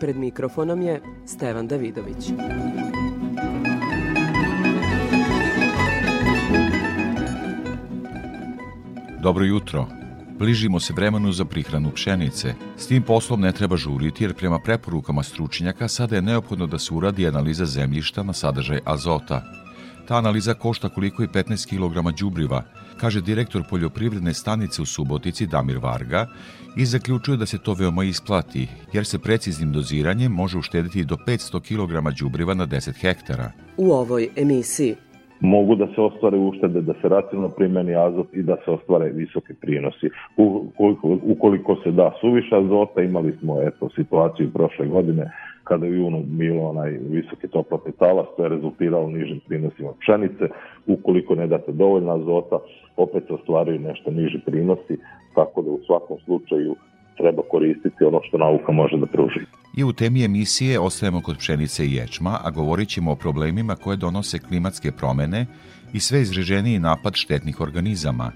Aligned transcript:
Pred 0.00 0.16
mikrofonom 0.16 0.82
je 0.82 1.02
Stevan 1.26 1.68
Davidović. 1.68 2.32
Dobro 9.22 9.44
jutro. 9.44 9.86
Bližimo 10.38 10.80
se 10.80 10.92
vremenu 10.92 11.32
za 11.32 11.44
prihranu 11.44 11.90
pšenice. 11.90 12.54
S 12.76 12.86
tim 12.86 13.02
poslom 13.02 13.40
ne 13.40 13.52
treba 13.52 13.76
žuriti 13.76 14.24
jer 14.24 14.34
prema 14.34 14.58
preporukama 14.58 15.22
stručnjaka 15.22 15.88
sada 15.88 16.16
je 16.16 16.22
neophodno 16.22 16.66
da 16.66 16.78
se 16.78 16.94
uradi 16.94 17.28
analiza 17.28 17.66
zemljišta 17.66 18.22
na 18.22 18.32
sadržaj 18.32 18.80
azota. 18.84 19.42
Ta 20.08 20.16
analiza 20.16 20.54
košta 20.54 20.88
koliko 20.88 21.22
i 21.22 21.28
15 21.28 21.68
kg 21.68 22.18
đubriva, 22.18 22.64
kaže 23.00 23.20
direktor 23.20 23.62
poljoprivredne 23.70 24.34
stanice 24.34 24.82
u 24.82 24.86
Subotici 24.86 25.46
Damir 25.46 25.78
Varga 25.78 26.26
i 26.76 26.84
zaključuje 26.84 27.36
da 27.36 27.46
se 27.46 27.58
to 27.58 27.74
veoma 27.74 28.04
isplati, 28.04 28.68
jer 28.92 29.04
se 29.06 29.18
preciznim 29.18 29.72
doziranjem 29.72 30.32
može 30.32 30.58
uštediti 30.58 31.04
do 31.04 31.16
500 31.26 31.60
kg 31.68 32.18
đubriva 32.18 32.54
na 32.54 32.66
10 32.66 33.00
hektara. 33.00 33.52
U 33.76 33.92
ovoj 33.92 34.28
emisiji 34.36 34.94
mogu 35.40 35.74
da 35.74 35.86
se 35.86 36.00
ostvare 36.00 36.36
uštede, 36.36 36.80
da 36.80 36.92
se 37.02 37.08
racionalno 37.08 37.48
primeni 37.48 37.94
azot 37.94 38.34
i 38.34 38.42
da 38.42 38.56
se 38.64 38.70
ostvare 38.70 39.10
visoki 39.10 39.54
prinosi. 39.54 40.10
Ukoliko, 40.36 41.18
ukoliko 41.22 41.76
se 41.84 41.90
da 41.90 42.12
suviša 42.20 42.58
azota, 42.58 43.02
imali 43.02 43.32
smo 43.40 43.62
eto, 43.62 43.88
situaciju 43.96 44.52
prošle 44.52 44.86
godine 44.86 45.30
kada 45.70 45.86
je 45.86 45.92
u 45.92 45.94
junu 45.94 46.22
bilo 46.26 46.62
onaj 46.72 46.90
visoki 46.90 47.48
toplotni 47.48 47.92
talas, 47.98 48.26
to 48.36 48.42
je 48.42 48.48
rezultiralo 48.48 49.06
nižim 49.10 49.40
prinosima 49.48 49.90
pšenice. 50.00 50.44
Ukoliko 50.86 51.34
ne 51.34 51.46
date 51.46 51.72
dovoljno 51.72 52.10
azota, 52.12 52.58
opet 52.96 53.22
se 53.26 53.32
ostvaraju 53.34 53.78
nešto 53.78 54.10
niži 54.10 54.38
prinosi, 54.46 54.94
tako 55.34 55.62
da 55.62 55.70
u 55.70 55.80
svakom 55.86 56.16
slučaju 56.24 56.76
treba 57.16 57.42
koristiti 57.50 58.04
ono 58.04 58.20
što 58.22 58.38
nauka 58.38 58.72
može 58.72 58.96
da 58.96 59.06
pruži. 59.06 59.40
I 59.76 59.84
u 59.84 59.92
temi 59.92 60.24
emisije 60.24 60.80
ostajemo 60.80 61.20
kod 61.22 61.38
pšenice 61.38 61.86
i 61.86 61.94
ječma, 61.94 62.38
a 62.44 62.50
govorit 62.50 62.88
ćemo 62.88 63.12
o 63.12 63.20
problemima 63.24 63.74
koje 63.74 63.96
donose 63.96 64.38
klimatske 64.38 64.90
promene 64.92 65.46
i 65.92 66.00
sve 66.00 66.20
izraženiji 66.20 66.78
napad 66.78 67.12
štetnih 67.14 67.60
organizama. 67.60 68.32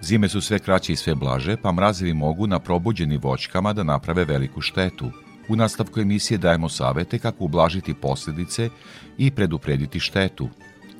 Zime 0.00 0.28
su 0.28 0.40
sve 0.40 0.58
kraće 0.58 0.92
i 0.92 0.96
sve 0.96 1.14
blaže, 1.14 1.56
pa 1.62 1.72
mrazevi 1.72 2.14
mogu 2.14 2.46
na 2.46 2.58
probuđenim 2.58 3.20
voćkama 3.22 3.72
da 3.72 3.82
naprave 3.82 4.24
veliku 4.24 4.60
štetu. 4.60 5.06
U 5.50 5.56
nastavku 5.56 6.00
emisije 6.00 6.38
dajemo 6.38 6.68
savete 6.68 7.18
kako 7.18 7.44
ublažiti 7.44 7.94
posljedice 7.94 8.68
i 9.18 9.30
preduprediti 9.30 10.00
štetu. 10.00 10.48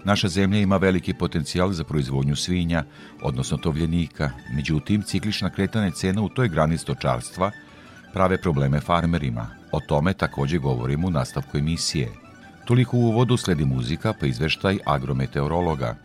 Naša 0.04 0.28
zemlja 0.28 0.60
ima 0.60 0.76
veliki 0.76 1.14
potencijal 1.14 1.72
za 1.72 1.84
proizvodnju 1.84 2.36
svinja, 2.36 2.84
odnosno 3.22 3.56
tovljenika, 3.56 4.30
međutim 4.54 5.02
ciklična 5.02 5.50
kretanja 5.50 5.90
cena 5.90 6.22
u 6.22 6.28
toj 6.28 6.48
grani 6.48 6.78
stočarstva 6.78 7.50
prave 8.12 8.40
probleme 8.42 8.80
farmerima. 8.80 9.46
O 9.72 9.80
tome 9.80 10.12
takođe 10.12 10.58
govorimo 10.58 11.08
u 11.08 11.10
nastavku 11.10 11.58
emisije. 11.58 12.08
Toliko 12.64 12.96
u 12.96 13.00
uvodu 13.00 13.36
sledi 13.36 13.64
muzika 13.64 14.14
pa 14.20 14.26
izveštaj 14.26 14.78
agrometeorologa. 14.84 15.96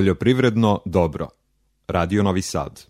Poljoprivredno 0.00 0.80
dobro. 0.84 1.28
Radio 1.88 2.22
Novi 2.22 2.42
Sad. 2.42 2.86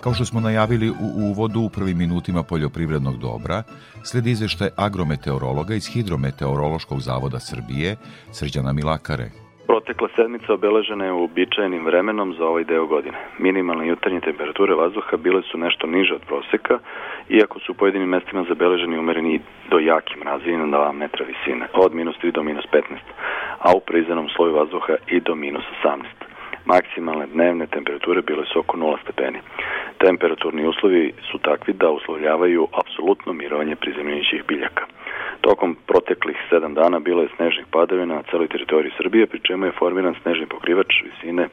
Kao 0.00 0.14
što 0.14 0.24
smo 0.24 0.40
najavili 0.40 0.90
u 0.90 0.94
uvodu 1.16 1.60
u 1.60 1.68
prvim 1.68 1.98
minutima 1.98 2.42
poljoprivrednog 2.42 3.18
dobra, 3.18 3.62
sledi 4.04 4.30
izveštaj 4.30 4.68
agrometeorologa 4.76 5.74
iz 5.74 5.86
Hidrometeorološkog 5.86 7.00
zavoda 7.00 7.40
Srbije, 7.40 7.96
Srđana 8.32 8.72
Milakare. 8.72 9.30
Protekla 9.70 10.08
sedmica 10.16 10.54
obeležena 10.54 11.04
je 11.04 11.12
uobičajenim 11.12 11.84
vremenom 11.84 12.34
za 12.34 12.44
ovaj 12.46 12.64
deo 12.64 12.86
godine. 12.86 13.18
Minimalne 13.38 13.86
jutarnje 13.86 14.20
temperature 14.20 14.74
vazduha 14.74 15.16
bile 15.16 15.42
su 15.42 15.58
nešto 15.58 15.86
niže 15.86 16.14
od 16.14 16.22
proseka, 16.26 16.78
iako 17.28 17.58
su 17.60 17.72
u 17.72 17.74
pojedinim 17.74 18.08
mestima 18.08 18.44
zabeleženi 18.48 18.98
umereni 18.98 19.40
do 19.70 19.78
jaki 19.78 20.18
mrazi 20.18 20.56
na 20.56 20.66
2 20.66 20.92
metra 20.92 21.26
visine, 21.26 21.66
od 21.74 21.94
minus 21.94 22.16
3 22.22 22.32
do 22.32 22.42
minus 22.42 22.64
15, 22.72 22.80
a 23.58 23.72
u 23.76 23.80
prizenom 23.80 24.28
sloju 24.28 24.54
vazduha 24.54 24.94
i 25.06 25.20
do 25.20 25.34
minus 25.34 25.64
18. 25.84 26.19
Maksimalne 26.64 27.26
dnevne 27.26 27.66
temperature 27.66 28.22
bile 28.22 28.44
su 28.52 28.58
oko 28.58 28.76
0 28.76 28.96
stepeni. 29.02 29.38
Temperaturni 29.98 30.66
uslovi 30.66 31.12
su 31.30 31.38
takvi 31.38 31.72
da 31.72 31.90
uslovljavaju 31.90 32.68
apsolutno 32.72 33.32
mirovanje 33.32 33.76
prizemljenih 33.76 34.44
biljaka. 34.48 34.84
dana 36.80 36.98
bilo 36.98 37.22
je 37.22 37.28
snežnih 37.36 37.66
padavina 37.70 38.14
na 38.14 38.22
celoj 38.30 38.48
teritoriji 38.48 38.92
Srbije, 38.96 39.26
pri 39.26 39.40
čemu 39.40 39.66
je 39.66 39.78
formiran 39.78 40.14
snežni 40.22 40.46
pokrivač 40.46 41.02
visine 41.04 41.48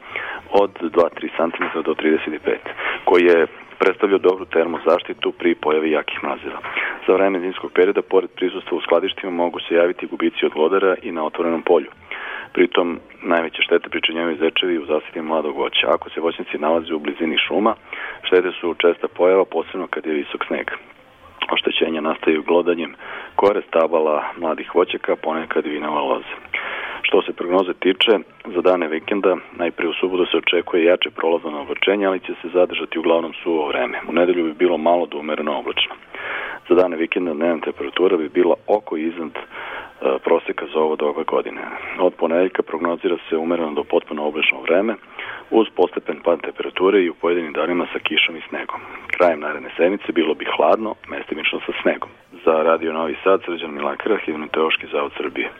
od 0.50 0.72
2-3 0.80 1.28
cm 1.38 1.64
do 1.86 1.94
35, 1.94 2.56
koji 3.04 3.24
je 3.24 3.46
predstavljao 3.78 4.18
dobru 4.18 4.44
termozaštitu 4.44 5.32
pri 5.32 5.54
pojavi 5.54 5.90
jakih 5.90 6.18
mrazeva. 6.22 6.60
Za 7.06 7.12
vreme 7.14 7.40
zimskog 7.40 7.72
perioda, 7.72 8.02
pored 8.02 8.30
prisustva 8.30 8.78
u 8.78 8.80
skladištima, 8.80 9.32
mogu 9.32 9.60
se 9.60 9.74
javiti 9.74 10.06
gubici 10.06 10.46
od 10.46 10.56
lodara 10.56 10.94
i 11.02 11.12
na 11.12 11.24
otvorenom 11.24 11.62
polju. 11.62 11.90
Pritom, 12.58 13.00
najveće 13.22 13.62
štete 13.62 13.88
pričinjavaju 13.88 14.36
zečevi 14.36 14.78
u 14.78 14.86
zasadi 14.86 15.22
mladog 15.22 15.56
voća. 15.56 15.86
Ako 15.94 16.10
se 16.10 16.20
voćnici 16.20 16.58
nalaze 16.58 16.94
u 16.94 16.98
blizini 16.98 17.36
šuma, 17.38 17.74
štete 18.22 18.50
su 18.60 18.74
česta 18.74 19.08
pojava, 19.08 19.44
posebno 19.44 19.86
kad 19.86 20.06
je 20.06 20.12
visok 20.12 20.44
sneg. 20.46 20.66
Oštećenja 21.52 22.00
nastaju 22.00 22.42
glodanjem 22.42 22.94
kore 23.36 23.62
stabala 23.68 24.24
mladih 24.38 24.74
voćaka, 24.74 25.16
ponekad 25.16 25.66
i 25.66 25.68
vinova 25.68 26.00
loze. 26.00 26.34
Što 27.02 27.22
se 27.22 27.32
prognoze 27.32 27.72
tiče, 27.74 28.12
za 28.54 28.60
dane 28.60 28.88
vikenda, 28.88 29.36
najprije 29.56 29.90
u 29.90 29.98
subotu 30.00 30.26
se 30.30 30.36
očekuje 30.36 30.84
jače 30.84 31.10
prolazno 31.10 31.60
oblačenje, 31.60 32.06
ali 32.06 32.20
će 32.20 32.32
se 32.42 32.48
zadržati 32.48 32.98
uglavnom 32.98 33.32
suvo 33.42 33.68
vreme. 33.68 34.00
U 34.08 34.12
nedelju 34.12 34.44
bi 34.44 34.52
bilo 34.52 34.78
malo 34.78 35.06
do 35.06 35.18
umereno 35.18 35.58
oblačno. 35.58 35.94
Za 36.68 36.74
dane 36.74 36.96
vikenda 36.96 37.34
dnevna 37.34 37.60
temperatura 37.60 38.16
bi 38.16 38.28
bila 38.28 38.54
oko 38.66 38.96
iznad 38.96 39.32
proseka 40.24 40.66
za 40.72 40.78
ovo 40.78 40.96
doba 40.96 41.22
godine. 41.22 41.62
Od 42.00 42.14
ponedeljka 42.14 42.62
prognozira 42.62 43.16
se 43.28 43.36
umereno 43.36 43.72
do 43.72 43.84
potpuno 43.84 44.26
oblačno 44.26 44.60
vreme, 44.60 44.94
uz 45.50 45.66
postepen 45.76 46.18
pad 46.24 46.40
temperature 46.40 46.98
i 47.02 47.10
u 47.10 47.14
pojedinim 47.14 47.52
danima 47.52 47.86
sa 47.92 47.98
kišom 47.98 48.36
i 48.36 48.46
snegom. 48.48 48.80
Krajem 49.16 49.40
naredne 49.40 49.70
sedmice 49.76 50.12
bilo 50.12 50.34
bi 50.34 50.46
hladno, 50.56 50.94
mestimično 51.08 51.60
sa 51.66 51.72
snegom. 51.82 52.10
Za 52.44 52.54
Radio 52.68 52.92
Novi 52.92 53.16
Sad, 53.24 53.40
Srđan 53.44 53.74
Milakara, 53.74 54.16
Hivnoteoški 54.24 54.86
zavod 54.92 55.12
Srbije. 55.16 55.50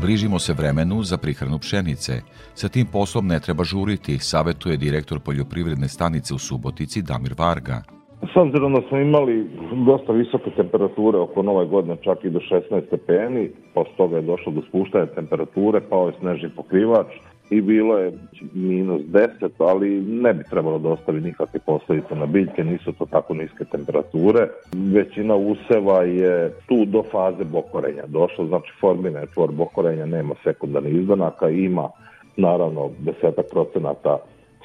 Bližimo 0.00 0.38
se 0.38 0.52
vremenu 0.52 1.02
za 1.02 1.16
prihranu 1.18 1.58
pšenice. 1.58 2.12
Sa 2.54 2.68
tim 2.68 2.86
poslom 2.92 3.26
ne 3.26 3.40
treba 3.40 3.64
žuriti, 3.64 4.18
savetuje 4.18 4.76
direktor 4.76 5.20
poljoprivredne 5.20 5.88
stanice 5.88 6.34
u 6.34 6.38
Subotici 6.38 7.02
Damir 7.02 7.34
Varga. 7.38 7.97
S 8.22 8.36
obzirom 8.36 8.72
da 8.72 8.80
smo 8.88 8.98
imali 8.98 9.46
dosta 9.86 10.12
visoke 10.12 10.50
temperature 10.50 11.18
oko 11.18 11.42
nove 11.42 11.66
godine, 11.66 11.96
čak 12.02 12.24
i 12.24 12.30
do 12.30 12.40
16 12.40 12.86
stepeni, 12.86 13.50
posle 13.74 13.92
toga 13.96 14.16
je 14.16 14.22
došlo 14.22 14.52
do 14.52 14.62
spuštanja 14.68 15.06
temperature, 15.06 15.80
pao 15.90 16.06
je 16.06 16.12
snežni 16.20 16.50
pokrivač, 16.56 17.06
i 17.50 17.60
bilo 17.60 17.98
je 17.98 18.12
minus 18.54 19.02
10, 19.02 19.28
ali 19.58 20.00
ne 20.00 20.34
bi 20.34 20.44
trebalo 20.50 20.78
da 20.78 20.88
ostavi 20.88 21.20
nikakve 21.20 21.60
posledice 21.66 22.14
na 22.14 22.26
biljke, 22.26 22.64
nisu 22.64 22.92
to 22.92 23.06
tako 23.06 23.34
niske 23.34 23.64
temperature. 23.64 24.48
Većina 24.92 25.34
useva 25.34 26.02
je 26.02 26.52
tu 26.66 26.84
do 26.84 27.02
faze 27.02 27.44
bokorenja 27.44 28.02
došla, 28.06 28.46
znači 28.46 28.72
formina 28.80 29.18
je 29.18 29.26
tvor 29.26 29.52
bokorenja, 29.52 30.06
nema 30.06 30.34
sekundarnih 30.44 30.94
izdanaka, 30.94 31.48
ima 31.48 31.88
naravno 32.36 32.90
desetak 32.98 33.46
procenata 33.50 34.18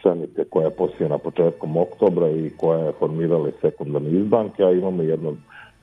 pšenice 0.03 0.43
koja 0.49 0.65
je 0.65 0.75
posijena 0.77 1.17
početkom 1.17 1.77
oktobra 1.77 2.29
i 2.29 2.49
koja 2.57 2.79
je 2.79 2.91
formirala 2.99 3.49
sekundarne 3.61 4.09
izdanke, 4.09 4.63
a 4.63 4.71
imamo 4.71 5.03
jedno 5.03 5.33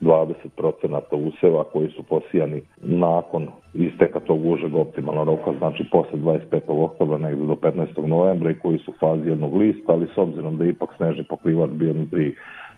20% 0.01 1.27
useva 1.27 1.63
koji 1.63 1.89
su 1.89 2.03
posijani 2.03 2.61
nakon 2.81 3.47
isteka 3.73 4.19
tog 4.19 4.45
užeg 4.45 4.75
optimalnog 4.75 5.27
roka, 5.27 5.51
znači 5.57 5.83
posle 5.91 6.19
25. 6.19 6.61
oktobra 6.67 7.17
negde 7.17 7.45
do 7.45 7.55
15. 7.55 8.07
novembra 8.07 8.51
i 8.51 8.59
koji 8.59 8.77
su 8.77 8.91
u 8.91 8.93
fazi 8.99 9.29
jednog 9.29 9.55
lista, 9.55 9.93
ali 9.93 10.07
s 10.15 10.17
obzirom 10.17 10.57
da 10.57 10.65
ipak 10.65 10.89
snežni 10.97 11.23
pokrivač 11.23 11.69
bio 11.71 11.93
3 11.93 12.33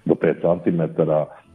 do 0.05 0.13
5 0.13 0.63
cm, 0.63 1.01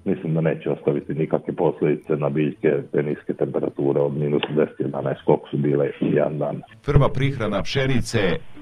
mislim 0.04 0.34
da 0.34 0.40
neće 0.40 0.70
ostaviti 0.70 1.14
nikakve 1.14 1.54
posledice 1.54 2.16
na 2.16 2.28
biljke 2.28 2.68
te 2.92 3.02
niske 3.02 3.34
temperature 3.34 4.00
od 4.00 4.16
minus 4.16 4.42
10-11 4.80 5.14
koliko 5.24 5.48
su 5.48 5.56
bile 5.56 5.90
jedan 6.00 6.38
dan. 6.38 6.62
Prva 6.86 7.08
prihrana 7.08 7.62
pšenice, 7.62 8.18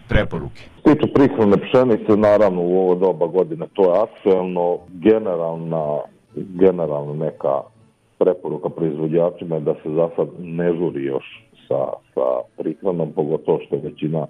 preporuke. 0.09 0.63
Tiče 0.85 1.13
prihrane 1.15 1.57
pšenice, 1.57 2.17
naravno 2.17 2.63
u 2.63 2.79
ovo 2.79 2.95
doba 2.95 3.27
godine 3.27 3.67
to 3.75 3.83
je 3.83 4.03
aktuelno, 4.03 4.79
generalna 4.89 5.99
generalno 6.37 7.15
neka 7.15 7.61
preporuka 8.19 8.69
proizvođačima 8.69 9.55
je 9.55 9.61
da 9.61 9.75
se 9.75 9.91
za 9.91 10.09
sad 10.17 10.29
ne 10.39 10.73
žuri 10.73 11.05
još 11.05 11.25
sa, 11.69 11.87
sa 12.15 12.27
prihranom, 12.57 13.13
pogotovo 13.13 13.61
što 13.67 13.77
je 13.77 13.83
većina 13.85 14.27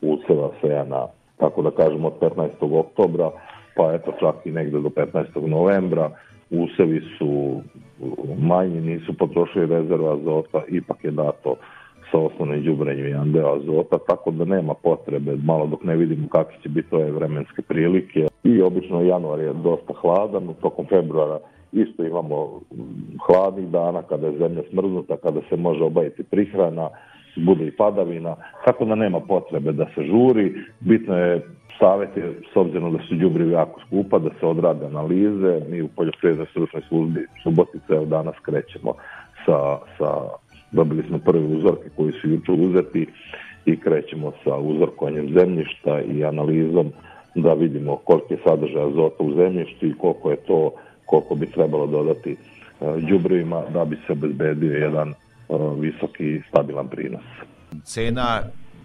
useva 0.00 0.50
sejana, 0.60 1.06
tako 1.36 1.62
da 1.62 1.70
kažemo, 1.70 2.08
od 2.08 2.14
15. 2.20 2.78
oktobra, 2.78 3.30
pa 3.76 3.94
eto 3.94 4.12
čak 4.20 4.34
i 4.44 4.50
negde 4.50 4.80
do 4.80 4.88
15. 4.88 5.46
novembra. 5.46 6.10
Usevi 6.50 7.02
su 7.18 7.60
manji, 8.38 8.80
nisu 8.80 9.14
potrošili 9.14 9.66
rezerva 9.66 10.12
azota, 10.12 10.62
ipak 10.68 11.04
je 11.04 11.10
dato 11.10 11.56
sa 12.10 12.18
osnovnim 12.18 12.62
đubrenjem 12.62 13.06
jedan 13.06 13.32
deo 13.32 13.54
azota, 13.56 13.98
tako 14.08 14.30
da 14.30 14.44
nema 14.44 14.74
potrebe, 14.74 15.36
malo 15.44 15.66
dok 15.66 15.84
ne 15.84 15.96
vidimo 15.96 16.28
kakve 16.28 16.54
će 16.62 16.68
biti 16.68 16.94
ove 16.94 17.10
vremenske 17.10 17.62
prilike. 17.62 18.26
I 18.44 18.62
obično 18.62 19.02
januar 19.02 19.40
je 19.40 19.52
dosta 19.52 19.92
hladan, 20.00 20.54
tokom 20.62 20.86
februara 20.86 21.38
isto 21.72 22.04
imamo 22.04 22.60
hladnih 23.26 23.68
dana 23.68 24.02
kada 24.02 24.26
je 24.26 24.38
zemlja 24.38 24.62
smrznuta, 24.70 25.16
kada 25.16 25.40
se 25.48 25.56
može 25.56 25.84
obaviti 25.84 26.22
prihrana, 26.22 26.88
bude 27.36 27.66
i 27.66 27.70
padavina, 27.70 28.36
tako 28.64 28.84
da 28.84 28.94
nema 28.94 29.20
potrebe 29.20 29.72
da 29.72 29.86
se 29.94 30.02
žuri. 30.02 30.54
Bitno 30.80 31.18
je 31.18 31.46
savjet 31.78 32.16
je, 32.16 32.34
s 32.52 32.56
obzirom 32.56 32.92
da 32.92 32.98
su 33.08 33.14
đubrivi 33.14 33.52
jako 33.52 33.80
skupa, 33.80 34.18
da 34.18 34.30
se 34.40 34.46
odrade 34.46 34.86
analize. 34.86 35.60
Mi 35.68 35.82
u 35.82 35.88
poljoprivrednoj 35.88 36.46
stručnoj 36.46 36.82
službi 36.88 37.26
Subotice 37.42 38.04
danas 38.06 38.34
krećemo 38.42 38.92
sa, 39.46 39.78
sa 39.98 40.10
dobili 40.76 41.02
smo 41.08 41.18
prve 41.18 41.44
uzorke 41.44 41.88
koji 41.96 42.12
su 42.12 42.28
juče 42.28 42.52
uzeti 42.52 43.06
i 43.66 43.80
krećemo 43.80 44.32
sa 44.44 44.56
uzorkovanjem 44.56 45.28
zemljišta 45.38 46.00
i 46.00 46.24
analizom 46.24 46.92
da 47.34 47.52
vidimo 47.52 47.96
koliko 47.96 48.34
je 48.34 48.40
sadržaj 48.44 48.82
azota 48.82 49.24
u 49.24 49.34
zemljištu 49.34 49.86
i 49.86 49.94
koliko 49.98 50.30
je 50.30 50.36
to 50.36 50.70
koliko 51.06 51.34
bi 51.34 51.46
trebalo 51.46 51.86
dodati 51.86 52.36
đubrivima 53.10 53.62
da 53.72 53.84
bi 53.84 53.96
se 54.06 54.12
obezbedio 54.12 54.72
jedan 54.72 55.14
visoki 55.78 56.42
stabilan 56.48 56.88
prinos. 56.88 57.24
Cena 57.84 58.42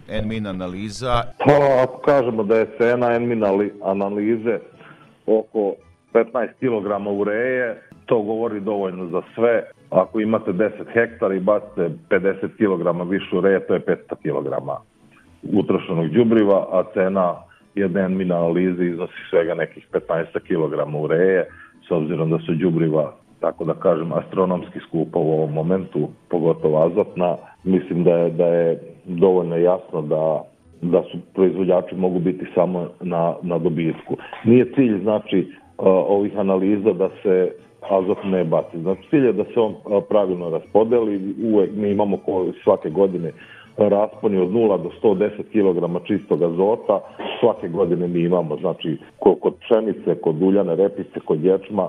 Enmin 0.08 0.46
analiza? 0.46 1.22
Pa, 1.38 1.82
ako 1.82 1.98
kažemo 1.98 2.42
da 2.42 2.56
je 2.56 2.66
cena 2.78 3.14
Enmin 3.14 3.44
analize 3.84 4.58
oko 5.26 5.74
15 6.12 6.48
kg 6.60 7.06
ureje, 7.20 7.82
to 8.06 8.22
govori 8.22 8.60
dovoljno 8.60 9.06
za 9.06 9.22
sve. 9.34 9.62
Ako 9.92 10.20
imate 10.20 10.52
10 10.52 10.70
hektara 10.92 11.34
i 11.34 11.40
bacite 11.40 11.90
50 12.10 12.48
kg 12.56 13.10
više 13.10 13.36
ureje, 13.36 13.66
to 13.66 13.74
je 13.74 13.80
500 13.80 13.96
kg 14.22 14.48
utrošenog 15.42 16.08
đubriva, 16.08 16.66
a 16.72 16.82
cena 16.94 17.34
jedne 17.74 18.00
Enmin 18.00 18.32
analize 18.32 18.84
iznosi 18.84 19.12
svega 19.30 19.54
nekih 19.54 19.86
15 19.92 20.24
kg 20.32 20.94
ureje, 21.04 21.44
s 21.88 21.90
obzirom 21.90 22.30
da 22.30 22.38
su 22.38 22.54
đubriva 22.54 23.12
tako 23.42 23.64
da 23.64 23.74
kažem, 23.74 24.12
astronomski 24.12 24.78
skupa 24.88 25.18
u 25.18 25.32
ovom 25.32 25.52
momentu, 25.52 26.08
pogotovo 26.28 26.86
azotna. 26.86 27.36
Mislim 27.64 28.04
da 28.04 28.10
je, 28.10 28.30
da 28.30 28.46
je 28.46 28.78
dovoljno 29.04 29.56
jasno 29.56 30.02
da, 30.02 30.42
da 30.82 31.02
su 31.02 31.18
proizvođači 31.34 31.94
mogu 31.94 32.18
biti 32.18 32.46
samo 32.54 32.88
na, 33.00 33.34
na 33.42 33.58
dobitku. 33.58 34.16
Nije 34.44 34.72
cilj, 34.74 35.02
znači, 35.02 35.52
ovih 36.16 36.38
analiza 36.38 36.92
da 36.92 37.08
se 37.22 37.52
azot 37.90 38.18
ne 38.24 38.44
baci. 38.44 38.80
Znači, 38.80 39.08
cilj 39.10 39.26
je 39.26 39.32
da 39.32 39.44
se 39.44 39.60
on 39.60 39.74
pravilno 40.08 40.50
raspodeli. 40.50 41.34
Uvek 41.52 41.70
mi 41.74 41.90
imamo 41.90 42.18
svake 42.64 42.90
godine 42.90 43.32
rasponi 43.76 44.38
od 44.38 44.48
0 44.48 44.82
do 44.82 44.90
110 45.02 45.30
kg 45.52 46.06
čistog 46.06 46.42
azota. 46.42 47.00
Svake 47.40 47.68
godine 47.68 48.08
mi 48.08 48.20
imamo, 48.20 48.56
znači, 48.56 48.96
kod 49.18 49.54
pšenice, 49.60 50.20
kod 50.20 50.42
uljane 50.42 50.76
repice, 50.76 51.20
kod 51.24 51.44
ječma, 51.44 51.88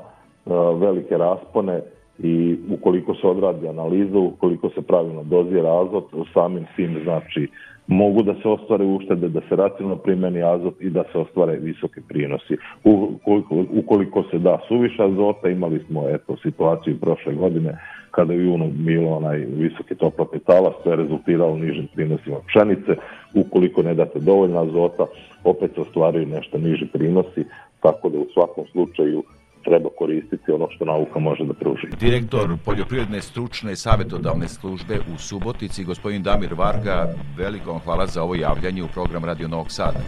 velike 0.76 1.18
raspone 1.18 1.82
i 2.20 2.58
ukoliko 2.70 3.16
se 3.16 3.28
odradi 3.28 3.68
analiza, 3.68 4.20
ukoliko 4.20 4.70
se 4.70 4.82
pravilno 4.82 5.24
dozira 5.24 5.82
azot, 5.82 6.06
samim 6.34 6.66
tim 6.76 7.00
znači 7.04 7.48
mogu 7.88 8.24
da 8.24 8.34
se 8.34 8.50
ostvare 8.50 8.86
uštede, 8.86 9.30
da 9.30 9.42
se 9.50 9.56
racionalno 9.56 9.96
primeni 9.96 10.44
azot 10.44 10.82
i 10.82 10.90
da 10.90 11.04
se 11.12 11.18
ostvare 11.18 11.58
visoke 11.58 12.02
prinosi. 12.08 12.58
Ukoliko, 12.84 13.66
ukoliko 13.72 14.24
se 14.32 14.40
da 14.40 14.60
suviša 14.68 15.06
azota, 15.06 15.50
imali 15.50 15.80
smo 15.88 16.10
eto, 16.10 16.38
situaciju 16.38 17.00
prošle 17.00 17.34
godine 17.34 17.78
kada 18.12 18.34
je 18.34 18.40
u 18.40 18.44
junu 18.44 18.70
bilo 18.74 19.16
onaj 19.16 19.38
visoki 19.38 19.96
toplotni 19.96 20.40
talas, 20.40 20.74
to 20.84 20.90
je 20.90 20.96
rezultiralo 20.96 21.58
nižim 21.58 21.88
prinosima 21.96 22.38
pšenice. 22.48 22.96
Ukoliko 23.36 23.84
ne 23.84 23.94
date 23.94 24.20
dovoljno 24.20 24.62
azota, 24.62 25.06
opet 25.44 25.72
se 25.76 25.82
ostvaraju 25.82 26.28
nešto 26.28 26.58
niži 26.58 26.86
prinosi, 26.94 27.44
tako 27.80 28.10
da 28.10 28.18
u 28.18 28.28
svakom 28.34 28.66
slučaju 28.72 29.24
treba 29.64 29.90
koristiti 29.98 30.52
ono 30.52 30.68
što 30.72 30.86
nauka 30.86 31.20
može 31.20 31.44
da 31.46 31.54
pruži. 31.54 31.88
Direktor 32.00 32.58
Poljoprivredne 32.66 33.22
stručne 33.22 33.76
savjetodavne 33.76 34.48
službe 34.48 35.00
u 35.14 35.18
Subotici, 35.18 35.84
gospodin 35.84 36.24
Damir 36.24 36.54
Varga, 36.54 37.14
veliko 37.38 37.72
vam 37.72 37.80
hvala 37.80 38.08
za 38.08 38.24
ovo 38.24 38.36
javljanje 38.36 38.84
u 38.84 38.88
program 38.94 39.26
Radio 39.26 39.48
Novog 39.48 39.72
Sada. 39.72 40.00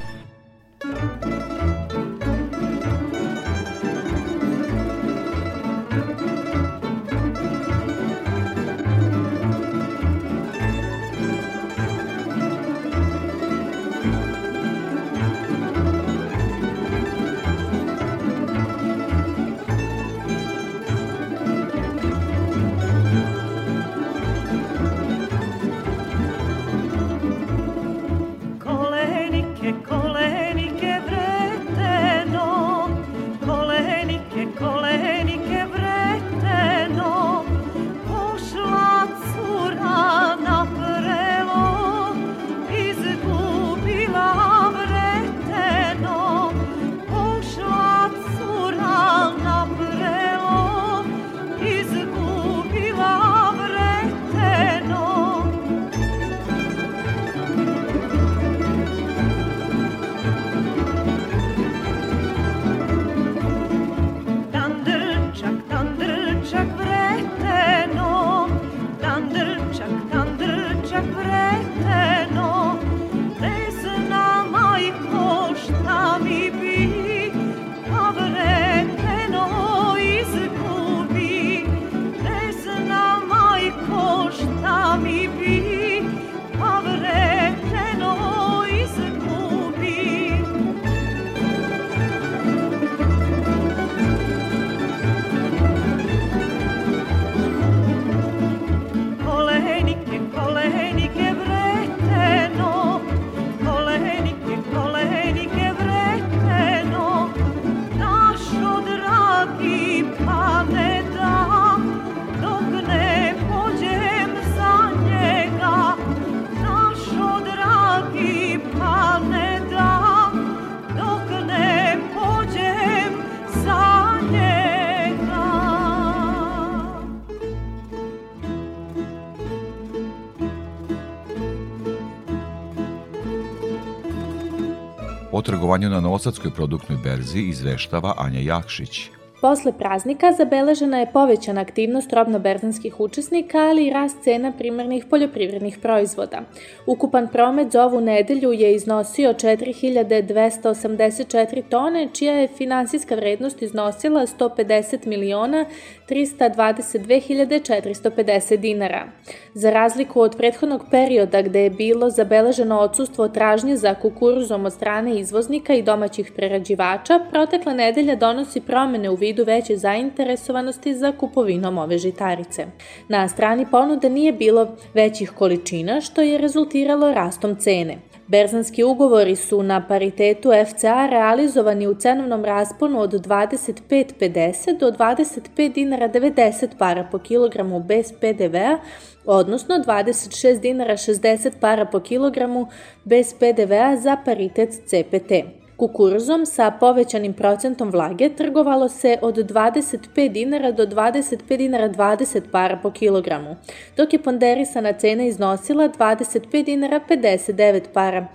Trgovanju 135.76 135.90
na 135.96 136.02
Novosadskoj 136.02 136.52
produktnoj 136.52 136.98
berzi 137.04 137.40
izveštava 137.40 138.14
Anja 138.18 138.40
Jakšić. 138.40 139.10
Posle 139.46 139.72
praznika 139.72 140.32
zabeležena 140.32 141.00
je 141.00 141.12
povećana 141.14 141.62
aktivnost 141.62 142.14
robno-berzanskih 142.14 143.00
učesnika, 143.00 143.58
ali 143.58 143.88
i 143.88 143.90
rast 143.90 144.24
cena 144.24 144.52
primarnih 144.58 145.06
poljoprivrednih 145.06 145.78
proizvoda. 145.82 146.42
Ukupan 146.86 147.28
promet 147.28 147.72
za 147.72 147.86
ovu 147.86 148.02
nedelju 148.02 148.52
je 148.52 148.76
iznosio 148.76 149.34
4284 149.34 151.64
tone, 151.70 152.08
čija 152.14 152.34
je 152.34 152.48
finansijska 152.48 153.16
vrednost 153.16 153.62
iznosila 153.62 154.22
150 154.22 155.08
miliona 155.08 155.66
322.450 156.10 158.58
dinara. 158.58 159.08
Za 159.54 159.70
razliku 159.70 160.22
od 160.22 160.38
prethodnog 160.38 160.86
perioda 160.92 161.42
gde 161.42 161.64
je 161.64 161.70
bilo 161.70 162.10
zabeleženo 162.10 162.80
odsustvo 162.80 163.28
tražnje 163.28 163.78
za 163.78 163.94
kukuruzom 163.94 164.66
od 164.66 164.74
strane 164.74 165.20
izvoznika 165.20 165.74
i 165.74 165.82
domaćih 165.82 166.32
prerađivača, 166.36 167.20
protekla 167.32 167.74
nedelja 167.74 168.16
donosi 168.16 168.62
promene 168.62 169.10
u 169.10 169.16
vidu 169.16 169.35
veće 169.44 169.78
zainteresovanosti 169.78 170.96
za 170.96 171.12
kupovinom 171.12 171.78
ove 171.78 171.98
žitarice. 171.98 172.66
Na 173.10 173.28
strani 173.28 173.66
ponude 173.72 174.10
nije 174.10 174.32
bilo 174.32 174.68
većih 174.94 175.32
količina, 175.32 176.02
što 176.02 176.22
je 176.22 176.38
rezultiralo 176.38 177.14
rastom 177.14 177.56
cene. 177.56 177.98
Berzanski 178.28 178.84
ugovori 178.84 179.36
su 179.36 179.64
na 179.64 179.88
paritetu 179.88 180.52
FCA 180.68 181.08
realizovani 181.08 181.88
u 181.88 181.96
cenovnom 181.96 182.46
rasponu 182.46 183.00
od 183.00 183.12
25,50 183.14 184.80
do 184.80 184.92
25 184.92 185.74
dinara 185.74 186.10
90 186.10 186.68
para 186.78 187.08
po 187.12 187.20
kilogramu 187.20 187.80
bez 187.80 188.14
PDV-a, 188.22 188.78
odnosno 189.26 189.76
26 189.76 190.60
dinara 190.60 190.94
60 190.94 191.52
para 191.60 191.86
po 191.86 192.00
kilogramu 192.00 192.68
bez 193.04 193.34
PDV-a 193.34 193.98
za 193.98 194.18
paritet 194.26 194.70
CPT. 194.70 195.65
Kukuruzom 195.78 196.46
sa 196.46 196.72
povećanim 196.72 197.34
procentom 197.34 197.92
vlage 197.92 198.30
trgovalo 198.30 198.90
se 198.90 199.18
od 199.22 199.36
25 199.36 200.32
dinara 200.32 200.72
do 200.72 200.86
25 200.86 201.58
dinara 201.58 201.90
20 201.90 202.42
para 202.52 202.80
po 202.84 202.92
kilogramu, 202.92 203.56
dok 203.98 204.14
je 204.14 204.24
ponderisana 204.24 204.94
cena 204.94 205.24
iznosila 205.24 205.90
25 205.90 206.66
dinara 206.66 207.00
59 207.10 207.82
para 207.94 208.28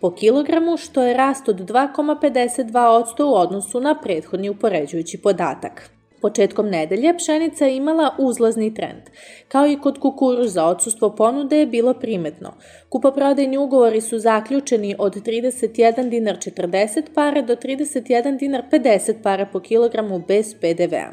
po 0.00 0.14
kilogramu, 0.14 0.76
što 0.76 1.02
je 1.02 1.14
rast 1.14 1.48
od 1.48 1.70
2,52% 1.70 3.22
u 3.22 3.34
odnosu 3.34 3.80
na 3.80 3.94
prethodni 4.02 4.48
upoređujući 4.50 5.18
podatak. 5.22 5.97
Početkom 6.20 6.68
nedelje 6.70 7.14
pšenica 7.16 7.64
je 7.66 7.76
imala 7.76 8.14
uzlazni 8.18 8.74
trend. 8.74 9.02
Kao 9.48 9.66
i 9.66 9.76
kod 9.80 9.98
kukuruza, 9.98 10.64
odsustvo 10.64 11.10
ponude 11.16 11.58
je 11.58 11.66
bilo 11.66 11.94
primetno. 11.94 12.54
Kupoprodajni 12.88 13.58
ugovori 13.58 14.00
su 14.00 14.18
zaključeni 14.18 14.96
od 14.98 15.16
31 15.16 16.08
dinar 16.08 16.36
40 16.36 17.02
para 17.14 17.42
do 17.42 17.56
31 17.56 18.38
dinar 18.38 18.62
50 18.72 19.22
para 19.22 19.46
po 19.46 19.60
kilogramu 19.60 20.22
bez 20.28 20.54
PDV-a. 20.54 21.12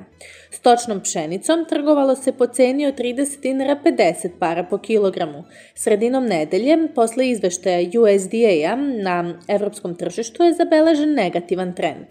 Stočnom 0.52 1.02
pšenicom 1.02 1.66
trgovalo 1.70 2.16
se 2.16 2.32
po 2.32 2.48
ceni 2.48 2.88
od 2.88 3.00
30 3.00 3.42
dinara 3.42 3.80
50 3.86 4.30
para 4.40 4.64
po 4.64 4.78
kilogramu. 4.78 5.44
Sredinom 5.76 6.26
nedelje, 6.26 6.78
posle 6.96 7.30
izveštaja 7.30 7.80
USDA-a 8.02 8.76
na 9.04 9.40
evropskom 9.48 9.96
tržištu 9.96 10.44
je 10.44 10.54
zabeležen 10.54 11.14
negativan 11.14 11.76
trend. 11.76 12.06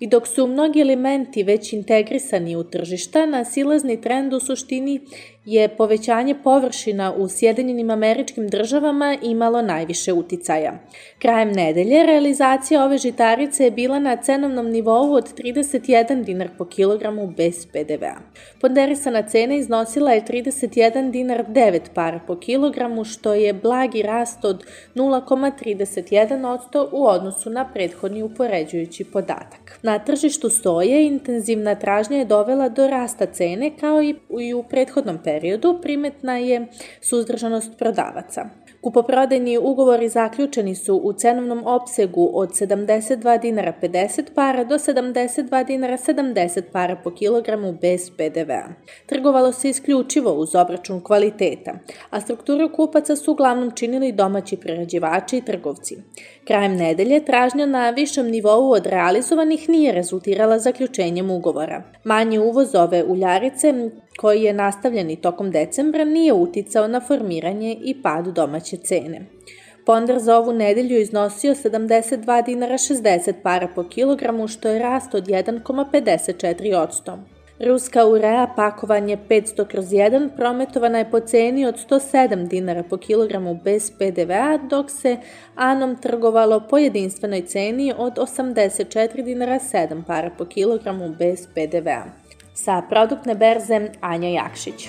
I 0.00 0.06
dok 0.06 0.26
su 0.26 0.46
mnogi 0.46 0.80
elementi 0.80 1.42
već 1.42 1.72
integrisani 1.72 2.56
u 2.56 2.64
tržišta, 2.64 3.26
na 3.26 3.44
silazni 3.44 4.00
trend 4.00 4.32
u 4.32 4.40
suštini 4.40 5.00
je 5.44 5.68
povećanje 5.68 6.34
površina 6.44 7.14
u 7.14 7.28
Sjedinjenim 7.28 7.90
američkim 7.90 8.48
državama 8.48 9.16
imalo 9.22 9.62
najviše 9.62 10.12
uticaja. 10.12 10.72
Krajem 11.18 11.52
nedelje 11.52 12.06
realizacija 12.06 12.84
ove 12.84 12.98
žitarice 12.98 13.64
je 13.64 13.70
bila 13.70 13.98
na 13.98 14.16
cenovnom 14.16 14.70
nivou 14.70 15.12
od 15.12 15.34
31 15.34 16.24
dinar 16.24 16.48
po 16.58 16.64
kilogramu 16.64 17.26
bez 17.36 17.66
PDV-a. 17.66 18.16
Ponderisana 18.60 19.22
cena 19.22 19.54
iznosila 19.54 20.12
je 20.12 20.24
31 20.24 21.10
dinar 21.10 21.44
9 21.48 21.80
para 21.94 22.20
po 22.26 22.36
kilogramu, 22.36 23.04
što 23.04 23.34
je 23.34 23.52
blagi 23.52 24.02
rast 24.02 24.44
od 24.44 24.64
0,31% 24.94 26.88
u 26.92 27.06
odnosu 27.06 27.50
na 27.50 27.68
prethodni 27.72 28.22
upoređujući 28.22 29.04
podatak. 29.04 29.78
Na 29.82 29.98
tržištu 29.98 30.50
soje 30.50 31.06
intenzivna 31.06 31.74
tražnja 31.74 32.18
je 32.18 32.24
dovela 32.24 32.68
do 32.68 32.86
rasta 32.86 33.26
cene 33.26 33.70
kao 33.80 34.02
i 34.40 34.54
u 34.54 34.62
prethodnom 34.62 35.18
periodu 35.18 35.29
periodu 35.30 35.78
primetna 35.82 36.36
je 36.36 36.66
suzdržanost 37.00 37.78
prodavaca. 37.78 38.44
Kupoprodajni 38.80 39.58
ugovori 39.58 40.08
zaključeni 40.08 40.74
su 40.74 40.96
u 40.96 41.12
cenovnom 41.12 41.66
opsegu 41.66 42.30
od 42.34 42.48
72 42.48 43.40
dinara 43.40 43.72
50 43.82 44.22
para 44.34 44.64
do 44.64 44.74
72 44.74 45.66
dinara 45.66 45.96
70 45.96 46.62
para 46.72 46.96
po 46.96 47.10
kilogramu 47.10 47.72
bez 47.72 48.10
PDV-a. 48.10 48.68
Trgovalo 49.06 49.52
se 49.52 49.68
isključivo 49.70 50.32
uz 50.32 50.54
obračun 50.54 51.00
kvaliteta, 51.00 51.72
a 52.10 52.20
strukturu 52.20 52.68
kupaca 52.76 53.16
su 53.16 53.32
uglavnom 53.32 53.70
činili 53.70 54.12
domaći 54.12 54.56
prerađivači 54.56 55.36
i 55.36 55.44
trgovci. 55.44 55.96
Krajem 56.44 56.76
nedelje 56.76 57.24
tražnja 57.24 57.66
na 57.66 57.90
višem 57.90 58.30
nivou 58.30 58.72
od 58.72 58.86
realizovanih 58.86 59.68
nije 59.68 59.92
rezultirala 59.92 60.58
zaključenjem 60.58 61.30
ugovora. 61.30 61.82
Manji 62.04 62.38
uvoz 62.38 62.74
ove 62.74 63.04
uljarice 63.04 63.74
koji 64.16 64.42
je 64.42 64.52
nastavljen 64.52 65.10
i 65.10 65.16
tokom 65.16 65.50
decembra, 65.50 66.04
nije 66.04 66.32
uticao 66.32 66.88
na 66.88 67.00
formiranje 67.00 67.76
i 67.84 68.02
pad 68.02 68.26
domaće 68.26 68.76
cene. 68.76 69.26
Ponder 69.86 70.18
za 70.18 70.36
ovu 70.36 70.52
nedelju 70.52 71.00
iznosio 71.00 71.54
72 71.54 72.44
dinara 72.44 72.74
60 72.74 73.32
para 73.42 73.68
po 73.74 73.88
kilogramu, 73.88 74.48
što 74.48 74.68
je 74.68 74.78
rast 74.78 75.14
od 75.14 75.26
1,54%. 75.26 77.39
Ruska 77.66 78.06
urea 78.06 78.46
pakovanje 78.56 79.18
500 79.28 79.66
kroz 79.66 79.84
1 79.84 80.28
prometovana 80.36 80.98
je 80.98 81.10
po 81.10 81.20
ceni 81.20 81.66
od 81.66 81.74
107 81.90 82.48
dinara 82.48 82.82
po 82.82 82.96
kilogramu 82.96 83.60
bez 83.64 83.90
PDV-a, 83.98 84.58
dok 84.70 84.90
se 84.90 85.16
Anom 85.54 85.96
trgovalo 85.96 86.60
po 86.70 86.78
jedinstvenoj 86.78 87.46
ceni 87.46 87.92
od 87.96 88.14
84 88.14 89.24
dinara 89.24 89.58
7 89.58 90.02
para 90.06 90.30
po 90.38 90.44
kilogramu 90.44 91.14
bez 91.18 91.46
PDV-a. 91.54 92.04
Sa 92.54 92.82
produktne 92.90 93.34
berze 93.34 93.88
Anja 94.00 94.28
Jakšić. 94.28 94.88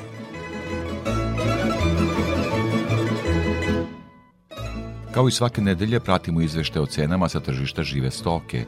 Kao 5.11 5.27
i 5.27 5.31
svake 5.31 5.61
nedelje 5.61 5.99
pratimo 5.99 6.41
izvešte 6.41 6.79
o 6.79 6.85
cenama 6.85 7.29
sa 7.29 7.39
tržišta 7.39 7.83
žive 7.83 8.11
stoke. 8.11 8.63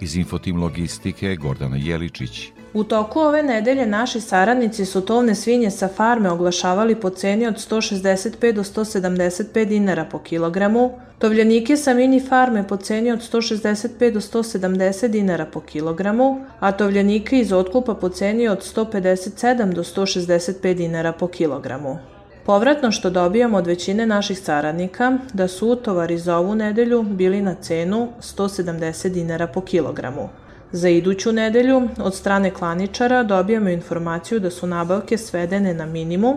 Iz 0.00 0.16
Infotim 0.16 0.62
Logistike 0.62 1.36
Gordana 1.36 1.76
Jeličić. 1.76 2.57
U 2.74 2.84
toku 2.84 3.20
ove 3.20 3.42
nedelje 3.42 3.86
naši 3.86 4.20
saradnici 4.20 4.84
su 4.84 5.00
tovne 5.00 5.34
svinje 5.34 5.70
sa 5.70 5.88
farme 5.88 6.30
oglašavali 6.30 6.94
po 6.94 7.10
ceni 7.10 7.46
od 7.46 7.54
165 7.54 8.52
do 8.52 8.62
175 8.62 9.64
dinara 9.64 10.04
po 10.04 10.18
kilogramu, 10.18 10.90
tovljenike 11.18 11.76
sa 11.76 11.94
mini 11.94 12.20
farme 12.20 12.68
po 12.68 12.76
ceni 12.76 13.12
od 13.12 13.20
165 13.32 14.12
do 14.12 14.20
170 14.20 15.08
dinara 15.08 15.46
po 15.46 15.60
kilogramu, 15.60 16.44
a 16.60 16.72
tovljenike 16.72 17.38
iz 17.38 17.52
otkupa 17.52 17.94
po 17.94 18.08
ceni 18.08 18.48
od 18.48 18.74
157 18.76 19.72
do 19.72 19.82
165 19.82 20.74
dinara 20.74 21.12
po 21.12 21.26
kilogramu. 21.28 21.98
Povratno 22.46 22.90
što 22.90 23.10
dobijamo 23.10 23.58
od 23.58 23.66
većine 23.66 24.06
naših 24.06 24.38
saradnika 24.38 25.18
da 25.32 25.48
su 25.48 25.68
utovari 25.68 26.18
za 26.18 26.36
ovu 26.36 26.54
nedelju 26.54 27.02
bili 27.02 27.42
na 27.42 27.54
cenu 27.54 28.08
170 28.20 29.08
dinara 29.08 29.46
po 29.46 29.60
kilogramu. 29.60 30.28
Za 30.72 30.88
iduću 30.88 31.32
nedelju 31.32 31.88
od 32.00 32.14
strane 32.14 32.50
klaničara 32.50 33.22
dobijamo 33.22 33.68
informaciju 33.68 34.40
da 34.40 34.50
su 34.50 34.66
nabavke 34.66 35.18
svedene 35.18 35.74
na 35.74 35.86
minimum 35.86 36.36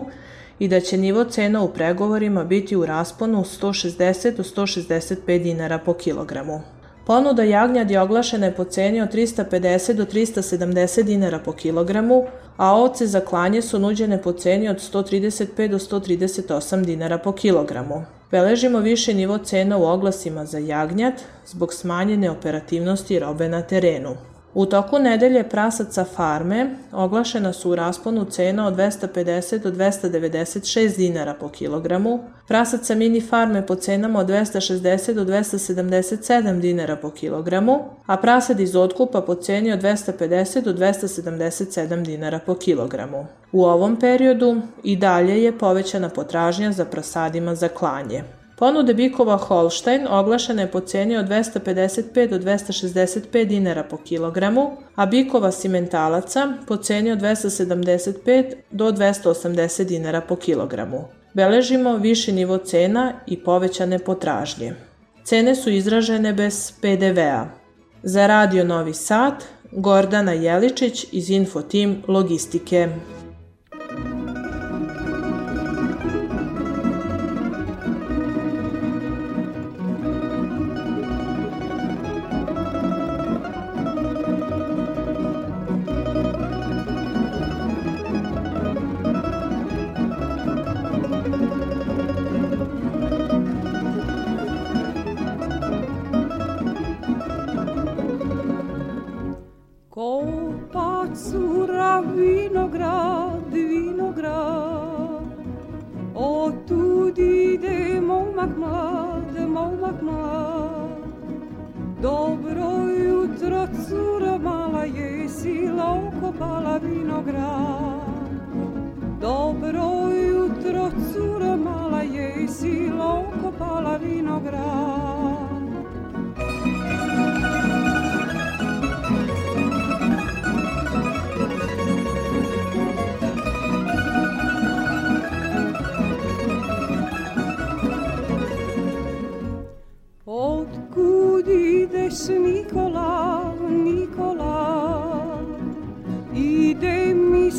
i 0.58 0.68
da 0.68 0.80
će 0.80 0.96
nivo 0.96 1.24
cena 1.24 1.62
u 1.62 1.68
pregovorima 1.68 2.44
biti 2.44 2.76
u 2.76 2.86
rasponu 2.86 3.44
160 3.44 4.36
do 4.36 4.42
165 4.42 5.42
dinara 5.42 5.78
po 5.78 5.94
kilogramu. 5.94 6.60
Ponuda 7.06 7.42
jagnjad 7.42 7.90
je 7.90 8.00
oglašena 8.00 8.50
po 8.50 8.64
ceni 8.64 9.00
od 9.00 9.14
350 9.14 9.92
do 9.92 10.04
370 10.04 11.02
dinara 11.02 11.38
po 11.38 11.52
kilogramu, 11.52 12.24
a 12.56 12.74
ovce 12.74 13.06
za 13.06 13.20
klanje 13.20 13.62
su 13.62 13.78
nuđene 13.78 14.22
po 14.22 14.32
ceni 14.32 14.68
od 14.68 14.76
135 14.76 15.68
do 15.68 15.78
138 15.78 16.84
dinara 16.84 17.18
po 17.18 17.32
kilogramu. 17.32 18.04
Beležimo 18.32 18.78
više 18.78 19.14
nivo 19.14 19.38
cena 19.38 19.76
u 19.76 19.84
oglasima 19.84 20.46
za 20.46 20.58
jagnjad 20.58 21.12
zbog 21.46 21.74
smanjene 21.74 22.30
operativnosti 22.30 23.18
robe 23.18 23.48
na 23.48 23.62
terenu. 23.62 24.16
U 24.54 24.66
toku 24.66 24.98
nedelje 24.98 25.48
prasaca 25.48 26.04
farme 26.04 26.76
oglašena 26.92 27.52
su 27.52 27.70
u 27.70 27.74
rasponu 27.74 28.24
cena 28.24 28.66
od 28.66 28.76
250 28.76 29.58
do 29.58 29.70
296 29.70 30.96
dinara 30.96 31.34
po 31.34 31.48
kilogramu, 31.48 32.24
prasaca 32.48 32.94
mini 32.94 33.20
farme 33.20 33.66
po 33.66 33.74
cenama 33.74 34.18
od 34.18 34.26
260 34.26 35.12
do 35.12 35.24
277 35.24 36.60
dinara 36.60 36.96
po 36.96 37.10
kilogramu, 37.10 37.78
a 38.06 38.16
prasad 38.16 38.60
iz 38.60 38.76
otkupa 38.76 39.20
po 39.20 39.34
ceni 39.34 39.72
od 39.72 39.80
250 39.80 40.62
do 40.62 40.72
277 40.72 42.02
dinara 42.02 42.38
po 42.46 42.54
kilogramu. 42.54 43.26
U 43.52 43.64
ovom 43.64 43.96
periodu 43.96 44.56
i 44.82 44.96
dalje 44.96 45.42
je 45.42 45.58
povećana 45.58 46.08
potražnja 46.08 46.72
za 46.72 46.84
prasadima 46.84 47.54
za 47.54 47.68
klanje. 47.68 48.41
Ponude 48.62 48.94
bikova 48.94 49.36
Holstein 49.36 50.06
oglašene 50.10 50.70
po 50.70 50.80
ceni 50.80 51.16
od 51.16 51.26
255 51.26 52.28
do 52.28 52.38
265 52.38 53.44
dinara 53.44 53.82
po 53.82 53.96
kilogramu, 53.96 54.76
a 54.94 55.06
bikova 55.06 55.50
simentalaca 55.50 56.52
po 56.66 56.76
ceni 56.76 57.10
od 57.12 57.18
275 57.18 58.54
do 58.70 58.92
280 58.92 59.84
dinara 59.84 60.20
po 60.20 60.36
kilogramu. 60.36 61.04
Beležimo 61.34 61.96
viši 61.96 62.32
nivo 62.32 62.58
cena 62.58 63.12
i 63.26 63.44
povećane 63.44 63.98
potražnje. 63.98 64.74
Cene 65.24 65.54
su 65.54 65.70
izražene 65.70 66.32
bez 66.32 66.72
PDV-a. 66.80 67.46
Za 68.02 68.26
Radio 68.26 68.64
Novi 68.64 68.94
Sad, 68.94 69.44
Gordana 69.72 70.32
Jeličić 70.32 71.06
iz 71.12 71.30
Infotim 71.30 72.02
Logistike. 72.08 72.88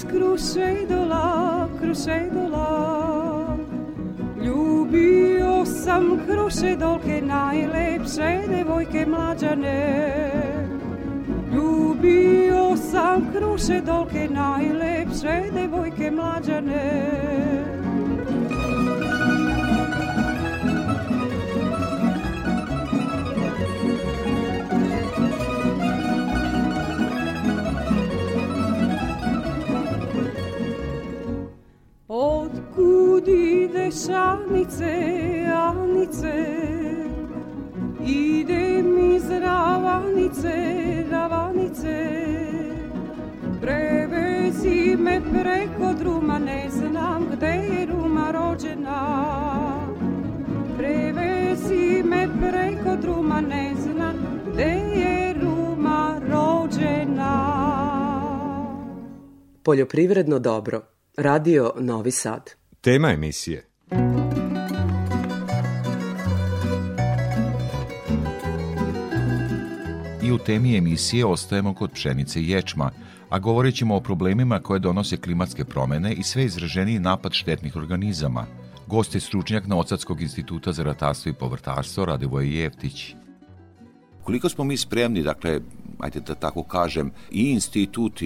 iz 0.03 0.11
krušejdola, 0.11 1.69
krušejdola. 1.81 3.57
Ljubio 4.45 5.65
sam 5.65 6.19
krušejdolke, 6.27 7.21
najlepše 7.21 8.41
devojke 8.49 9.05
mlađane. 9.05 10.31
Ljubio 11.53 12.77
sam 12.77 13.27
krušejdolke, 13.33 14.29
najlepše 14.29 15.51
devojke 15.53 16.11
mlađane. 16.11 17.72
Anice, 34.63 35.45
Anice, 35.53 36.45
idem 38.05 39.15
iz 39.15 39.29
Ravanice, 39.29 40.53
Ravanice. 41.11 41.97
Prevezi 43.61 44.95
me 44.97 45.21
preko 45.21 45.93
druma, 45.99 46.39
ne 46.39 46.69
znam 46.69 47.27
gde 47.31 47.47
je 47.47 47.85
Ruma 47.85 48.31
rođena. 48.31 48.99
Prevezi 50.77 52.03
me 52.03 52.27
preko 52.41 52.95
druma, 53.01 53.41
ne 53.41 53.73
znam 53.75 54.15
gde 54.47 54.73
je 54.95 55.33
Ruma 55.33 56.21
rođena. 56.29 57.33
Poljoprivredno 59.63 60.39
dobro. 60.39 60.81
Radio 61.17 61.73
Novi 61.79 62.11
Sad. 62.11 62.62
Tema 62.85 63.11
emisije 63.11 63.65
I 70.23 70.31
u 70.31 70.37
temi 70.37 70.77
emisije 70.77 71.25
ostajemo 71.25 71.73
kod 71.73 71.91
pšenice 71.91 72.41
i 72.41 72.49
ječma, 72.49 72.91
a 73.29 73.39
govorit 73.39 73.75
ćemo 73.75 73.95
o 73.95 73.99
problemima 73.99 74.59
koje 74.59 74.79
donose 74.79 75.17
klimatske 75.17 75.65
promene 75.65 76.13
i 76.13 76.23
sve 76.23 76.45
izraženiji 76.45 76.99
napad 76.99 77.33
štetnih 77.33 77.75
organizama. 77.75 78.45
Gost 78.87 79.15
je 79.15 79.21
stručnjak 79.21 79.67
Novosadskog 79.67 80.21
instituta 80.21 80.71
za 80.71 80.83
ratarstvo 80.83 81.29
i 81.29 81.33
povrtarstvo 81.33 82.05
Radivoj 82.05 82.61
Jeftić. 82.61 83.15
Koliko 84.23 84.49
smo 84.49 84.63
mi 84.63 84.77
spremni, 84.77 85.23
dakle, 85.23 85.59
ajde 85.99 86.19
da 86.19 86.35
tako 86.35 86.63
kažem, 86.63 87.11
i 87.31 87.51
institut 87.51 88.21
i, 88.21 88.25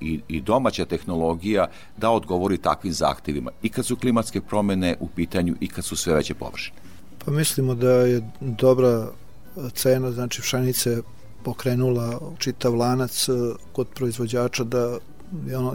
i, 0.00 0.20
i 0.28 0.40
domaća 0.40 0.84
tehnologija 0.84 1.66
da 1.96 2.10
odgovori 2.10 2.58
takvim 2.58 2.92
zahtevima 2.92 3.50
i 3.62 3.68
kad 3.68 3.86
su 3.86 3.96
klimatske 3.96 4.40
promene 4.40 4.96
u 5.00 5.08
pitanju 5.08 5.54
i 5.60 5.68
kad 5.68 5.84
su 5.84 5.96
sve 5.96 6.14
veće 6.14 6.34
površine? 6.34 6.76
Pa 7.24 7.30
mislimo 7.30 7.74
da 7.74 7.90
je 7.90 8.30
dobra 8.40 9.08
cena, 9.74 10.12
znači 10.12 10.40
pšenice 10.40 11.02
pokrenula 11.44 12.20
čitav 12.38 12.74
lanac 12.74 13.28
e, 13.28 13.32
kod 13.72 13.88
proizvođača 13.94 14.64
da 14.64 14.98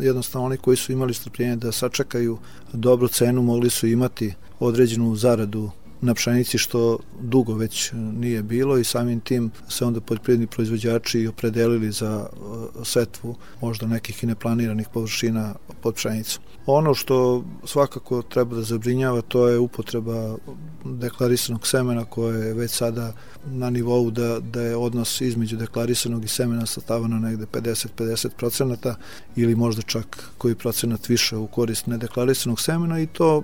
jednostavno 0.01 0.45
oni 0.45 0.57
koji 0.57 0.77
su 0.77 0.91
imali 0.91 1.13
strpljenje 1.13 1.55
da 1.55 1.71
sačekaju 1.71 2.37
dobru 2.73 3.07
cenu 3.07 3.41
mogli 3.41 3.69
su 3.69 3.87
imati 3.87 4.33
određenu 4.59 5.15
zaradu 5.15 5.71
na 6.01 6.13
pšenici 6.13 6.57
što 6.57 6.99
dugo 7.21 7.53
već 7.53 7.91
nije 7.93 8.43
bilo 8.43 8.77
i 8.77 8.83
samim 8.83 9.19
tim 9.19 9.51
se 9.69 9.85
onda 9.85 10.01
poljoprivredni 10.01 10.47
proizvođači 10.47 11.27
opredelili 11.27 11.91
za 11.91 12.27
e, 12.29 12.85
setvu 12.85 13.35
možda 13.61 13.87
nekih 13.87 14.23
i 14.23 14.27
neplaniranih 14.27 14.87
površina 14.93 15.55
pod 15.81 15.95
pšenicom. 15.95 16.43
Ono 16.65 16.93
što 16.93 17.43
svakako 17.63 18.21
treba 18.21 18.55
da 18.55 18.61
zabrinjava 18.61 19.21
to 19.21 19.47
je 19.47 19.59
upotreba 19.59 20.37
deklarisanog 20.85 21.67
semena 21.67 22.05
koje 22.05 22.47
je 22.47 22.53
već 22.53 22.71
sada 22.71 23.13
na 23.45 23.69
nivou 23.69 24.11
da, 24.11 24.39
da 24.39 24.61
je 24.61 24.75
odnos 24.75 25.21
između 25.21 25.57
deklarisanog 25.57 26.25
i 26.25 26.27
semena 26.27 26.65
sastavano 26.65 27.19
negde 27.19 27.45
50-50 27.45 28.29
procenata 28.37 28.95
ili 29.35 29.55
možda 29.55 29.81
čak 29.81 30.29
koji 30.37 30.55
procenat 30.55 31.09
više 31.09 31.37
u 31.37 31.47
korist 31.47 31.87
nedeklariranog 31.87 32.61
semena 32.61 32.99
i 32.99 33.07
to 33.07 33.43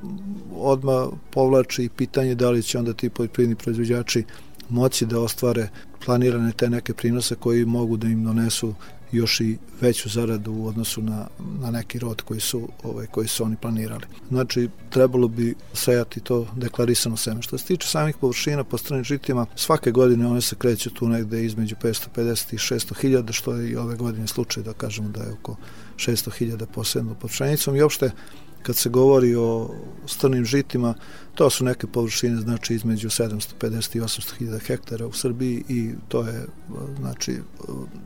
odma 0.56 1.08
povlači 1.32 1.90
pitanje 1.96 2.36
da 2.36 2.43
li 2.50 2.64
će 2.64 2.80
onda 2.80 2.94
ti 2.94 3.10
poljoprivredni 3.10 3.56
proizvođači 3.56 4.24
moći 4.70 5.06
da 5.06 5.20
ostvare 5.20 5.70
planirane 6.06 6.52
te 6.52 6.70
neke 6.70 6.94
prinose 6.94 7.36
koji 7.36 7.66
mogu 7.66 7.98
da 7.98 8.08
im 8.08 8.24
donesu 8.24 8.74
još 9.14 9.40
i 9.40 9.58
veću 9.82 10.10
zaradu 10.10 10.52
u 10.52 10.68
odnosu 10.68 11.02
na, 11.02 11.28
na 11.62 11.72
neki 11.72 12.00
rod 12.00 12.22
koji 12.22 12.40
su, 12.40 12.70
ovaj, 12.84 13.08
koji 13.08 13.28
su 13.28 13.44
oni 13.44 13.56
planirali. 13.56 14.04
Znači, 14.30 14.70
trebalo 14.90 15.28
bi 15.28 15.56
sejati 15.74 16.20
to 16.20 16.48
deklarisano 16.56 17.18
seme. 17.18 17.42
Što 17.42 17.58
se 17.58 17.66
tiče 17.66 17.88
samih 17.88 18.16
površina 18.18 18.64
po 18.64 18.78
stranim 18.78 19.04
žitima, 19.04 19.46
svake 19.56 19.92
godine 19.92 20.28
one 20.28 20.42
se 20.42 20.56
kreću 20.56 20.90
tu 20.90 21.08
negde 21.08 21.46
između 21.46 21.76
550 21.84 22.54
i 22.54 22.58
600 22.58 23.02
hiljada, 23.02 23.34
što 23.34 23.54
je 23.54 23.72
i 23.72 23.76
ove 23.76 23.96
godine 23.96 24.28
slučaj 24.28 24.64
da 24.64 24.74
kažemo 24.74 25.10
da 25.10 25.24
je 25.24 25.32
oko 25.32 25.56
600 25.96 26.32
hiljada 26.38 26.66
posebno 26.66 27.16
pod 27.16 27.30
pšenicom 27.30 27.76
i 27.76 27.82
opšte 27.82 28.12
kad 28.64 28.76
se 28.76 28.90
govori 28.90 29.36
o 29.36 29.70
strnim 30.06 30.46
žitima, 30.46 30.94
to 31.36 31.50
su 31.50 31.66
neke 31.66 31.88
površine 31.88 32.42
znači 32.42 32.76
između 32.76 33.10
750 33.10 33.98
i 33.98 34.02
800 34.02 34.38
hiljada 34.38 34.60
hektara 34.60 35.08
u 35.08 35.14
Srbiji 35.14 35.64
i 35.70 35.92
to 36.08 36.22
je 36.22 36.46
znači 37.00 37.40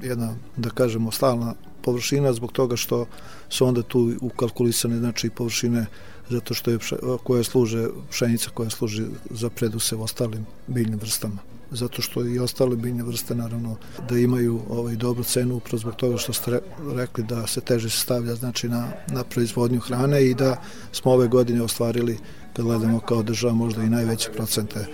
jedna, 0.02 0.36
da 0.58 0.70
kažemo, 0.70 1.12
stalna 1.12 1.54
površina 1.82 2.34
zbog 2.34 2.52
toga 2.52 2.76
što 2.76 3.06
su 3.50 3.66
onda 3.66 3.82
tu 3.82 4.14
ukalkulisane 4.22 4.98
znači 5.00 5.30
površine 5.30 5.86
zato 6.30 6.54
što 6.54 6.72
je 6.72 6.80
koja 7.24 7.44
služe 7.44 7.88
pšenica 8.10 8.50
koja 8.54 8.70
služi 8.70 9.06
za 9.30 9.50
predusev 9.50 10.02
ostalim 10.02 10.46
biljnim 10.68 11.00
vrstama 11.00 11.57
zato 11.72 12.02
što 12.02 12.26
i 12.26 12.40
ostale 12.40 12.76
biljne 12.76 13.04
vrste 13.04 13.36
naravno 13.36 13.76
da 14.10 14.18
imaju 14.18 14.62
ovaj 14.70 14.96
dobru 14.96 15.24
cenu 15.24 15.56
upravo 15.56 15.78
zbog 15.78 15.96
toga 15.96 16.18
što 16.18 16.34
ste 16.34 16.60
rekli 16.96 17.24
da 17.24 17.48
se 17.48 17.62
teže 17.62 17.90
stavlja 17.90 18.36
znači 18.36 18.70
na, 18.70 18.88
na 19.08 19.24
proizvodnju 19.24 19.80
hrane 19.80 20.26
i 20.26 20.34
da 20.34 20.62
smo 20.92 21.12
ove 21.12 21.28
godine 21.28 21.62
ostvarili 21.62 22.18
kad 22.54 22.66
gledamo 22.66 23.00
kao 23.00 23.24
država 23.24 23.54
možda 23.54 23.84
i 23.84 23.90
najveće 23.90 24.30
procente 24.32 24.86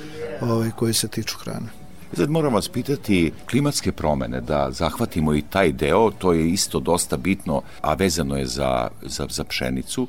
ovaj, 0.41 0.71
koji 0.71 0.93
se 0.93 1.07
tiču 1.07 1.37
hrane. 1.37 1.67
Sad 2.13 2.29
moram 2.29 2.53
vas 2.53 2.69
pitati, 2.69 3.31
klimatske 3.49 3.91
promene, 3.91 4.41
da 4.41 4.69
zahvatimo 4.71 5.35
i 5.35 5.41
taj 5.41 5.71
deo, 5.71 6.11
to 6.11 6.33
je 6.33 6.49
isto 6.49 6.79
dosta 6.79 7.17
bitno, 7.17 7.61
a 7.81 7.93
vezano 7.93 8.37
je 8.37 8.45
za, 8.45 8.87
za, 9.01 9.27
za 9.29 9.43
pšenicu. 9.43 10.07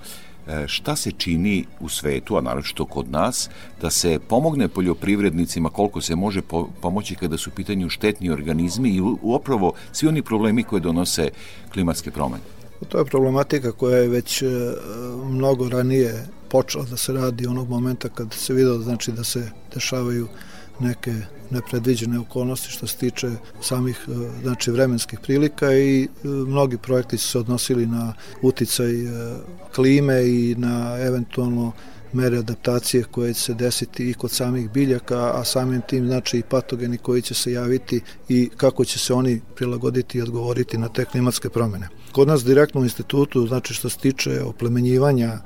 E, 0.48 0.68
šta 0.68 0.96
se 0.96 1.10
čini 1.10 1.64
u 1.80 1.88
svetu, 1.88 2.36
a 2.36 2.40
naročito 2.40 2.84
kod 2.84 3.10
nas, 3.10 3.50
da 3.80 3.90
se 3.90 4.18
pomogne 4.28 4.68
poljoprivrednicima 4.68 5.70
koliko 5.70 6.00
se 6.00 6.16
može 6.16 6.42
po 6.42 6.68
pomoći 6.80 7.14
kada 7.14 7.38
su 7.38 7.50
u 7.50 7.56
pitanju 7.56 7.88
štetni 7.88 8.30
organizmi 8.30 8.88
i 8.88 9.00
upravo 9.22 9.72
svi 9.92 10.08
oni 10.08 10.22
problemi 10.22 10.62
koje 10.62 10.80
donose 10.80 11.30
klimatske 11.72 12.10
promene? 12.10 12.42
To 12.88 12.98
je 12.98 13.04
problematika 13.04 13.72
koja 13.72 13.98
je 13.98 14.08
već 14.08 14.42
e, 14.42 14.46
mnogo 15.24 15.68
ranije 15.68 16.26
počela 16.48 16.84
da 16.84 16.96
se 16.96 17.12
radi 17.12 17.46
onog 17.46 17.68
momenta 17.68 18.08
kad 18.08 18.32
se 18.32 18.54
vidio 18.54 18.78
znači 18.78 19.12
da 19.12 19.24
se 19.24 19.50
dešavaju 19.74 20.28
neke 20.80 21.12
nepredviđene 21.50 22.18
okolnosti 22.18 22.70
što 22.70 22.86
se 22.86 22.96
tiče 22.96 23.30
samih 23.60 24.06
e, 24.08 24.12
znači 24.42 24.70
vremenskih 24.70 25.20
prilika 25.20 25.72
i 25.72 26.02
e, 26.02 26.08
mnogi 26.28 26.78
projekti 26.78 27.18
su 27.18 27.28
se 27.28 27.38
odnosili 27.38 27.86
na 27.86 28.14
uticaj 28.42 29.04
e, 29.04 29.08
klime 29.74 30.26
i 30.26 30.54
na 30.58 30.98
eventualno 31.00 31.72
mere 32.14 32.38
adaptacije 32.38 33.04
koje 33.10 33.34
će 33.34 33.40
se 33.40 33.54
desiti 33.54 34.10
i 34.10 34.14
kod 34.14 34.30
samih 34.30 34.70
biljaka, 34.70 35.30
a 35.34 35.44
samim 35.44 35.82
tim 35.88 36.06
znači 36.06 36.38
i 36.38 36.42
patogeni 36.42 36.98
koji 36.98 37.22
će 37.22 37.34
se 37.34 37.52
javiti 37.52 38.00
i 38.28 38.50
kako 38.56 38.84
će 38.84 38.98
se 38.98 39.14
oni 39.14 39.40
prilagoditi 39.54 40.18
i 40.18 40.22
odgovoriti 40.22 40.78
na 40.78 40.88
te 40.88 41.04
klimatske 41.04 41.48
promene. 41.48 41.88
Kod 42.12 42.28
nas 42.28 42.44
direktno 42.44 42.80
u 42.80 42.84
institutu, 42.84 43.46
znači 43.46 43.74
što 43.74 43.88
se 43.88 43.98
tiče 43.98 44.42
oplemenjivanja, 44.42 45.38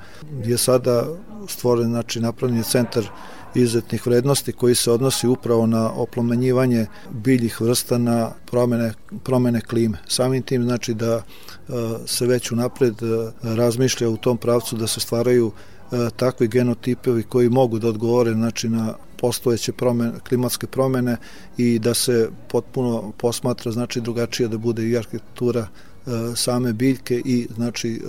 je 0.45 0.57
sada 0.57 1.07
stvoren, 1.47 1.89
znači 1.89 2.19
napravljen 2.19 2.63
centar 2.63 3.09
izuzetnih 3.55 4.07
vrednosti 4.07 4.51
koji 4.51 4.75
se 4.75 4.91
odnosi 4.91 5.27
upravo 5.27 5.65
na 5.65 5.91
oplomenjivanje 5.93 6.85
biljih 7.11 7.61
vrsta 7.61 7.97
na 7.97 8.31
promene, 8.45 8.93
promene 9.23 9.61
klime. 9.61 9.97
Samim 10.07 10.43
tim 10.43 10.63
znači 10.63 10.93
da 10.93 11.15
e, 11.15 11.21
se 12.05 12.25
već 12.25 12.51
unapred 12.51 12.93
e, 13.03 13.31
razmišlja 13.41 14.09
u 14.09 14.17
tom 14.17 14.37
pravcu 14.37 14.75
da 14.75 14.87
se 14.87 14.99
stvaraju 14.99 15.51
e, 15.91 16.09
takvi 16.15 16.47
genotipovi 16.47 17.23
koji 17.23 17.49
mogu 17.49 17.79
da 17.79 17.87
odgovore 17.87 18.31
znači 18.31 18.69
na 18.69 18.93
postojeće 19.17 19.71
promene, 19.71 20.19
klimatske 20.27 20.67
promene 20.67 21.17
i 21.57 21.79
da 21.79 21.93
se 21.93 22.29
potpuno 22.47 23.11
posmatra 23.17 23.71
znači 23.71 24.01
drugačije 24.01 24.47
da 24.47 24.57
bude 24.57 24.89
i 24.89 24.97
arhitektura 24.97 25.67
same 26.35 26.73
biljke 26.73 27.21
i 27.25 27.47
znači 27.55 27.89
e, 27.89 27.99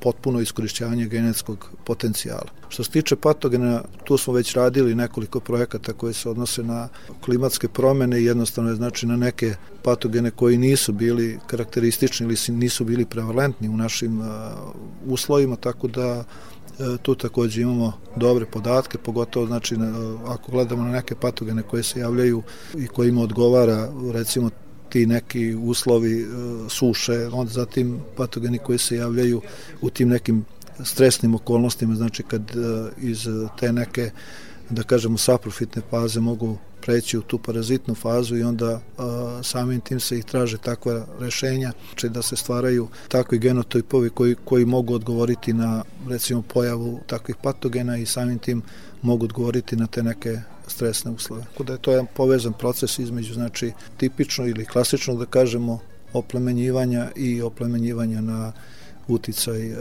potpuno 0.00 0.40
iskorišćavanje 0.40 1.06
genetskog 1.06 1.70
potencijala. 1.84 2.46
Što 2.68 2.84
se 2.84 2.90
tiče 2.90 3.16
patogena, 3.16 3.82
tu 4.04 4.16
smo 4.18 4.32
već 4.32 4.54
radili 4.54 4.94
nekoliko 4.94 5.40
projekata 5.40 5.92
koji 5.92 6.14
se 6.14 6.28
odnose 6.28 6.62
na 6.62 6.88
klimatske 7.24 7.68
promene 7.68 8.20
i 8.20 8.24
jednostavno 8.24 8.70
je 8.70 8.76
znači 8.76 9.06
na 9.06 9.16
neke 9.16 9.54
patogene 9.82 10.30
koji 10.30 10.58
nisu 10.58 10.92
bili 10.92 11.38
karakteristični 11.46 12.26
ili 12.26 12.58
nisu 12.58 12.84
bili 12.84 13.04
prevalentni 13.04 13.68
u 13.68 13.76
našim 13.76 14.20
uh, 14.20 14.26
uslovima, 15.06 15.56
tako 15.56 15.88
da 15.88 16.24
tu 17.02 17.14
takođe 17.14 17.62
imamo 17.62 17.92
dobre 18.16 18.46
podatke, 18.46 18.98
pogotovo 18.98 19.46
znači 19.46 19.76
ako 20.26 20.52
gledamo 20.52 20.84
na 20.84 20.90
neke 20.90 21.14
patogene 21.14 21.62
koje 21.62 21.82
se 21.82 22.00
javljaju 22.00 22.42
i 22.74 22.86
kojima 22.86 23.20
odgovara 23.20 23.88
recimo 24.12 24.50
ti 24.88 25.06
neki 25.06 25.54
uslovi 25.54 26.22
e, 26.22 26.26
suše, 26.68 27.26
onda 27.32 27.52
zatim 27.52 28.00
patogeni 28.16 28.58
koji 28.58 28.78
se 28.78 28.96
javljaju 28.96 29.42
u 29.80 29.90
tim 29.90 30.08
nekim 30.08 30.44
stresnim 30.84 31.34
okolnostima, 31.34 31.94
znači 31.94 32.22
kad 32.22 32.42
e, 32.50 32.90
iz 33.00 33.26
te 33.60 33.72
neke 33.72 34.10
da 34.70 34.82
kažemo 34.82 35.18
saprofitne 35.18 35.82
faze 35.90 36.20
mogu 36.20 36.58
preći 36.80 37.18
u 37.18 37.22
tu 37.22 37.38
parazitnu 37.38 37.94
fazu 37.94 38.36
i 38.36 38.42
onda 38.42 38.80
a, 38.98 39.40
samim 39.42 39.80
tim 39.80 40.00
se 40.00 40.18
ih 40.18 40.24
traže 40.24 40.58
takva 40.58 41.06
rešenja, 41.20 41.72
znači 41.88 42.08
da 42.08 42.22
se 42.22 42.36
stvaraju 42.36 42.88
takvi 43.08 43.38
genotipovi 43.38 44.10
koji, 44.10 44.36
koji 44.44 44.64
mogu 44.64 44.94
odgovoriti 44.94 45.52
na 45.52 45.84
recimo 46.08 46.42
pojavu 46.42 47.00
takvih 47.06 47.36
patogena 47.42 47.96
i 47.96 48.06
samim 48.06 48.38
tim 48.38 48.62
mogu 49.02 49.24
odgovoriti 49.24 49.76
na 49.76 49.86
te 49.86 50.02
neke 50.02 50.40
stresne 50.66 51.10
uslove. 51.10 51.42
Tako 51.42 51.64
da 51.64 51.72
je 51.72 51.78
to 51.78 51.90
jedan 51.90 52.06
povezan 52.14 52.52
proces 52.52 52.98
između 52.98 53.34
znači 53.34 53.72
tipično 53.96 54.46
ili 54.46 54.66
klasično 54.66 55.14
da 55.14 55.26
kažemo 55.26 55.80
oplemenjivanja 56.12 57.10
i 57.16 57.42
oplemenjivanja 57.42 58.20
na 58.20 58.52
uticaj 59.08 59.66
e, 59.66 59.76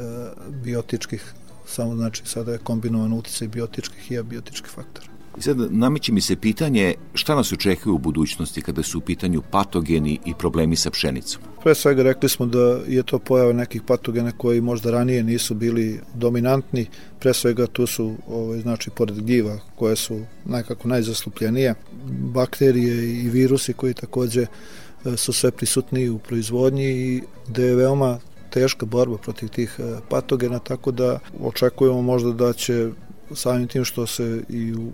biotičkih 0.64 1.34
samo 1.68 1.96
znači 1.96 2.22
sada 2.26 2.52
je 2.52 2.58
kombinovan 2.58 3.14
uticaj 3.14 3.48
biotičkih 3.48 4.12
i 4.12 4.18
abiotičkih 4.18 4.72
faktora. 4.72 5.17
I 5.38 5.42
sad 5.42 5.58
nameće 5.70 6.12
mi 6.12 6.22
se 6.22 6.36
pitanje 6.36 6.94
šta 7.14 7.36
nas 7.36 7.52
očekuje 7.52 7.94
u 7.94 7.98
budućnosti 7.98 8.62
kada 8.62 8.84
su 8.84 8.98
u 8.98 9.02
pitanju 9.02 9.42
patogeni 9.52 10.20
i 10.26 10.34
problemi 10.34 10.76
sa 10.76 10.90
pšenicom? 10.90 11.42
Pre 11.64 11.76
svega 11.76 12.04
rekli 12.04 12.30
smo 12.30 12.46
da 12.46 12.80
je 12.88 13.04
to 13.04 13.20
pojava 13.20 13.54
nekih 13.54 13.82
patogena 13.82 14.32
koji 14.32 14.62
možda 14.62 14.92
ranije 14.92 15.24
nisu 15.24 15.56
bili 15.56 16.00
dominantni. 16.14 16.86
Pre 17.20 17.34
svega 17.34 17.68
tu 17.68 17.88
su, 17.88 18.16
ovaj, 18.28 18.60
znači, 18.60 18.90
pored 18.90 19.22
gljiva 19.22 19.60
koje 19.76 19.96
su 19.96 20.20
nekako 20.46 20.88
najzastupljenije, 20.88 21.76
bakterije 22.10 23.24
i 23.24 23.30
virusi 23.30 23.74
koji 23.74 23.94
takođe 23.94 24.42
e, 24.42 25.18
su 25.18 25.34
sve 25.34 25.52
prisutniji 25.52 26.10
u 26.10 26.20
proizvodnji 26.20 26.86
i 26.86 27.22
da 27.48 27.64
je 27.64 27.76
veoma 27.76 28.20
teška 28.50 28.86
borba 28.86 29.18
protiv 29.18 29.50
tih 29.50 29.76
e, 29.80 29.96
patogena, 30.10 30.60
tako 30.60 30.92
da 30.92 31.20
očekujemo 31.42 32.02
možda 32.02 32.32
da 32.32 32.54
će 32.54 32.90
samim 33.36 33.68
tim 33.68 33.86
što 33.86 34.08
se 34.08 34.44
i 34.50 34.74
u 34.74 34.92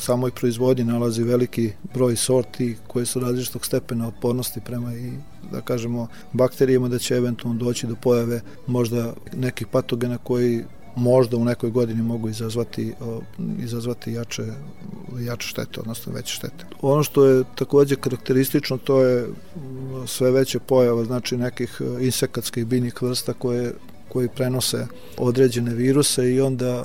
samoj 0.00 0.30
proizvodnji 0.30 0.84
nalazi 0.84 1.22
veliki 1.22 1.72
broj 1.94 2.16
sorti 2.16 2.76
koje 2.86 3.06
su 3.06 3.20
različitog 3.20 3.66
stepena 3.66 4.08
otpornosti 4.08 4.60
prema 4.64 4.94
i 4.94 5.12
da 5.52 5.60
kažemo 5.60 6.08
bakterijama 6.32 6.88
da 6.88 6.98
će 6.98 7.14
eventualno 7.14 7.64
doći 7.64 7.86
do 7.86 7.94
pojave 8.02 8.40
možda 8.66 9.12
nekih 9.36 9.66
patogena 9.66 10.18
koji 10.18 10.64
možda 10.96 11.36
u 11.36 11.44
nekoj 11.44 11.70
godini 11.70 12.02
mogu 12.02 12.28
izazvati 12.28 12.92
izazvati 13.58 14.12
jače 14.12 14.42
jače 15.20 15.46
štete, 15.46 15.80
odnosno 15.80 16.12
veće 16.12 16.34
štete. 16.34 16.64
Ono 16.82 17.02
što 17.02 17.26
je 17.26 17.44
takođe 17.54 17.96
karakteristično 17.96 18.78
to 18.78 19.02
je 19.02 19.26
sve 20.06 20.30
veća 20.30 20.58
pojava 20.58 21.04
znači 21.04 21.36
nekih 21.36 21.80
insekatskih 22.00 22.66
biljnih 22.66 23.02
vrsta 23.02 23.32
koje 23.32 23.74
koji 24.08 24.28
prenose 24.28 24.86
određene 25.16 25.74
viruse 25.74 26.34
i 26.34 26.40
onda 26.40 26.84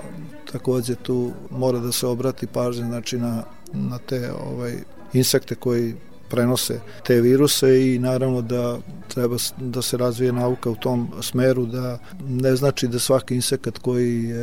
takođe 0.53 0.95
tu 0.95 1.31
mora 1.49 1.79
da 1.79 1.91
se 1.91 2.07
obrati 2.07 2.47
pažnja 2.47 2.85
znači 2.85 3.17
na, 3.17 3.43
na 3.73 3.97
te 3.97 4.31
ovaj 4.33 4.73
insekte 5.13 5.55
koji 5.55 5.95
prenose 6.33 6.79
te 7.05 7.21
viruse 7.21 7.93
i 7.93 7.99
naravno 7.99 8.41
da 8.41 8.79
treba 9.07 9.37
da 9.57 9.81
se 9.81 9.97
razvije 9.97 10.31
nauka 10.31 10.69
u 10.69 10.75
tom 10.75 11.07
smeru 11.21 11.65
da 11.65 11.99
ne 12.27 12.55
znači 12.55 12.87
da 12.87 12.99
svaki 12.99 13.35
insekat 13.35 13.77
koji 13.77 14.33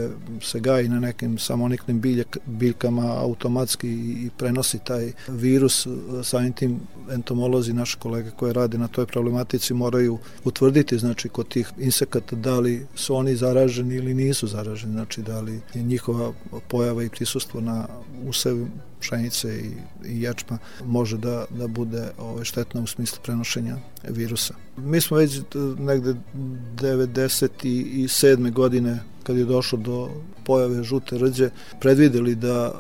se 0.43 0.61
gaji 0.61 0.89
na 0.89 1.01
nekim 1.01 1.39
samoniklim 1.39 2.01
biljak, 2.01 2.39
biljkama 2.47 3.03
automatski 3.03 3.89
i 3.89 4.31
prenosi 4.37 4.79
taj 4.79 5.13
virus 5.29 5.87
samim 6.23 6.53
tim 6.53 6.81
entomolozi 7.11 7.73
naše 7.73 7.99
kolege 7.99 8.31
koje 8.31 8.53
rade 8.53 8.79
na 8.79 8.89
toj 8.89 9.07
problematici 9.07 9.75
moraju 9.75 10.19
utvrditi 10.45 10.99
znači 10.99 11.29
kod 11.29 11.49
tih 11.49 11.73
insekata 11.79 12.37
da 12.37 12.61
li 12.61 12.87
su 12.95 13.15
oni 13.15 13.37
zaraženi 13.37 13.95
ili 13.95 14.15
nisu 14.15 14.47
zaraženi 14.47 14.93
znači 14.93 15.23
da 15.23 15.41
li 15.41 15.61
je 15.75 15.83
njihova 15.83 16.33
pojava 16.69 17.03
i 17.03 17.09
prisustvo 17.09 17.61
na 17.61 17.87
usevima 18.29 18.90
pšenice 19.01 19.59
i, 19.59 19.73
i 20.07 20.23
ječma 20.23 20.59
može 20.85 21.19
da, 21.19 21.45
da 21.51 21.67
bude 21.67 22.11
ovaj, 22.19 22.45
štetna 22.45 22.83
u 22.83 22.87
smislu 22.87 23.19
prenošenja 23.23 23.77
virusa. 24.09 24.55
Mi 24.77 25.01
smo 25.01 25.17
već 25.17 25.41
negde 25.79 26.15
97. 26.35 28.53
godine 28.53 28.99
kad 29.23 29.37
je 29.37 29.45
došlo 29.45 29.79
do 29.79 30.11
pojave 30.45 30.83
žute 30.83 31.19
rđe, 31.19 31.51
predvideli 31.81 32.35
da 32.35 32.75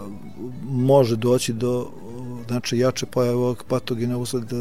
može 0.62 1.16
doći 1.16 1.52
do 1.52 1.90
znači 2.48 2.78
jače 2.78 3.06
pojave 3.06 3.36
ovog 3.36 3.64
patogena 3.68 4.18
usled 4.18 4.52
e, 4.52 4.56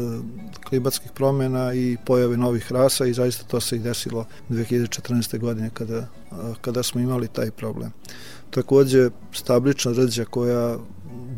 klimatskih 0.64 1.10
promjena 1.14 1.74
i 1.74 1.96
pojave 2.06 2.36
novih 2.36 2.72
rasa 2.72 3.06
i 3.06 3.12
zaista 3.12 3.44
to 3.44 3.60
se 3.60 3.76
i 3.76 3.78
desilo 3.78 4.26
2014. 4.50 5.38
godine 5.38 5.70
kada, 5.74 6.08
kada 6.60 6.82
smo 6.82 7.00
imali 7.00 7.28
taj 7.28 7.50
problem. 7.50 7.92
Takođe, 8.50 9.10
stablična 9.32 9.92
rđa 9.92 10.24
koja 10.24 10.78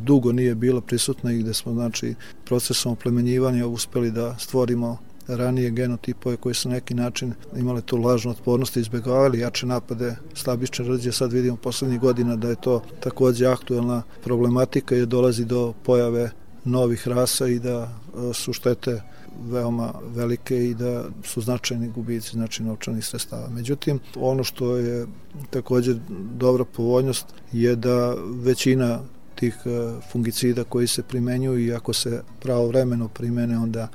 dugo 0.03 0.33
nije 0.33 0.55
bila 0.55 0.81
prisutna 0.81 1.33
i 1.33 1.39
gde 1.39 1.55
smo 1.55 1.73
znači 1.73 2.15
procesom 2.45 2.93
oplemenjivanja 2.93 3.67
uspeli 3.67 4.11
da 4.11 4.37
stvorimo 4.39 4.99
ranije 5.29 5.71
genotipove 5.71 6.37
koji 6.37 6.55
su 6.55 6.69
na 6.69 6.75
neki 6.75 6.95
način 6.95 7.33
imale 7.57 7.81
tu 7.81 7.97
lažnu 7.97 8.31
otpornost 8.31 8.77
i 8.77 8.81
izbjegavali 8.81 9.39
jače 9.39 9.67
napade 9.67 10.17
slabične 10.35 10.85
rđe. 10.85 11.13
Sad 11.13 11.33
vidimo 11.33 11.57
poslednjih 11.57 12.01
godina 12.01 12.37
da 12.37 12.49
je 12.49 12.57
to 12.61 12.83
takođe 13.01 13.47
aktuelna 13.47 14.03
problematika 14.25 14.97
i 14.97 15.07
dolazi 15.07 15.45
do 15.45 15.73
pojave 15.83 16.31
novih 16.65 17.09
rasa 17.09 17.49
i 17.49 17.59
da 17.59 17.89
e, 18.31 18.33
su 18.35 18.53
štete 18.53 19.03
veoma 19.51 19.93
velike 20.15 20.67
i 20.67 20.75
da 20.75 21.05
su 21.25 21.41
značajni 21.41 21.89
gubici 21.89 22.31
znači 22.31 22.63
novčanih 22.63 23.07
sredstava. 23.07 23.49
Međutim, 23.49 24.01
ono 24.17 24.45
što 24.45 24.77
je 24.77 25.07
takođe 25.51 25.95
dobra 26.35 26.65
povoljnost 26.65 27.27
je 27.53 27.77
da 27.77 28.15
većina 28.43 29.01
tih 29.43 29.57
e, 29.67 30.01
fungicida 30.13 30.65
koji 30.65 30.87
se 30.87 31.03
primenjuju 31.03 31.67
i 31.67 31.73
ako 31.75 31.93
se 31.93 32.23
pravovremeno 32.41 33.09
primene 33.09 33.59
onda 33.59 33.81
e, 33.81 33.89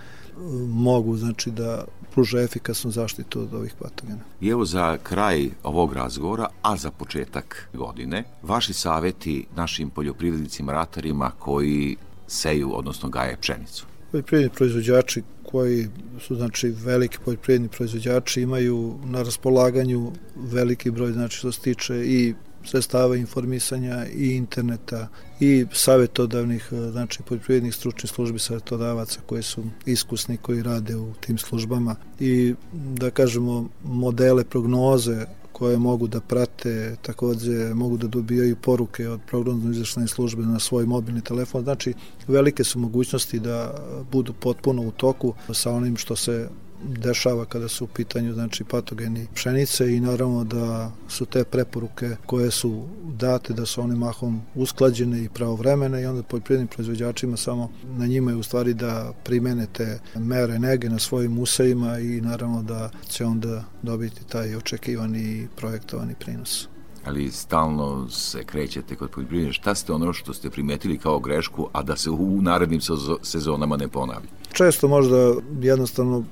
mogu 0.67 1.17
znači 1.17 1.51
da 1.51 1.85
pruža 2.11 2.41
efikasnu 2.41 2.91
zaštitu 2.91 3.41
od 3.41 3.53
ovih 3.53 3.73
patogena. 3.79 4.19
I 4.41 4.49
evo 4.49 4.65
za 4.65 4.97
kraj 5.03 5.49
ovog 5.63 5.93
razgovora, 5.93 6.47
a 6.61 6.77
za 6.77 6.91
početak 6.91 7.69
godine, 7.73 8.23
vaši 8.43 8.73
saveti 8.73 9.45
našim 9.55 9.89
poljoprivrednicima, 9.89 10.73
ratarima 10.73 11.31
koji 11.39 11.95
seju, 12.27 12.77
odnosno 12.77 13.09
gaje 13.09 13.37
pšenicu? 13.41 13.85
Poljoprivredni 14.11 14.55
proizvođači 14.55 15.23
koji 15.43 15.87
su 16.19 16.35
znači 16.35 16.69
veliki 16.69 17.17
poljoprivredni 17.25 17.67
proizvođači 17.67 18.41
imaju 18.41 18.99
na 19.05 19.23
raspolaganju 19.23 20.11
veliki 20.35 20.91
broj 20.91 21.11
znači 21.11 21.37
što 21.37 21.51
se 21.51 21.61
tiče 21.61 21.95
i 22.05 22.33
sredstava 22.67 23.15
informisanja 23.15 24.05
i 24.15 24.35
interneta 24.35 25.07
i 25.39 25.65
savjetodavnih 25.73 26.69
znači 26.91 27.23
poljoprivrednih 27.23 27.75
stručnih 27.75 28.11
službi 28.11 28.39
savjetodavaca 28.39 29.19
koji 29.25 29.43
su 29.43 29.63
iskusni 29.85 30.37
koji 30.37 30.63
rade 30.63 30.95
u 30.95 31.13
tim 31.19 31.37
službama 31.37 31.95
i 32.19 32.53
da 32.73 33.09
kažemo 33.09 33.69
modele 33.83 34.43
prognoze 34.43 35.25
koje 35.57 35.77
mogu 35.77 36.07
da 36.07 36.19
prate, 36.21 36.95
takođe 37.01 37.73
mogu 37.73 37.97
da 37.97 38.07
dobijaju 38.07 38.55
poruke 38.55 39.07
od 39.09 39.19
programno 39.27 39.71
izvršne 39.71 40.07
službe 40.07 40.43
na 40.43 40.59
svoj 40.59 40.85
mobilni 40.85 41.21
telefon. 41.21 41.63
Znači, 41.63 41.93
velike 42.27 42.63
su 42.63 42.79
mogućnosti 42.79 43.39
da 43.39 43.73
budu 44.11 44.33
potpuno 44.33 44.81
u 44.81 44.91
toku 44.91 45.33
sa 45.53 45.71
onim 45.71 45.97
što 45.97 46.15
se 46.15 46.49
dešava 46.83 47.45
kada 47.45 47.67
su 47.67 47.83
u 47.83 47.87
pitanju 47.87 48.33
znači 48.33 48.63
patogeni 48.63 49.27
pšenice 49.33 49.95
i 49.95 49.99
naravno 49.99 50.43
da 50.43 50.91
su 51.07 51.25
te 51.25 51.43
preporuke 51.43 52.15
koje 52.25 52.51
su 52.51 52.85
date 53.03 53.53
da 53.53 53.65
su 53.65 53.81
one 53.81 53.95
mahom 53.95 54.41
usklađene 54.55 55.23
i 55.23 55.29
pravovremene 55.29 56.01
i 56.01 56.05
onda 56.05 56.23
poljoprivrednim 56.23 56.67
proizvođačima 56.67 57.37
samo 57.37 57.71
na 57.83 58.07
njima 58.07 58.31
je 58.31 58.37
u 58.37 58.43
stvari 58.43 58.73
da 58.73 59.13
primene 59.23 59.67
te 59.73 59.99
mere 60.15 60.59
nege 60.59 60.89
na 60.89 60.99
svojim 60.99 61.39
usajima 61.39 61.99
i 61.99 62.21
naravno 62.21 62.63
da 62.63 62.89
će 63.09 63.25
onda 63.25 63.63
dobiti 63.81 64.27
taj 64.27 64.55
očekivani 64.55 65.47
projektovani 65.55 66.15
prinos 66.19 66.67
ali 67.07 67.31
stalno 67.31 68.09
se 68.09 68.43
krećete 68.43 68.95
kod 68.95 69.09
poljoprivredne. 69.09 69.53
Šta 69.53 69.75
ste 69.75 69.93
ono 69.93 70.13
što 70.13 70.33
ste 70.33 70.49
primetili 70.49 70.97
kao 70.97 71.19
grešku, 71.19 71.69
a 71.73 71.83
da 71.83 71.95
se 71.95 72.09
u 72.09 72.41
narednim 72.41 72.81
sezonama 73.21 73.77
ne 73.77 73.87
ponavlja? 73.87 74.29
Često 74.57 74.87
možda 74.87 75.33
jednostavno 75.61 76.23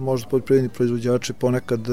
možda 0.00 0.28
poljoprivredni 0.28 0.68
proizvođači 0.68 1.32
ponekad 1.32 1.88
e, 1.88 1.92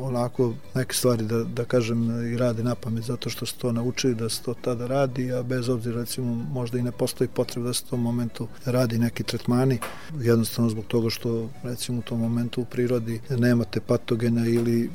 onako 0.00 0.52
neke 0.74 0.94
stvari 0.94 1.24
da, 1.24 1.44
da 1.44 1.64
kažem 1.64 2.26
i 2.32 2.36
rade 2.36 2.62
na 2.62 2.74
pamet 2.74 3.04
zato 3.04 3.30
što 3.30 3.46
su 3.46 3.58
to 3.58 3.72
naučili 3.72 4.14
da 4.14 4.28
se 4.28 4.42
to 4.42 4.54
tada 4.54 4.86
radi, 4.86 5.32
a 5.32 5.42
bez 5.42 5.68
obzira 5.68 6.00
recimo 6.00 6.34
možda 6.52 6.78
i 6.78 6.82
ne 6.82 6.92
postoji 6.92 7.28
potreba 7.28 7.66
da 7.66 7.74
se 7.74 7.82
u 7.86 7.90
tom 7.90 8.00
momentu 8.00 8.48
radi 8.64 8.98
neki 8.98 9.22
tretmani, 9.22 9.78
jednostavno 10.20 10.70
zbog 10.70 10.84
toga 10.84 11.10
što 11.10 11.48
recimo 11.62 11.98
u 11.98 12.02
tom 12.02 12.20
momentu 12.20 12.60
u 12.60 12.64
prirodi 12.64 13.20
nemate 13.30 13.80
patogena 13.80 14.46
ili 14.46 14.90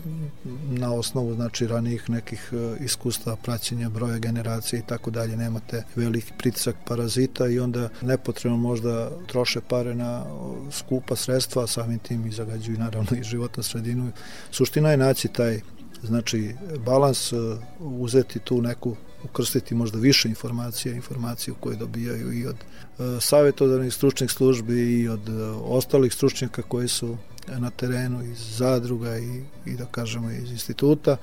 na 0.69 0.93
osnovu 0.93 1.33
znači 1.33 1.67
ranijih 1.67 2.09
nekih 2.09 2.49
e, 2.53 2.83
iskustva 2.83 3.35
praćenja 3.35 3.89
broja 3.89 4.17
generacije 4.17 4.79
i 4.79 4.87
tako 4.87 5.11
dalje 5.11 5.37
nemate 5.37 5.83
veliki 5.95 6.31
pritisak 6.37 6.75
parazita 6.87 7.47
i 7.47 7.59
onda 7.59 7.89
nepotrebno 8.01 8.57
možda 8.57 9.11
troše 9.33 9.61
pare 9.61 9.95
na 9.95 10.25
skupa 10.71 11.15
sredstva, 11.15 11.67
samim 11.67 11.99
tim 11.99 12.27
i 12.27 12.31
zagađuju 12.31 12.77
naravno 12.77 13.17
i 13.17 13.23
životnu 13.23 13.63
sredinu. 13.63 14.11
Suština 14.51 14.91
je 14.91 14.97
naći 14.97 15.27
taj 15.27 15.61
znači 16.03 16.55
balans, 16.85 17.33
e, 17.33 17.35
uzeti 17.79 18.39
tu 18.39 18.61
neku 18.61 18.95
ukrstiti 19.23 19.75
možda 19.75 19.99
više 19.99 20.29
informacija, 20.29 20.95
informaciju 20.95 21.55
koje 21.59 21.77
dobijaju 21.77 22.33
i 22.33 22.45
od 22.47 22.55
e, 22.55 23.21
savjetodavnih 23.21 23.93
stručnih 23.93 24.31
službi 24.31 25.01
i 25.01 25.07
od 25.07 25.29
e, 25.29 25.43
ostalih 25.63 26.13
stručnjaka 26.13 26.61
koji 26.61 26.87
su 26.87 27.17
na 27.47 27.69
terenu 27.69 28.23
iz 28.23 28.57
zadruga 28.57 29.17
i, 29.17 29.43
i 29.65 29.75
da 29.75 29.85
kažemo 29.85 30.31
iz 30.31 30.51
instituta 30.51 31.17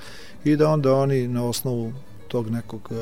i 0.44 0.56
da 0.56 0.68
onda 0.68 0.94
oni 0.94 1.28
na 1.28 1.44
osnovu 1.44 1.92
tog 2.30 2.50
nekog, 2.50 2.88
e, 2.92 2.94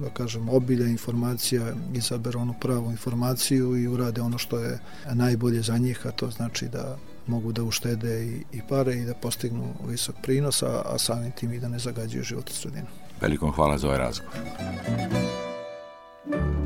da 0.00 0.10
kažem, 0.10 0.48
obilja 0.48 0.86
informacija 0.86 1.74
izaberu 1.94 2.40
onu 2.40 2.54
pravu 2.60 2.90
informaciju 2.90 3.76
i 3.76 3.88
urade 3.88 4.20
ono 4.20 4.38
što 4.38 4.58
je 4.58 4.78
najbolje 5.12 5.62
za 5.62 5.78
njih, 5.78 6.06
a 6.06 6.10
to 6.10 6.30
znači 6.30 6.68
da 6.68 6.96
mogu 7.26 7.52
da 7.52 7.62
uštede 7.62 8.26
i, 8.26 8.44
i 8.52 8.60
pare 8.68 8.94
i 8.94 9.04
da 9.04 9.14
postignu 9.14 9.74
visok 9.88 10.16
prinos, 10.22 10.62
a, 10.62 10.82
a 10.84 10.98
samim 10.98 11.32
tim 11.32 11.52
i 11.52 11.60
da 11.60 11.68
ne 11.68 11.78
zagađuju 11.78 12.24
život 12.24 12.50
sredinu. 12.50 12.86
Velikom 13.20 13.52
hvala 13.52 13.78
za 13.78 13.86
ovaj 13.86 13.98
razgovor. 13.98 14.32
pada, 16.30 16.61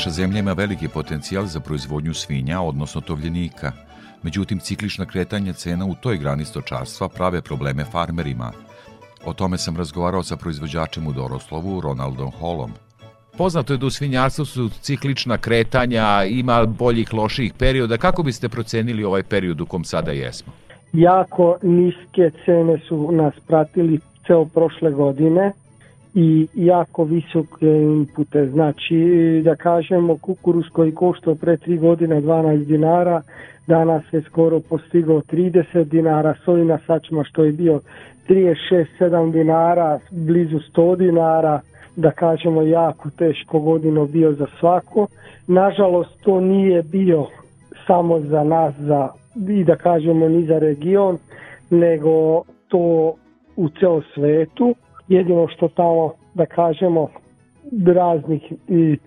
Naša 0.00 0.10
zemlja 0.10 0.38
ima 0.38 0.52
veliki 0.52 0.88
potencijal 0.88 1.46
za 1.46 1.60
proizvodnju 1.60 2.14
svinja, 2.14 2.60
odnosno 2.60 3.00
tovljenika. 3.00 3.72
Međutim, 4.22 4.58
ciklična 4.58 5.06
kretanja 5.06 5.52
cena 5.52 5.86
u 5.86 5.94
toj 5.94 6.18
grani 6.18 6.44
stočarstva 6.44 7.08
prave 7.08 7.42
probleme 7.42 7.84
farmerima. 7.84 8.52
O 9.24 9.32
tome 9.32 9.58
sam 9.58 9.76
razgovarao 9.76 10.22
sa 10.22 10.36
proizvođačem 10.36 11.06
u 11.06 11.12
Doroslovu, 11.12 11.80
Ronaldom 11.80 12.30
Hallom. 12.40 12.70
Poznato 13.38 13.72
je 13.72 13.76
da 13.76 13.86
u 13.86 13.90
svinjarstvu 13.90 14.44
su 14.44 14.68
ciklična 14.80 15.38
kretanja, 15.38 16.24
ima 16.24 16.66
boljih, 16.66 17.14
loših 17.14 17.52
perioda. 17.58 17.96
Kako 17.96 18.22
biste 18.22 18.48
procenili 18.48 19.04
ovaj 19.04 19.22
period 19.22 19.60
u 19.60 19.66
kom 19.66 19.84
sada 19.84 20.12
jesmo? 20.12 20.52
jako 20.92 21.56
niske 21.62 22.30
cene 22.44 22.78
su 22.88 23.12
nas 23.12 23.34
pratili 23.46 24.00
ceo 24.26 24.44
prošle 24.44 24.90
godine 24.90 25.52
i 26.14 26.46
jako 26.54 27.04
visoke 27.04 27.66
inpute. 27.66 28.46
Znači, 28.46 28.96
da 29.44 29.56
kažemo, 29.56 30.18
kukuruz 30.18 30.64
koji 30.72 30.94
koštao 30.94 31.34
pre 31.34 31.56
3 31.56 31.80
godine 31.80 32.20
12 32.20 32.64
dinara, 32.64 33.22
danas 33.66 34.02
je 34.12 34.22
skoro 34.22 34.60
postigao 34.60 35.20
30 35.20 35.84
dinara, 35.84 36.34
sojina 36.44 36.78
sačma 36.86 37.24
što 37.24 37.44
je 37.44 37.52
bio 37.52 37.80
36-7 38.28 39.32
dinara, 39.32 39.98
blizu 40.10 40.58
100 40.74 40.96
dinara, 40.96 41.60
da 41.96 42.10
kažemo 42.10 42.62
jako 42.62 43.10
teško 43.10 43.60
godino 43.60 44.06
bio 44.06 44.32
za 44.32 44.46
svako. 44.60 45.06
Nažalost, 45.46 46.10
to 46.22 46.40
nije 46.40 46.82
bio 46.82 47.26
samo 47.86 48.20
za 48.20 48.44
nas, 48.44 48.74
za, 48.78 49.08
i 49.48 49.64
da 49.64 49.76
kažemo 49.76 50.28
ni 50.28 50.46
za 50.46 50.58
region, 50.58 51.18
nego 51.70 52.42
to 52.68 53.14
u 53.56 53.68
ceo 53.68 54.02
svetu. 54.14 54.74
Jedino 55.10 55.48
što 55.48 55.68
tamo, 55.68 56.12
da 56.34 56.46
kažemo, 56.46 57.08
raznih 57.86 58.52
i 58.68 58.98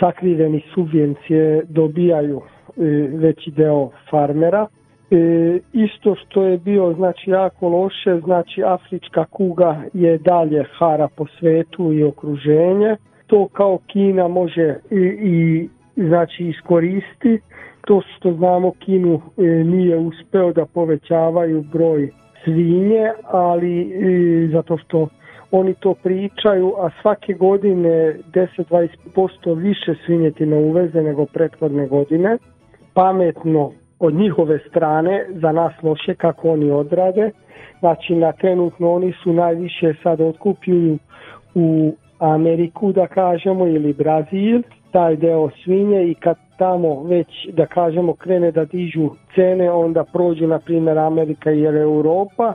sakriveni 0.00 0.62
subvencije 0.74 1.62
dobijaju 1.68 2.40
e, 2.40 2.82
veći 3.12 3.50
deo 3.50 3.90
farmera. 4.10 4.66
E, 5.10 5.58
isto 5.72 6.14
što 6.14 6.44
je 6.44 6.58
bio 6.58 6.92
znači 6.92 7.30
jako 7.30 7.68
loše, 7.68 8.20
znači 8.24 8.62
afrička 8.64 9.24
kuga 9.24 9.82
je 9.92 10.18
dalje 10.18 10.64
hara 10.78 11.08
po 11.16 11.26
svetu 11.38 11.92
i 11.92 12.04
okruženje. 12.04 12.96
To 13.26 13.48
kao 13.48 13.78
Kina 13.86 14.28
može 14.28 14.76
i, 14.90 15.04
i 15.22 15.68
znači 15.96 16.48
iskoristi. 16.48 17.40
To 17.86 18.00
što 18.16 18.32
znamo 18.32 18.72
Kinu 18.78 19.14
e, 19.14 19.42
nije 19.44 19.98
uspeo 19.98 20.52
da 20.52 20.66
povećavaju 20.66 21.64
broj 21.72 22.10
svinje, 22.44 23.10
ali 23.22 23.80
e, 23.82 24.48
zato 24.52 24.76
što 24.78 25.08
oni 25.52 25.74
to 25.74 25.94
pričaju, 25.94 26.74
a 26.78 26.90
svake 27.02 27.32
godine 27.32 28.16
10-20% 28.32 29.58
više 29.58 29.94
svinjetina 30.06 30.56
uveze 30.56 31.02
nego 31.02 31.26
prethodne 31.26 31.86
godine. 31.86 32.38
Pametno 32.94 33.72
od 33.98 34.14
njihove 34.14 34.58
strane, 34.58 35.26
za 35.28 35.52
nas 35.52 35.72
loše 35.82 36.14
kako 36.14 36.50
oni 36.50 36.70
odrade. 36.70 37.30
Znači 37.80 38.14
na 38.14 38.32
trenutno 38.32 38.92
oni 38.92 39.12
su 39.22 39.32
najviše 39.32 39.94
sad 40.02 40.20
otkupljuju 40.20 40.98
u 41.54 41.92
Ameriku 42.18 42.92
da 42.92 43.06
kažemo 43.06 43.66
ili 43.66 43.92
Brazil 43.92 44.62
taj 44.92 45.16
deo 45.16 45.50
svinje 45.64 46.10
i 46.10 46.14
kad 46.14 46.36
tamo 46.58 47.02
već 47.02 47.28
da 47.52 47.66
kažemo 47.66 48.14
krene 48.14 48.50
da 48.50 48.64
dižu 48.64 49.10
cene 49.34 49.70
onda 49.70 50.04
prođu 50.04 50.46
na 50.46 50.58
primjer 50.58 50.98
Amerika 50.98 51.50
ili 51.50 51.80
Europa 51.80 52.54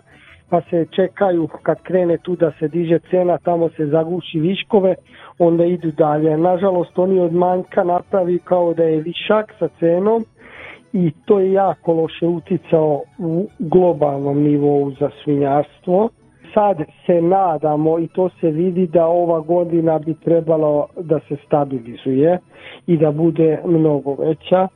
pa 0.50 0.62
se 0.70 0.86
čekaju 0.96 1.48
kad 1.64 1.82
krene 1.82 2.18
tu 2.18 2.36
da 2.36 2.52
se 2.60 2.68
diže 2.68 3.00
cena 3.10 3.38
tamo 3.38 3.70
se 3.70 3.86
zaguši 3.86 4.40
viškove 4.40 4.96
onda 5.40 5.66
idu 5.66 5.92
dalje. 5.92 6.38
Nažalost 6.38 7.00
oni 7.00 7.20
od 7.20 7.34
manjka 7.34 7.84
napravi 7.84 8.40
kao 8.40 8.74
da 8.74 8.84
je 8.84 9.02
višak 9.02 9.54
sa 9.60 9.68
cenom 9.80 10.26
i 10.94 11.12
to 11.26 11.40
je 11.40 11.54
jako 11.54 11.94
loše 11.94 12.28
uticao 12.28 13.02
u 13.18 13.48
globalnom 13.60 14.44
nivou 14.44 14.92
za 15.00 15.10
svinjarstvo. 15.24 16.10
Sad 16.54 16.78
se 17.06 17.22
nadamo 17.22 18.00
i 18.00 18.08
to 18.08 18.30
se 18.30 18.52
vidi 18.52 18.88
da 18.88 19.06
ova 19.06 19.40
godina 19.40 20.00
bi 20.00 20.14
trebalo 20.14 20.88
da 21.02 21.20
se 21.20 21.36
stabilizuje 21.46 22.40
i 22.88 22.98
da 22.98 23.12
bude 23.12 23.60
mnogo 23.66 24.16
veća. 24.16 24.68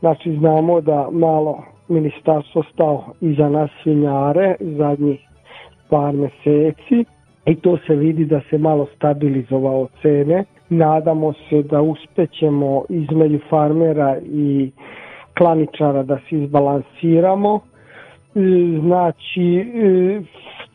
Znači 0.00 0.36
znamo 0.38 0.80
da 0.80 1.08
malo 1.12 1.64
ministarstvo 1.88 2.62
stao 2.72 3.04
iza 3.20 3.48
nas 3.48 3.70
svinjare 3.82 4.54
zadnjih 4.60 5.20
par 5.90 6.14
meseci 6.14 7.04
i 7.46 7.54
to 7.54 7.78
se 7.86 7.94
vidi 7.94 8.24
da 8.24 8.40
se 8.50 8.58
malo 8.58 8.86
stabilizovao 8.96 9.88
cene. 10.02 10.44
Nadamo 10.68 11.32
se 11.32 11.62
da 11.62 11.80
uspećemo 11.80 12.84
između 12.88 13.38
farmera 13.50 14.16
i 14.24 14.70
klaničara 15.38 16.02
da 16.02 16.18
se 16.18 16.36
izbalansiramo. 16.36 17.60
Znači, 18.80 19.64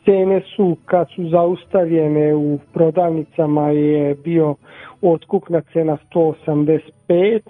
cene 0.04 0.40
su 0.56 0.76
kad 0.84 1.06
su 1.14 1.28
zaustavljene 1.28 2.34
u 2.34 2.58
prodavnicama 2.72 3.68
je 3.68 4.14
bio 4.14 4.54
otkupna 5.02 5.60
cena 5.72 5.96
185, 6.14 7.40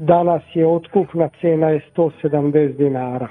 danas 0.00 0.42
je 0.54 0.66
otkupna 0.66 1.28
cena 1.40 1.68
je 1.68 1.80
170 1.96 2.76
dinara. 2.76 3.28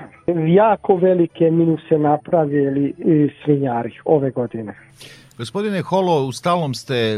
Jako 0.47 0.95
velike 0.95 1.51
minuse 1.51 1.97
napravili 1.97 2.93
svinjari 3.43 3.91
ove 4.05 4.31
godine. 4.31 4.75
Gospodine 5.37 5.81
Holo, 5.81 6.25
u 6.25 6.31
stalnom 6.31 6.73
ste 6.73 6.95
e, 6.95 7.17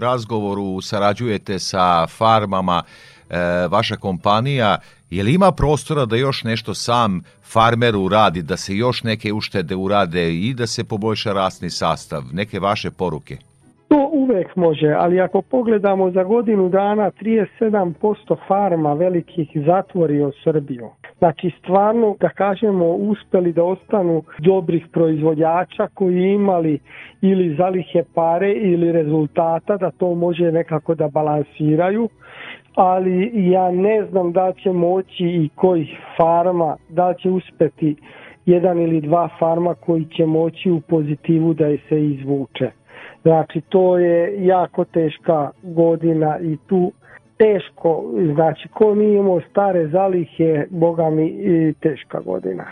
razgovoru, 0.00 0.80
sarađujete 0.80 1.58
sa 1.58 2.06
farmama, 2.06 2.82
e, 2.82 3.36
vaša 3.70 3.96
kompanija, 3.96 4.78
je 5.10 5.22
li 5.22 5.34
ima 5.34 5.52
prostora 5.52 6.06
da 6.06 6.16
još 6.16 6.44
nešto 6.44 6.74
sam 6.74 7.22
farmer 7.42 7.96
uradi, 7.96 8.42
da 8.42 8.56
se 8.56 8.76
još 8.76 9.02
neke 9.02 9.32
uštede 9.32 9.76
urade 9.76 10.34
i 10.34 10.54
da 10.54 10.66
se 10.66 10.84
poboljša 10.84 11.32
rasni 11.32 11.70
sastav, 11.70 12.22
neke 12.32 12.60
vaše 12.60 12.90
poruke? 12.90 13.36
To 13.90 14.10
uvek 14.12 14.56
može, 14.56 14.94
ali 14.98 15.20
ako 15.20 15.42
pogledamo 15.42 16.10
za 16.10 16.24
godinu 16.24 16.68
dana 16.68 17.10
37% 17.10 18.36
farma 18.48 18.92
velikih 18.92 19.48
zatvorio 19.66 20.30
Srbiju. 20.44 20.88
Znači 21.18 21.50
stvarno 21.58 22.16
da 22.20 22.28
kažemo 22.28 22.86
uspeli 22.86 23.52
da 23.52 23.64
ostanu 23.64 24.22
dobrih 24.38 24.86
proizvođača 24.92 25.88
koji 25.94 26.32
imali 26.32 26.78
ili 27.22 27.56
zalihe 27.56 28.04
pare 28.14 28.52
ili 28.52 28.92
rezultata 28.92 29.76
da 29.76 29.90
to 29.90 30.14
može 30.14 30.52
nekako 30.52 30.94
da 30.94 31.08
balansiraju 31.08 32.08
ali 32.74 33.30
ja 33.50 33.70
ne 33.70 34.04
znam 34.10 34.32
da 34.32 34.52
će 34.52 34.72
moći 34.72 35.24
i 35.24 35.48
koji 35.54 35.96
farma, 36.16 36.76
da 36.88 37.14
će 37.14 37.30
uspeti 37.30 37.96
jedan 38.46 38.80
ili 38.80 39.00
dva 39.00 39.28
farma 39.38 39.74
koji 39.74 40.04
će 40.04 40.26
moći 40.26 40.70
u 40.70 40.80
pozitivu 40.80 41.54
da 41.54 41.66
je 41.66 41.78
se 41.88 42.04
izvuče. 42.04 42.79
Znači 43.22 43.60
to 43.68 43.98
je 43.98 44.46
jako 44.46 44.84
teška 44.84 45.50
godina 45.62 46.38
i 46.38 46.56
tu 46.66 46.92
teško, 47.38 48.04
znači 48.34 48.68
ko 48.68 48.94
nije 48.94 49.18
imao 49.18 49.40
stare 49.50 49.88
zalihe, 49.88 50.66
boga 50.70 51.10
mi 51.10 51.26
i 51.26 51.74
teška 51.80 52.20
godina. 52.20 52.64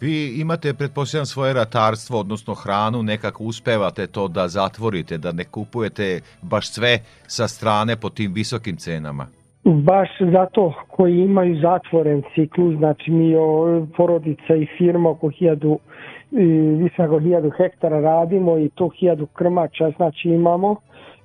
Vi 0.00 0.40
imate, 0.40 0.74
pretpostavljam, 0.74 1.26
svoje 1.26 1.52
ratarstvo, 1.52 2.20
odnosno 2.20 2.54
hranu, 2.54 3.02
nekako 3.02 3.44
uspevate 3.44 4.06
to 4.06 4.28
da 4.28 4.48
zatvorite, 4.48 5.18
da 5.18 5.32
ne 5.32 5.44
kupujete 5.44 6.20
baš 6.42 6.70
sve 6.72 6.98
sa 7.26 7.48
strane 7.48 7.96
po 7.96 8.10
tim 8.10 8.32
visokim 8.34 8.76
cenama. 8.76 9.26
baš 9.64 10.08
zato 10.32 10.74
koji 10.88 11.18
imaju 11.18 11.60
zatvoren 11.60 12.22
ciklus, 12.34 12.76
znači 12.76 13.10
mi 13.10 13.36
o, 13.36 13.86
porodica 13.96 14.54
i 14.56 14.66
firma 14.78 15.10
oko 15.10 15.30
hiljadu 16.30 16.82
više 16.82 17.02
nego 17.02 17.20
hiljadu 17.20 17.50
hektara 17.50 18.00
radimo 18.00 18.58
i 18.58 18.68
to 18.68 18.88
hiljadu 18.88 19.26
krmača 19.26 19.90
znači 19.96 20.28
imamo. 20.28 20.76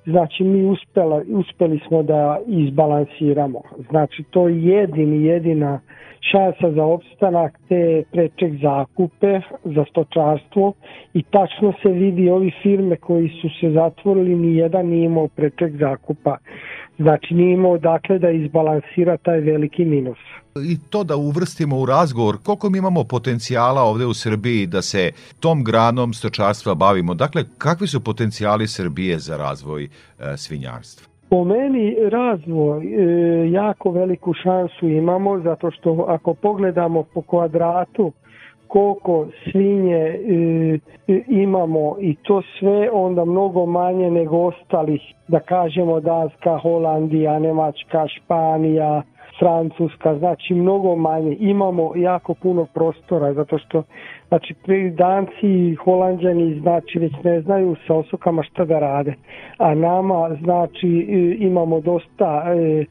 Znači 0.06 0.44
mi 0.44 0.64
uspela, 0.64 1.22
uspeli 1.28 1.80
smo 1.88 2.02
da 2.02 2.38
izbalansiramo. 2.46 3.62
Znači 3.90 4.22
to 4.30 4.48
je 4.48 4.64
jedini 4.64 5.24
jedina 5.24 5.80
šansa 6.20 6.72
za 6.72 6.84
opstanak 6.84 7.58
te 7.68 8.02
preček 8.12 8.52
zakupe 8.62 9.40
za 9.64 9.84
stočarstvo 9.90 10.72
i 11.14 11.22
tačno 11.22 11.72
se 11.82 11.88
vidi 11.88 12.30
ovi 12.30 12.52
firme 12.62 12.96
koji 12.96 13.28
su 13.28 13.48
se 13.60 13.70
zatvorili 13.70 14.34
ni 14.34 14.56
jedan 14.56 14.86
nije 14.86 15.04
imao 15.04 15.28
preček 15.28 15.76
zakupa 15.76 16.36
znači 16.98 17.34
nije 17.34 17.52
imao 17.52 17.78
dakle 17.78 18.18
da 18.18 18.30
izbalansira 18.30 19.16
taj 19.16 19.40
veliki 19.40 19.84
minus 19.84 20.18
i 20.64 20.78
to 20.90 21.04
da 21.04 21.16
uvrstimo 21.16 21.78
u 21.78 21.86
razgovor 21.86 22.36
koliko 22.42 22.70
mi 22.70 22.78
imamo 22.78 23.04
potencijala 23.04 23.82
ovde 23.82 24.06
u 24.06 24.14
Srbiji 24.14 24.66
da 24.66 24.82
se 24.82 25.10
tom 25.40 25.64
granom 25.64 26.12
stočarstva 26.12 26.74
bavimo. 26.74 27.14
Dakle, 27.14 27.44
kakvi 27.58 27.86
su 27.86 28.04
potencijali 28.04 28.68
Srbije 28.68 29.18
za 29.18 29.36
razvoj 29.36 29.84
e, 29.84 29.88
svinjarstva? 30.36 31.06
Po 31.30 31.44
meni 31.44 31.96
razvoj 32.10 32.86
e, 32.86 33.50
jako 33.50 33.90
veliku 33.90 34.32
šansu 34.42 34.88
imamo 34.88 35.40
zato 35.40 35.70
što 35.70 36.04
ako 36.08 36.34
pogledamo 36.34 37.02
po 37.02 37.22
kvadratu 37.22 38.12
koliko 38.68 39.26
svinje 39.50 39.96
e, 39.96 40.78
imamo 41.28 41.96
i 42.00 42.16
to 42.22 42.42
sve 42.58 42.90
onda 42.92 43.24
mnogo 43.24 43.66
manje 43.66 44.10
nego 44.10 44.36
ostalih 44.36 45.00
da 45.28 45.40
kažemo 45.40 46.00
Danska, 46.00 46.58
Holandija, 46.58 47.38
Nemačka, 47.38 48.06
Španija, 48.08 49.02
Francuska, 49.38 50.18
znači 50.18 50.54
mnogo 50.54 50.96
manje. 50.96 51.36
Imamo 51.40 51.92
jako 51.96 52.34
puno 52.34 52.66
prostora 52.74 53.32
zato 53.32 53.58
što 53.58 53.82
znači 54.28 54.54
Danci 54.94 55.46
i 55.46 55.74
Holandjani 55.74 56.60
znači 56.60 56.98
već 56.98 57.12
ne 57.24 57.40
znaju 57.40 57.76
sa 57.86 57.94
osokama 57.94 58.42
šta 58.42 58.64
da 58.64 58.78
rade. 58.78 59.14
A 59.58 59.74
nama 59.74 60.36
znači 60.42 60.88
imamo 61.38 61.80
dosta 61.80 62.44
e, 62.46 62.84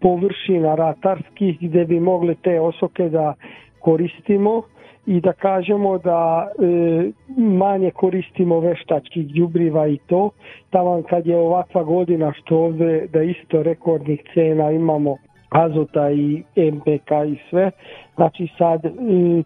površina 0.00 0.74
ratarskih 0.74 1.58
gde 1.60 1.84
bi 1.84 2.00
mogli 2.00 2.34
te 2.34 2.60
osoke 2.60 3.08
da 3.08 3.34
koristimo 3.80 4.62
i 5.10 5.20
da 5.20 5.32
kažemo 5.32 5.98
da 5.98 6.48
e, 6.48 7.10
manje 7.36 7.90
koristimo 7.90 8.60
veštačkih 8.60 9.34
đubriva 9.34 9.86
i 9.88 9.98
to. 10.06 10.30
Tamo 10.70 11.02
kad 11.10 11.26
je 11.26 11.36
ovakva 11.36 11.82
godina 11.82 12.32
što 12.32 12.56
ovde 12.56 13.06
da 13.12 13.22
isto 13.22 13.62
rekordnih 13.62 14.20
cena 14.34 14.70
imamo 14.70 15.16
azota 15.48 16.10
i 16.10 16.42
MPK 16.72 17.10
i 17.32 17.36
sve. 17.50 17.70
Znači 18.16 18.48
sad 18.58 18.80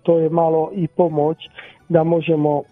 to 0.02 0.18
je 0.18 0.30
malo 0.30 0.70
i 0.74 0.86
pomoć 0.88 1.38
da 1.88 2.04
možemo 2.04 2.62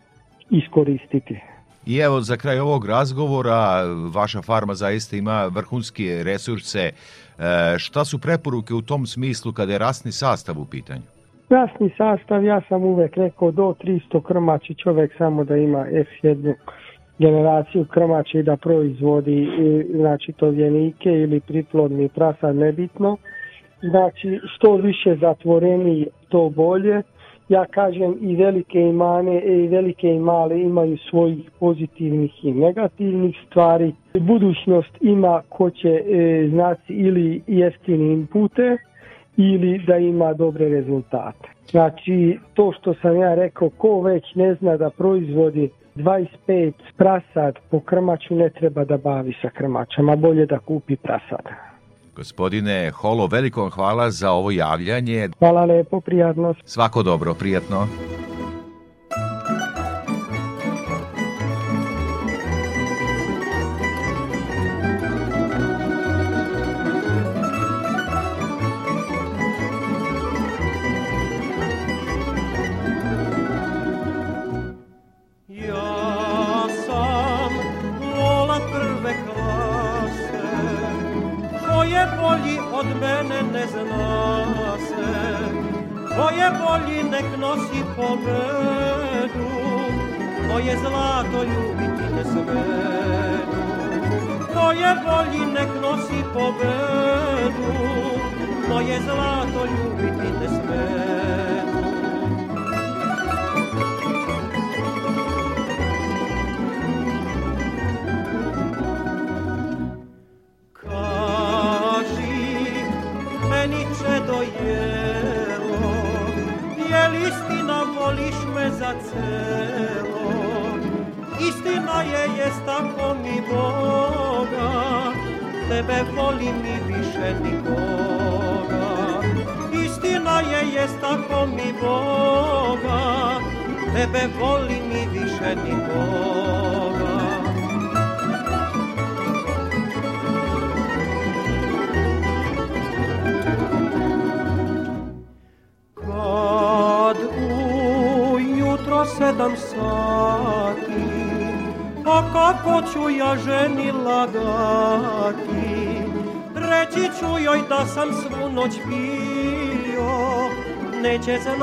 iskoristiti. 0.51 1.41
I 1.87 1.99
evo 1.99 2.21
za 2.21 2.37
kraj 2.37 2.59
ovog 2.59 2.87
razgovora 2.87 3.85
vaša 4.15 4.43
farma 4.43 4.75
zaista 4.75 5.17
ima 5.17 5.47
vrhunske 5.47 6.23
resurse. 6.25 6.81
E, 6.81 6.93
šta 7.79 8.05
su 8.05 8.19
preporuke 8.19 8.75
u 8.75 8.83
tom 8.83 9.07
smislu 9.07 9.53
kada 9.53 9.73
je 9.73 9.79
rasni 9.79 10.13
sastav 10.13 10.61
u 10.61 10.65
pitanju? 10.65 11.22
Rasni 11.53 11.91
sastav, 11.97 12.45
ja 12.45 12.61
sam 12.69 12.85
uvek 12.85 13.17
rekao 13.17 13.51
do 13.51 13.75
300 13.85 14.23
krmači 14.23 14.75
čovek 14.75 15.13
samo 15.19 15.45
da 15.45 15.57
ima 15.57 15.87
F1 15.91 16.55
generaciju 17.19 17.85
krmača 17.85 18.39
i 18.39 18.43
da 18.43 18.57
proizvodi 18.57 19.49
znači 19.95 20.33
tovljenike 20.33 21.11
ili 21.11 21.41
priplodni 21.41 22.09
prasa 22.09 22.53
nebitno. 22.53 23.17
Znači 23.91 24.41
što 24.55 24.77
više 24.77 25.17
zatvoreni 25.21 26.07
to 26.29 26.51
bolje. 26.57 27.03
Ja 27.49 27.65
kažem 27.65 28.17
i 28.21 28.37
velike 28.37 28.81
i 28.81 28.93
mane 28.93 29.41
i 29.41 29.69
velike 29.69 30.09
i 30.09 30.19
male 30.19 30.61
imaju 30.61 30.97
svojih 31.11 31.51
pozitivnih 31.61 32.45
i 32.45 32.53
negativnih 32.53 33.37
stvari. 33.47 33.93
Budućnost 34.21 34.97
ima 35.01 35.43
ko 35.49 35.71
će 35.71 35.89
e, 35.89 36.49
znači 36.51 36.93
ili 36.93 37.43
jeftini 37.47 38.13
inpute 38.13 38.77
ili 39.37 39.79
da 39.87 39.97
ima 39.97 40.33
dobre 40.33 40.69
rezultate. 40.69 41.49
Znači 41.71 42.39
to 42.55 42.73
što 42.81 42.95
sam 43.03 43.17
ja 43.17 43.35
rekao 43.35 43.71
ko 43.71 44.01
već 44.01 44.25
ne 44.35 44.55
zna 44.55 44.77
da 44.77 44.91
proizvodi 44.91 45.71
25 45.97 46.73
prasad 46.97 47.55
po 47.71 47.81
krmaču 47.81 48.35
ne 48.35 48.51
treba 48.51 48.85
da 48.85 48.97
bavi 48.97 49.35
sa 49.43 49.51
krmačama, 49.51 50.17
bolje 50.17 50.47
da 50.47 50.59
kupi 50.59 50.97
prasad. 50.97 51.47
Gospodine 52.17 52.91
Holo, 52.91 53.27
veliko 53.27 53.69
hvala 53.69 54.11
za 54.11 54.31
ovo 54.31 54.51
javljanje. 54.51 55.29
Hvala 55.39 55.65
lepo, 55.65 56.01
prijatno. 56.01 56.55
Svako 56.65 57.03
dobro, 57.03 57.35
prijatno. 57.35 57.87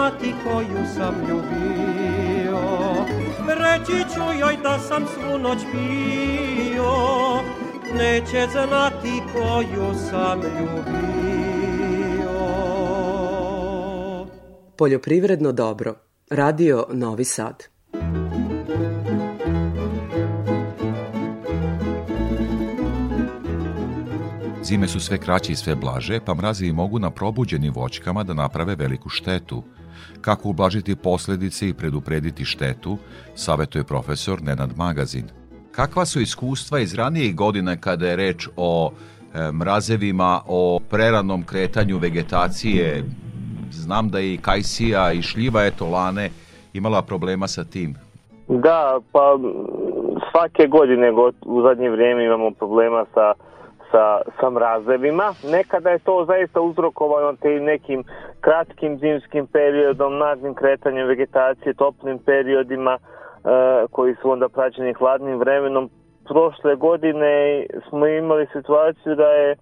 Znati 0.10 0.34
koju 0.44 0.86
sam 0.96 1.16
ljubio 1.30 2.60
Reći 3.48 4.14
ću 4.14 4.40
joj 4.40 4.58
da 4.64 4.80
sam 4.80 5.06
svu 5.08 5.40
noć 5.40 5.60
pio 5.72 6.94
Neće 7.98 8.48
znati 8.52 9.22
koju 9.34 9.94
sam 10.10 10.42
ljubio 10.42 11.10
Poljoprivredno 14.78 15.52
dobro 15.52 15.96
Radio 16.30 16.86
Novi 16.94 17.26
Sad. 17.26 17.64
Zime 24.64 24.88
su 24.88 25.00
sve 25.00 25.18
kraće 25.18 25.52
i 25.52 25.56
sve 25.56 25.76
blaže, 25.76 26.20
pa 26.26 26.34
mrazi 26.34 26.72
mogu 26.72 27.00
na 27.00 27.10
probuđenim 27.12 27.74
voćkama 27.74 28.24
da 28.24 28.34
naprave 28.34 28.76
veliku 28.76 29.10
štetu. 29.10 29.64
Kako 30.22 30.50
ublažiti 30.50 30.96
posledice 30.96 31.70
i 31.70 31.74
preduprediti 31.74 32.46
štetu, 32.46 32.98
savetuje 33.36 33.84
profesor 33.84 34.42
Nenad 34.42 34.78
Magazin. 34.78 35.26
Kakva 35.72 36.06
su 36.06 36.22
iskustva 36.22 36.80
iz 36.80 36.96
ranijih 36.96 37.36
godina 37.36 37.76
kada 37.78 38.08
je 38.08 38.16
reč 38.16 38.48
o 38.58 38.92
e, 38.92 39.52
mrazevima, 39.52 40.42
o 40.48 40.80
preranom 40.90 41.44
kretanju 41.44 41.98
vegetacije. 41.98 43.04
Znam 43.72 44.10
da 44.10 44.20
i 44.20 44.38
kajsija 44.42 45.12
i 45.12 45.22
šljiva 45.22 45.66
etolane 45.66 46.30
imala 46.74 47.02
problema 47.02 47.48
sa 47.48 47.64
tim. 47.64 47.96
Da, 48.48 49.00
pa 49.12 49.38
svake 50.32 50.68
godine 50.68 51.12
u 51.46 51.62
zadnje 51.62 51.90
vrijeme 51.90 52.26
imamo 52.26 52.52
problema 52.52 53.06
sa 53.14 53.34
sa, 53.92 54.22
sa 54.40 54.50
mrazevima. 54.50 55.34
Nekada 55.52 55.90
je 55.90 56.00
to 56.00 56.26
zaista 56.28 56.62
uzrokovano 56.62 57.34
te 57.42 57.50
nekim 57.50 58.04
kratkim 58.42 58.98
zimskim 58.98 59.48
periodom, 59.48 60.18
naglim 60.18 60.56
kretanjem 60.56 61.08
vegetacije, 61.08 61.74
toplim 61.74 62.20
periodima 62.20 62.98
e, 62.98 63.00
koji 63.92 64.16
su 64.22 64.32
onda 64.32 64.50
praćeni 64.50 64.94
hladnim 64.94 65.40
vremenom. 65.40 65.90
Prošle 66.28 66.76
godine 66.76 67.66
smo 67.90 68.08
imali 68.08 68.48
situaciju 68.54 69.16
da 69.16 69.28
je 69.28 69.56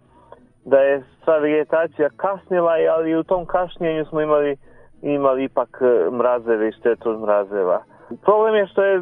da 0.66 0.80
je 0.80 1.04
sva 1.24 1.38
vegetacija 1.38 2.10
kasnila, 2.18 2.74
ali 2.98 3.16
u 3.16 3.24
tom 3.24 3.46
kašnjenju 3.46 4.06
smo 4.06 4.22
imali 4.22 4.58
imali 5.02 5.44
ipak 5.44 5.82
e, 5.82 6.12
mrazeve 6.12 6.70
i 6.70 6.72
štetu 6.72 7.10
od 7.10 7.20
mrazeva. 7.22 7.84
Problem 8.22 8.56
je 8.56 8.68
što 8.68 8.84
je 8.84 9.02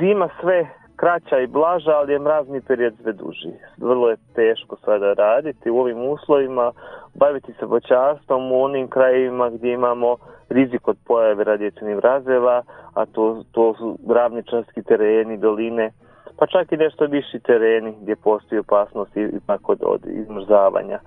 zima 0.00 0.28
sve 0.40 0.66
kraća 1.00 1.38
i 1.38 1.46
blaža, 1.46 1.90
ali 1.90 2.12
je 2.12 2.18
mrazni 2.18 2.60
period 2.60 2.94
sve 3.02 3.12
duži. 3.12 3.52
Vrlo 3.76 4.10
je 4.10 4.16
teško 4.34 4.76
sada 4.84 5.12
raditi 5.12 5.70
u 5.70 5.78
ovim 5.78 6.00
uslovima, 6.10 6.72
baviti 7.14 7.52
se 7.58 7.66
voćarstvom 7.66 8.52
u 8.52 8.62
onim 8.64 8.88
krajevima 8.88 9.50
gdje 9.50 9.72
imamo 9.72 10.16
rizik 10.48 10.88
od 10.88 10.96
pojave 11.06 11.44
radijacijnih 11.44 11.96
mrazeva, 11.96 12.62
a 12.94 13.06
to, 13.06 13.42
to 13.52 13.74
su 13.74 13.98
ravničarski 14.08 14.82
tereni, 14.82 15.36
doline, 15.36 15.90
pa 16.38 16.46
čak 16.46 16.72
i 16.72 16.76
nešto 16.76 17.06
viši 17.06 17.38
tereni 17.40 17.94
gdje 18.00 18.16
postoji 18.16 18.58
opasnost 18.58 19.16
i, 19.16 19.28
tako 19.46 19.76
od 19.80 20.00
izmrzavanja. 20.06 20.98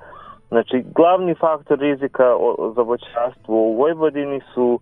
Znači, 0.47 0.83
glavni 0.95 1.35
faktor 1.35 1.79
rizika 1.79 2.35
za 2.75 2.81
voćarstvo 2.81 3.55
u 3.55 3.75
Vojvodini 3.77 4.41
su 4.53 4.79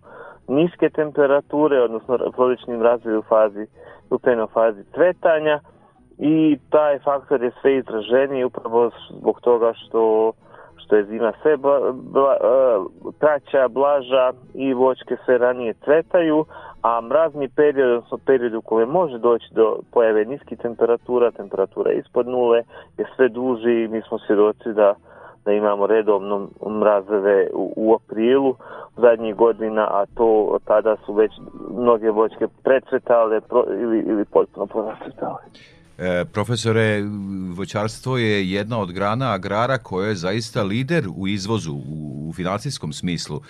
niske 0.50 0.90
temperature, 0.90 1.82
odnosno 1.82 2.18
prolični 2.36 2.76
mrazevi 2.76 3.16
u 3.16 3.22
fazi 3.22 3.66
u 4.10 4.18
fazi 4.52 4.84
cvetanja 4.94 5.60
i 6.18 6.58
taj 6.70 6.98
faktor 6.98 7.42
je 7.42 7.50
sve 7.60 7.76
izraženiji 7.76 8.44
upravo 8.44 8.90
zbog 9.10 9.40
toga 9.40 9.72
što 9.74 10.32
što 10.90 10.96
je 10.96 11.04
zima 11.04 11.32
sve 11.42 11.56
bla, 11.56 11.92
bla, 11.92 12.36
kraća, 13.18 13.68
blaža 13.68 14.32
i 14.54 14.74
voćke 14.74 15.16
sve 15.24 15.38
ranije 15.38 15.74
cvetaju, 15.84 16.44
a 16.82 17.00
mrazni 17.00 17.48
period, 17.48 17.90
odnosno 17.90 18.18
period 18.26 18.54
u 18.54 18.62
kojem 18.62 18.88
može 18.88 19.18
doći 19.18 19.46
do 19.54 19.78
pojave 19.92 20.24
niskih 20.24 20.58
temperatura, 20.58 21.30
temperatura 21.30 21.92
ispod 21.92 22.28
nule, 22.28 22.62
je 22.98 23.04
sve 23.16 23.28
duži 23.28 23.72
i 23.72 23.88
mi 23.88 24.02
smo 24.02 24.18
svjedoci 24.18 24.72
da 24.72 24.94
da 25.44 25.52
imamo 25.52 25.86
redovno 25.86 26.48
mrazeve 26.66 27.48
u, 27.54 27.72
u 27.76 27.94
aprilu 27.94 28.54
zadnjih 28.96 29.34
godina, 29.34 29.82
a 29.82 30.04
to 30.14 30.58
tada 30.64 30.96
su 31.06 31.12
već 31.12 31.32
mnoge 31.70 32.10
voćke 32.10 32.46
precvetale 32.62 33.40
ili, 33.82 33.98
ili 33.98 34.24
potpuno 34.24 34.66
poracvetale. 34.66 35.38
E, 36.00 36.24
profesore, 36.24 37.02
voćarstvo 37.54 38.18
je 38.18 38.50
jedna 38.50 38.78
od 38.78 38.92
grana 38.92 39.32
agrara 39.32 39.78
koja 39.78 40.08
je 40.08 40.14
zaista 40.14 40.62
lider 40.62 41.08
u 41.16 41.28
izvozu 41.28 41.72
u, 41.72 42.28
u 42.28 42.32
financijskom 42.32 42.92
smislu. 42.92 43.40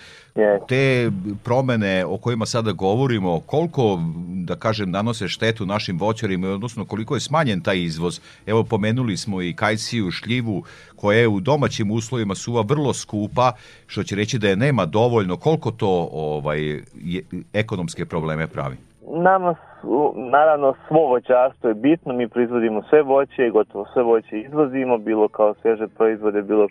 Te 0.67 1.11
promene 1.43 2.05
o 2.05 2.17
kojima 2.17 2.45
sada 2.45 2.71
govorimo, 2.71 3.39
koliko, 3.39 3.99
da 4.45 4.55
kažem, 4.55 4.91
nanose 4.91 5.27
štetu 5.27 5.65
našim 5.65 5.99
voćarima, 5.99 6.49
odnosno 6.49 6.85
koliko 6.85 7.15
je 7.15 7.19
smanjen 7.19 7.61
taj 7.61 7.83
izvoz. 7.83 8.19
Evo, 8.45 8.63
pomenuli 8.63 9.17
smo 9.17 9.41
i 9.41 9.53
kajsiju, 9.53 10.11
šljivu, 10.11 10.63
koja 10.95 11.19
je 11.19 11.27
u 11.27 11.39
domaćim 11.39 11.91
uslovima 11.91 12.35
suva 12.35 12.61
vrlo 12.61 12.93
skupa, 12.93 13.51
što 13.87 14.03
će 14.03 14.15
reći 14.15 14.39
da 14.39 14.49
je 14.49 14.55
nema 14.55 14.85
dovoljno. 14.85 15.37
Koliko 15.37 15.71
to 15.71 16.09
ovaj, 16.11 16.61
je, 16.95 17.23
ekonomske 17.53 18.05
probleme 18.05 18.47
pravi? 18.47 18.90
Nama 19.07 19.55
su, 19.81 20.13
naravno 20.15 20.73
svo 20.87 21.07
voćarstvo 21.07 21.69
je 21.69 21.75
bitno, 21.75 22.13
mi 22.13 22.27
proizvodimo 22.27 22.81
sve 22.89 23.01
voće 23.01 23.49
gotovo 23.49 23.85
sve 23.93 24.03
voće 24.03 24.39
izvozimo, 24.39 24.97
bilo 24.97 25.27
kao 25.27 25.53
sveže 25.53 25.87
proizvode, 25.87 26.41
bilo 26.41 26.67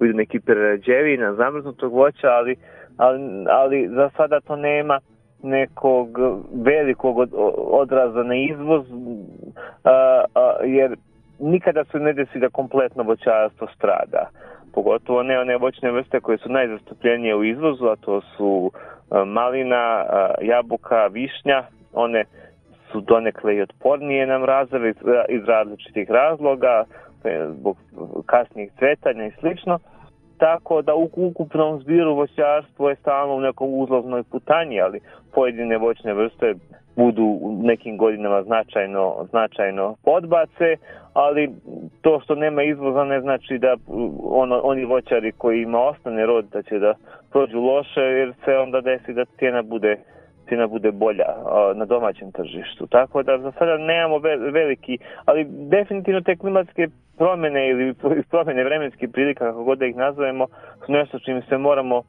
u 0.00 0.04
neki 0.04 0.40
prerađevina, 0.40 1.34
zamrznutog 1.34 1.92
voća, 1.92 2.28
ali, 2.28 2.56
ali, 2.96 3.20
ali 3.48 3.88
za 3.88 4.10
sada 4.16 4.40
to 4.40 4.56
nema 4.56 5.00
nekog 5.42 6.18
velikog 6.64 7.16
odraza 7.56 8.22
na 8.22 8.34
izvoz, 8.34 8.84
a, 9.84 10.24
a, 10.34 10.52
jer 10.64 10.96
nikada 11.38 11.84
se 11.84 11.98
ne 11.98 12.12
desi 12.12 12.38
da 12.38 12.48
kompletno 12.48 13.02
voćarstvo 13.02 13.66
strada. 13.76 14.28
Pogotovo 14.74 15.22
ne 15.22 15.40
one 15.40 15.56
voćne 15.56 15.90
vrste 15.90 16.20
koje 16.20 16.38
su 16.38 16.48
najzastupljenije 16.48 17.36
u 17.36 17.44
izvozu, 17.44 17.86
a 17.86 17.96
to 17.96 18.20
su 18.20 18.70
malina, 19.26 20.06
jabuka, 20.40 21.06
višnja, 21.06 21.64
one 21.92 22.24
su 22.92 23.00
donekle 23.00 23.56
i 23.56 23.62
otpornije 23.62 24.26
na 24.26 24.38
mrazove 24.38 24.92
iz 25.28 25.44
različitih 25.46 26.10
razloga, 26.10 26.84
zbog 27.48 27.76
kasnijih 28.26 28.72
cvetanja 28.78 29.26
i 29.26 29.32
slično. 29.40 29.78
Tako 30.40 30.82
da 30.82 30.94
u 30.94 31.08
ukupnom 31.16 31.80
zbiru 31.80 32.14
voćarstvo 32.14 32.90
je 32.90 32.96
stalno 32.96 33.34
u 33.34 33.40
nekom 33.40 33.68
uzlovnoj 33.74 34.22
putanji, 34.22 34.80
ali 34.80 35.00
pojedine 35.34 35.78
voćne 35.78 36.14
vrste 36.14 36.54
budu 36.96 37.22
u 37.22 37.58
nekim 37.62 37.96
godinama 37.96 38.42
značajno, 38.42 39.26
značajno 39.30 39.96
podbace, 40.04 40.76
ali 41.12 41.50
to 42.02 42.20
što 42.20 42.34
nema 42.34 42.62
izvoza 42.62 43.04
ne 43.04 43.20
znači 43.20 43.58
da 43.58 43.76
ono, 44.22 44.60
oni 44.62 44.84
voćari 44.84 45.32
koji 45.32 45.62
ima 45.62 45.80
ostane 45.80 46.26
rod 46.26 46.44
da 46.52 46.62
će 46.62 46.78
da 46.78 46.94
prođu 47.30 47.60
loše 47.60 48.00
jer 48.00 48.32
se 48.44 48.56
onda 48.56 48.80
desi 48.80 49.12
da 49.12 49.24
cijena 49.24 49.62
bude 49.62 49.96
cijena 50.48 50.66
bude 50.66 50.92
bolja 50.92 51.26
na 51.74 51.84
domaćem 51.84 52.32
tržištu. 52.32 52.86
Tako 52.86 53.22
da 53.22 53.38
za 53.38 53.52
sada 53.58 53.78
nemamo 53.78 54.18
veliki, 54.52 54.98
ali 55.24 55.46
definitivno 55.48 56.20
te 56.20 56.36
klimatske 56.36 56.88
promjene 57.20 57.68
ili 57.68 57.94
promjene 58.30 58.64
vremenskih 58.64 59.08
prilika, 59.12 59.44
kako 59.44 59.64
god 59.64 59.78
da 59.78 59.86
ih 59.86 59.96
nazovemo, 59.96 60.46
su 60.86 60.92
nešto 60.92 61.18
čim 61.18 61.42
se 61.48 61.58
moramo 61.58 62.02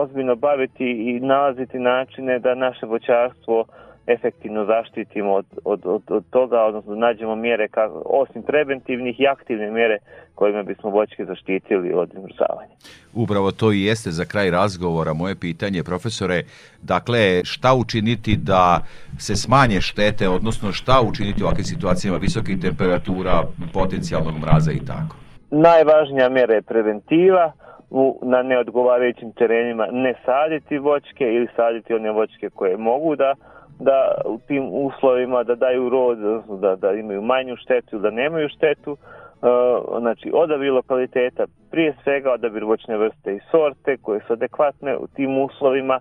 ozbiljno 0.00 0.34
baviti 0.36 0.86
i 0.90 1.20
nalaziti 1.20 1.78
načine 1.78 2.38
da 2.38 2.54
naše 2.54 2.86
voćarstvo 2.86 3.64
efektivno 4.06 4.64
zaštitimo 4.64 5.32
od, 5.32 5.46
od, 5.64 5.80
od, 5.84 6.02
od 6.08 6.24
toga, 6.30 6.60
odnosno 6.62 6.94
nađemo 6.94 7.36
mjere 7.36 7.68
kako, 7.68 8.02
osim 8.04 8.42
preventivnih 8.42 9.20
i 9.20 9.26
aktivne 9.26 9.70
mjere 9.70 9.98
kojima 10.34 10.62
bismo 10.62 10.90
voćke 10.90 11.24
zaštitili 11.24 11.92
od 11.92 12.08
izmrzavanja. 12.08 12.74
Upravo 13.14 13.50
to 13.50 13.72
i 13.72 13.82
jeste 13.82 14.10
za 14.10 14.24
kraj 14.24 14.50
razgovora 14.50 15.12
moje 15.12 15.34
pitanje, 15.40 15.82
profesore. 15.82 16.42
Dakle, 16.82 17.44
šta 17.44 17.74
učiniti 17.74 18.36
da 18.36 18.80
se 19.18 19.36
smanje 19.36 19.80
štete, 19.80 20.28
odnosno 20.28 20.72
šta 20.72 21.00
učiniti 21.08 21.42
u 21.42 21.46
ovakvim 21.46 21.64
situacijama 21.64 22.18
visokih 22.18 22.60
temperatura, 22.60 23.42
potencijalnog 23.72 24.34
mraza 24.38 24.72
i 24.72 24.86
tako? 24.86 25.16
Najvažnija 25.50 26.28
mjera 26.28 26.54
je 26.54 26.62
preventiva, 26.62 27.52
u, 27.90 28.20
na 28.22 28.42
neodgovarajućim 28.42 29.32
terenima 29.32 29.86
ne 29.92 30.14
saditi 30.24 30.78
voćke 30.78 31.24
ili 31.24 31.48
saditi 31.56 31.94
one 31.94 32.10
voćke 32.10 32.50
koje 32.50 32.76
mogu 32.76 33.16
da 33.16 33.34
da 33.78 34.14
u 34.24 34.38
tim 34.46 34.68
uslovima 34.72 35.42
da 35.42 35.54
daju 35.54 35.88
rod, 35.88 36.18
da, 36.60 36.76
da 36.76 36.92
imaju 36.92 37.22
manju 37.22 37.56
štetu 37.56 37.98
da 37.98 38.10
nemaju 38.10 38.48
štetu, 38.48 38.92
uh, 38.92 40.00
znači 40.00 40.30
odabir 40.34 40.72
lokaliteta, 40.72 41.46
prije 41.70 41.94
svega 42.02 42.32
odabir 42.32 42.64
voćne 42.64 42.96
vrste 42.96 43.34
i 43.34 43.40
sorte 43.50 43.96
koje 43.96 44.20
su 44.20 44.32
adekvatne 44.32 44.96
u 44.96 45.06
tim 45.06 45.38
uslovima, 45.38 46.00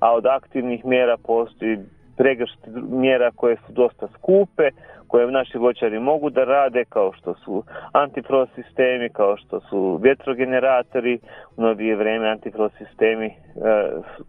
a 0.00 0.14
od 0.14 0.26
aktivnih 0.26 0.84
mjera 0.84 1.16
postoji 1.26 1.78
pregršt 2.22 2.58
mjera 2.90 3.30
koje 3.30 3.56
su 3.56 3.72
dosta 3.72 4.08
skupe, 4.14 4.70
koje 5.08 5.30
naši 5.30 5.58
voćari 5.58 5.98
mogu 6.00 6.30
da 6.30 6.44
rade, 6.44 6.84
kao 6.88 7.12
što 7.12 7.34
su 7.34 7.64
antifrost 7.92 8.52
sistemi, 8.54 9.08
kao 9.08 9.36
što 9.36 9.60
su 9.60 10.00
vjetrogeneratori, 10.02 11.18
u 11.56 11.62
novije 11.62 11.96
vreme 11.96 12.28
antifrost 12.28 12.74
sistemi 12.78 13.26
e, 13.26 13.32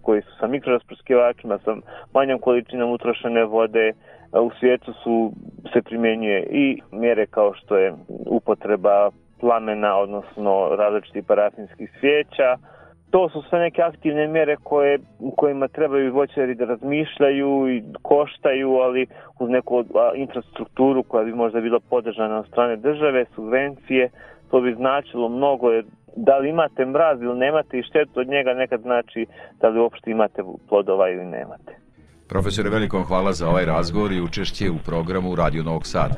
koji 0.02 0.22
su 0.22 0.32
sa 0.40 0.48
mikrorasprskivačima, 0.48 1.60
sa 1.66 1.76
manjom 2.14 2.40
količinom 2.40 2.92
utrošene 2.92 3.44
vode, 3.44 3.88
e, 3.88 3.94
u 4.40 4.52
svijetu 4.60 4.94
su 4.94 5.32
se 5.74 5.82
primjenjuje 5.82 6.48
i 6.52 6.82
mjere 6.92 7.26
kao 7.26 7.54
što 7.54 7.78
je 7.78 7.94
upotreba 8.26 9.10
plamena, 9.40 9.98
odnosno 9.98 10.76
različitih 10.76 11.24
parafinskih 11.28 11.92
svijeća, 12.00 12.58
to 13.14 13.30
su 13.30 13.44
sve 13.50 13.60
neke 13.60 13.82
aktivne 13.82 14.28
mjere 14.28 14.56
koje, 14.64 15.00
u 15.20 15.32
kojima 15.32 15.68
trebaju 15.68 16.14
voćari 16.14 16.56
da 16.56 16.66
razmišljaju 16.66 17.70
i 17.76 17.84
koštaju, 18.02 18.70
ali 18.70 19.08
uz 19.40 19.50
neku 19.50 19.84
infrastrukturu 20.16 21.04
koja 21.04 21.24
bi 21.24 21.34
možda 21.34 21.62
bila 21.62 21.80
podržana 21.90 22.40
od 22.40 22.48
strane 22.48 22.76
države, 22.76 23.26
subvencije, 23.36 24.10
to 24.52 24.62
bi 24.62 24.76
značilo 24.76 25.30
mnogo 25.30 25.72
jer 25.72 25.86
da 26.16 26.38
li 26.38 26.50
imate 26.50 26.86
mraz 26.86 27.22
ili 27.22 27.38
nemate 27.40 27.80
i 27.80 27.84
štetu 27.84 28.20
od 28.20 28.28
njega 28.28 28.54
nekad 28.54 28.82
znači 28.82 29.26
da 29.62 29.68
li 29.68 29.80
uopšte 29.80 30.12
imate 30.12 30.42
plodova 30.70 31.10
ili 31.10 31.26
nemate. 31.26 31.74
Profesore, 32.30 32.70
veliko 32.70 33.04
hvala 33.04 33.34
za 33.34 33.50
ovaj 33.50 33.66
razgovor 33.66 34.12
i 34.12 34.22
učešće 34.22 34.70
u 34.70 34.78
programu 34.86 35.36
Radio 35.36 35.64
Novog 35.64 35.86
Sada. 35.86 36.16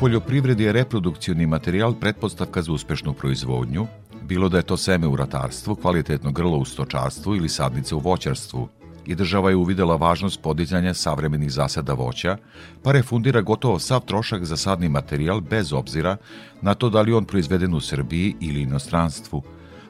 Poljoprivredi 0.00 0.64
je 0.64 0.72
reprodukcioni 0.72 1.46
materijal 1.46 1.94
pretpostavka 1.94 2.62
za 2.62 2.72
uspešnu 2.72 3.12
proizvodnju, 3.12 3.86
bilo 4.22 4.48
da 4.48 4.56
je 4.56 4.62
to 4.62 4.76
seme 4.76 5.06
u 5.06 5.16
ratarstvu, 5.16 5.74
kvalitetno 5.76 6.32
grlo 6.32 6.58
u 6.58 6.64
stočarstvu 6.64 7.36
ili 7.36 7.48
sadnice 7.48 7.94
u 7.94 7.98
voćarstvu, 7.98 8.68
i 9.06 9.14
država 9.14 9.50
je 9.50 9.56
uvidela 9.56 9.96
važnost 9.96 10.42
podizanja 10.42 10.94
savremenih 10.94 11.52
zasada 11.52 11.92
voća, 11.92 12.36
pa 12.82 12.92
refundira 12.92 13.40
gotovo 13.40 13.78
sav 13.78 14.00
trošak 14.00 14.44
za 14.44 14.56
sadni 14.56 14.88
materijal 14.88 15.40
bez 15.40 15.72
obzira 15.72 16.16
na 16.62 16.74
to 16.74 16.90
da 16.90 17.00
li 17.00 17.12
on 17.12 17.24
proizveden 17.24 17.74
u 17.74 17.80
Srbiji 17.80 18.34
ili 18.40 18.62
inostranstvu. 18.62 19.42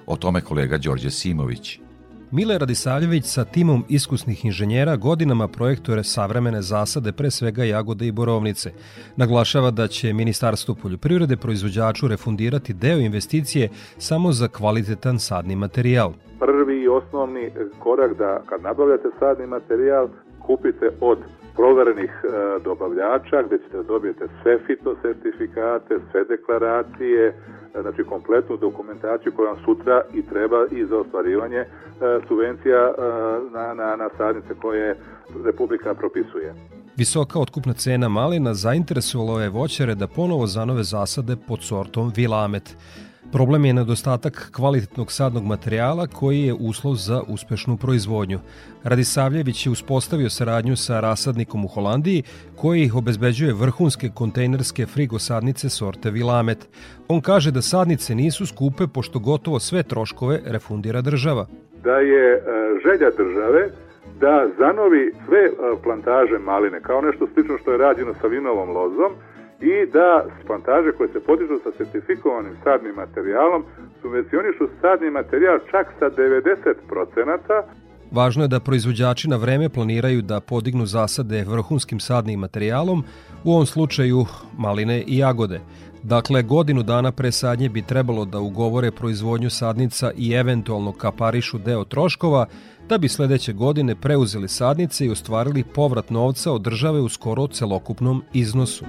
O 0.06 0.16
tome 0.16 0.40
kolega 0.40 0.78
Đorđe 0.78 1.10
Simović. 1.10 1.80
Mile 2.30 2.58
Radisavljević 2.58 3.24
sa 3.24 3.44
timom 3.44 3.84
iskusnih 3.88 4.44
inženjera 4.44 4.96
godinama 4.96 5.48
projektuje 5.48 6.04
savremene 6.04 6.62
zasade, 6.62 7.12
pre 7.12 7.30
svega 7.30 7.64
jagode 7.64 8.06
i 8.06 8.12
borovnice. 8.12 8.72
Naglašava 9.16 9.70
da 9.70 9.86
će 9.86 10.12
Ministarstvo 10.12 10.74
poljoprivrede 10.74 11.36
proizvođaču 11.36 12.08
refundirati 12.08 12.72
deo 12.72 12.98
investicije 12.98 13.68
samo 13.98 14.32
za 14.32 14.48
kvalitetan 14.48 15.18
sadni 15.18 15.56
materijal. 15.56 16.12
Prvi 16.38 16.82
i 16.82 16.88
osnovni 16.88 17.50
korak 17.78 18.18
da 18.18 18.42
kad 18.48 18.62
nabavljate 18.62 19.08
sadni 19.18 19.46
materijal 19.46 20.08
kupite 20.46 20.90
od 21.00 21.18
proverenih 21.58 22.12
e, 22.24 22.28
dobavljača 22.64 23.42
gde 23.46 23.56
ćete 23.62 23.76
da 23.76 23.82
dobijete 23.82 24.24
sve 24.42 24.58
fitosertifikate, 24.66 25.94
sve 26.10 26.24
deklaracije, 26.24 27.22
znači 27.82 28.02
kompletnu 28.04 28.56
dokumentaciju 28.56 29.32
koja 29.36 29.52
vam 29.52 29.60
sutra 29.64 30.02
i 30.14 30.22
treba 30.22 30.60
i 30.70 30.86
za 30.86 30.96
ostvarivanje 30.96 31.58
e, 31.58 31.66
subvencija 32.28 32.80
e, 32.88 32.92
na, 33.54 33.74
na, 33.74 33.96
na 33.96 34.08
sadnice 34.18 34.52
koje 34.62 34.96
Republika 35.44 35.94
propisuje. 35.94 36.54
Visoka 36.96 37.38
otkupna 37.38 37.72
cena 37.72 38.08
malina 38.08 38.54
zainteresovalo 38.54 39.40
je 39.40 39.48
voćare 39.48 39.94
da 39.94 40.06
ponovo 40.06 40.46
zanove 40.46 40.82
zasade 40.82 41.36
pod 41.48 41.62
sortom 41.62 42.12
Vilamet. 42.16 42.76
Problem 43.32 43.64
je 43.64 43.72
nedostatak 43.74 44.50
kvalitetnog 44.56 45.12
sadnog 45.12 45.44
materijala 45.44 46.06
koji 46.06 46.42
je 46.42 46.54
uslov 46.60 46.94
za 46.94 47.22
uspešnu 47.28 47.76
proizvodnju. 47.76 48.38
Radisavljević 48.84 49.66
je 49.66 49.72
uspostavio 49.72 50.30
saradnju 50.30 50.76
sa 50.76 51.00
rasadnikom 51.00 51.64
u 51.64 51.68
Holandiji 51.68 52.22
koji 52.56 52.82
ih 52.82 52.96
obezbeđuje 52.96 53.54
vrhunske 53.54 54.08
kontejnerske 54.14 54.86
frigosadnice 54.86 55.68
sorte 55.68 56.10
Vilamet. 56.10 56.68
On 57.08 57.20
kaže 57.20 57.50
da 57.50 57.62
sadnice 57.62 58.14
nisu 58.14 58.46
skupe 58.46 58.86
pošto 58.94 59.18
gotovo 59.18 59.58
sve 59.58 59.82
troškove 59.82 60.40
refundira 60.46 61.00
država. 61.00 61.46
Da 61.84 61.96
je 61.98 62.34
e, 62.34 62.40
želja 62.84 63.10
države 63.16 63.70
da 64.20 64.46
zanovi 64.58 65.12
sve 65.26 65.44
e, 65.44 65.52
plantaže 65.82 66.38
maline 66.38 66.80
kao 66.80 67.00
nešto 67.00 67.26
slično 67.34 67.58
što 67.58 67.72
je 67.72 67.78
rađeno 67.78 68.14
sa 68.20 68.26
vinovom 68.26 68.70
lozom 68.70 69.12
i 69.60 69.90
da 69.92 70.24
plantaže 70.46 70.92
koje 70.92 71.08
se 71.12 71.20
podižu 71.20 71.58
sa 71.64 71.70
sertifikovanim 71.78 72.56
sadnim 72.64 72.94
materijalom 72.94 73.64
subvencionišu 74.02 74.68
sadni 74.80 75.10
materijal 75.10 75.58
čak 75.70 75.86
sa 75.98 76.10
90%. 76.10 77.62
Važno 78.10 78.44
je 78.44 78.48
da 78.48 78.60
proizvođači 78.60 79.28
na 79.28 79.36
vreme 79.36 79.68
planiraju 79.68 80.22
da 80.22 80.40
podignu 80.40 80.86
zasade 80.86 81.44
vrhunskim 81.48 82.00
sadnim 82.00 82.40
materijalom, 82.40 83.04
u 83.44 83.52
ovom 83.52 83.66
slučaju 83.66 84.26
maline 84.58 85.02
i 85.06 85.18
jagode. 85.18 85.60
Dakle, 86.08 86.42
godinu 86.42 86.82
dana 86.82 87.12
pre 87.12 87.32
sadnje 87.32 87.68
bi 87.68 87.82
trebalo 87.82 88.24
da 88.24 88.40
ugovore 88.40 88.90
proizvodnju 88.90 89.50
sadnica 89.50 90.10
i 90.16 90.32
eventualno 90.32 90.92
kaparišu 90.92 91.58
deo 91.58 91.84
troškova, 91.84 92.46
da 92.88 92.98
bi 92.98 93.08
sledeće 93.08 93.52
godine 93.52 93.94
preuzeli 93.94 94.48
sadnice 94.48 95.06
i 95.06 95.10
ostvarili 95.10 95.64
povrat 95.64 96.10
novca 96.10 96.52
od 96.52 96.62
države 96.62 97.00
u 97.00 97.08
skoro 97.08 97.46
celokupnom 97.46 98.22
iznosu. 98.32 98.84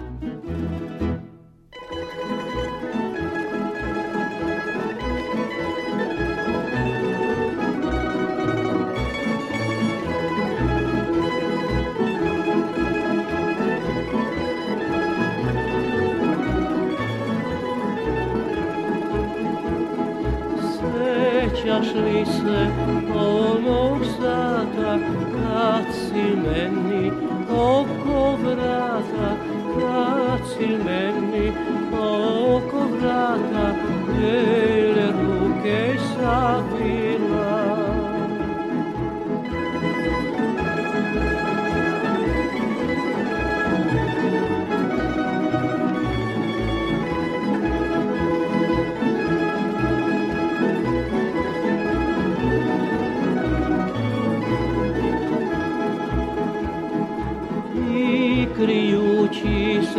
Sećaš 21.80 21.96
li 21.96 22.26
se 22.26 22.68
onog 23.16 24.06
sata 24.20 24.98
kad 25.34 25.86
si 25.94 26.36
meni 26.36 27.12
oko 27.52 28.38
vrata, 28.44 29.36
kad 29.80 30.48
si 30.50 30.68
meni 30.68 31.52
oko 31.94 32.88
vrata, 33.00 33.74
bele 34.08 35.12
ruke 35.12 35.96
savila. 36.16 37.09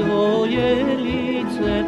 Svoje 0.00 0.96
lice 0.96 1.84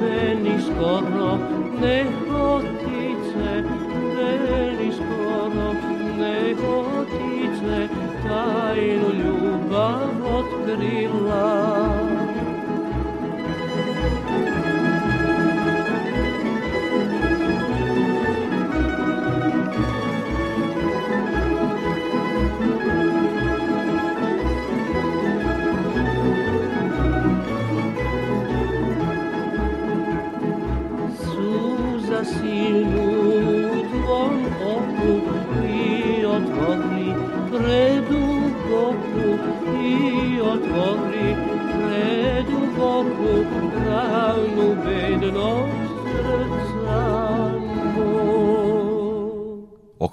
meni 0.00 0.54
skoro 0.66 1.38
nehotice 1.80 3.52
meni 4.16 4.92
skoro 4.92 5.68
nehotice 6.18 7.78
tajnu 8.26 9.08
ljubav 9.20 10.10
otkrila 10.38 11.75
tvom 33.90 34.34
oku 34.76 35.12
i 35.68 36.24
otvori 36.24 37.08
preduboku 37.50 39.28
i 39.84 40.40
otvori 40.40 41.28
preduboku 41.78 43.32
ravnu 43.86 44.68
bednost 44.84 45.86
srca 46.12 46.85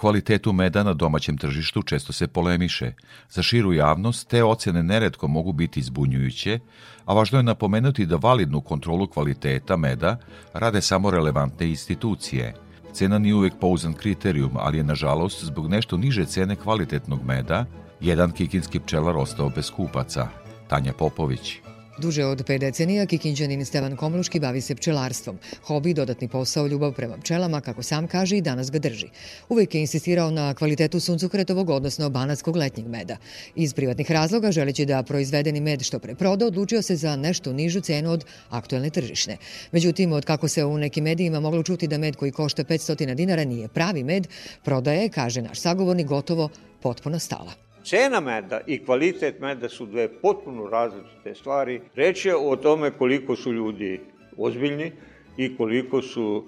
kvalitetu 0.04 0.54
meda 0.54 0.84
na 0.84 0.94
domaćem 0.94 1.38
tržištu 1.38 1.82
često 1.84 2.14
se 2.14 2.28
polemiše. 2.28 2.92
Za 3.30 3.42
širu 3.44 3.74
javnost 3.74 4.28
te 4.28 4.44
ocene 4.44 4.84
neretko 4.84 5.28
mogu 5.28 5.54
biti 5.54 5.82
zbunjujuće, 5.82 6.60
a 7.06 7.14
važno 7.14 7.40
je 7.40 7.44
napomenuti 7.44 8.06
da 8.06 8.16
validnu 8.16 8.62
kontrolu 8.62 9.08
kvaliteta 9.08 9.78
meda 9.78 10.18
rade 10.54 10.82
samo 10.82 11.12
relevantne 11.12 11.70
institucije. 11.70 12.54
Cena 12.94 13.20
nije 13.20 13.36
uvek 13.36 13.54
pouzan 13.62 13.94
kriterijum, 13.94 14.52
ali 14.60 14.78
je 14.78 14.84
nažalost 14.84 15.44
zbog 15.44 15.70
nešto 15.70 15.98
niže 15.98 16.26
cene 16.26 16.56
kvalitetnog 16.56 17.24
meda 17.24 17.66
jedan 18.02 18.32
kikinski 18.32 18.80
pčelar 18.80 19.18
ostao 19.18 19.50
bez 19.50 19.72
kupaca. 19.72 20.28
Tanja 20.68 20.94
Popović. 20.94 21.73
Duže 21.98 22.26
od 22.26 22.44
pet 22.46 22.62
decenija 22.62 23.06
Kikinđanin 23.06 23.66
Stevan 23.66 23.96
Komluški 23.96 24.40
bavi 24.40 24.62
se 24.62 24.76
pčelarstvom. 24.76 25.38
Hobi, 25.64 25.94
dodatni 25.94 26.28
posao, 26.28 26.68
ljubav 26.68 26.94
prema 26.94 27.18
pčelama, 27.18 27.62
kako 27.62 27.84
sam 27.84 28.08
kaže, 28.08 28.38
i 28.38 28.42
danas 28.42 28.72
ga 28.72 28.80
drži. 28.80 29.08
Uvijek 29.50 29.76
je 29.76 29.82
insistirao 29.82 30.32
na 30.32 30.54
kvalitetu 30.54 31.00
suncokretovog, 31.00 31.70
odnosno 31.70 32.10
banatskog 32.10 32.56
letnjeg 32.56 32.88
meda. 32.88 33.18
Iz 33.56 33.74
privatnih 33.74 34.12
razloga, 34.12 34.52
želeći 34.52 34.86
da 34.86 35.04
proizvedeni 35.04 35.62
med 35.62 35.82
što 35.82 36.00
pre 36.00 36.16
proda, 36.16 36.46
odlučio 36.46 36.82
se 36.82 36.96
za 36.96 37.16
nešto 37.16 37.54
nižu 37.54 37.82
cenu 37.82 38.12
od 38.12 38.26
aktuelne 38.50 38.90
tržišne. 38.90 39.38
Međutim, 39.72 40.12
od 40.12 40.26
kako 40.26 40.48
se 40.48 40.66
u 40.66 40.78
nekim 40.78 41.04
medijima 41.04 41.40
moglo 41.40 41.64
čuti 41.64 41.88
da 41.88 41.98
med 41.98 42.16
koji 42.16 42.32
košta 42.32 42.64
500 42.64 43.14
dinara 43.14 43.44
nije 43.44 43.68
pravi 43.68 44.04
med, 44.04 44.28
prodaje, 44.64 45.10
kaže 45.10 45.42
naš 45.42 45.60
sagovornik, 45.60 46.08
gotovo 46.08 46.50
potpuno 46.82 47.20
stala. 47.20 47.73
Cena 47.84 48.20
meda 48.20 48.62
i 48.68 48.86
kvalitet 48.86 49.40
meda 49.40 49.70
su 49.70 49.86
dve 49.86 50.08
potpuno 50.22 50.70
različite 50.70 51.36
stvari. 51.36 51.82
Reč 51.96 52.26
je 52.26 52.36
o 52.36 52.56
tome 52.56 52.92
koliko 52.92 53.36
su 53.36 53.54
ljudi 53.54 54.00
ozbiljni 54.38 54.92
i 55.38 55.58
koliko 55.58 56.02
su, 56.02 56.44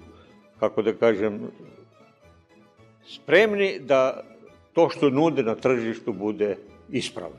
kako 0.60 0.82
da 0.82 0.92
kažem, 0.92 1.40
spremni 3.06 3.78
da 3.80 4.22
to 4.72 4.88
što 4.88 5.10
nude 5.10 5.42
na 5.42 5.54
tržištu 5.54 6.12
bude 6.12 6.56
ispravno. 6.90 7.36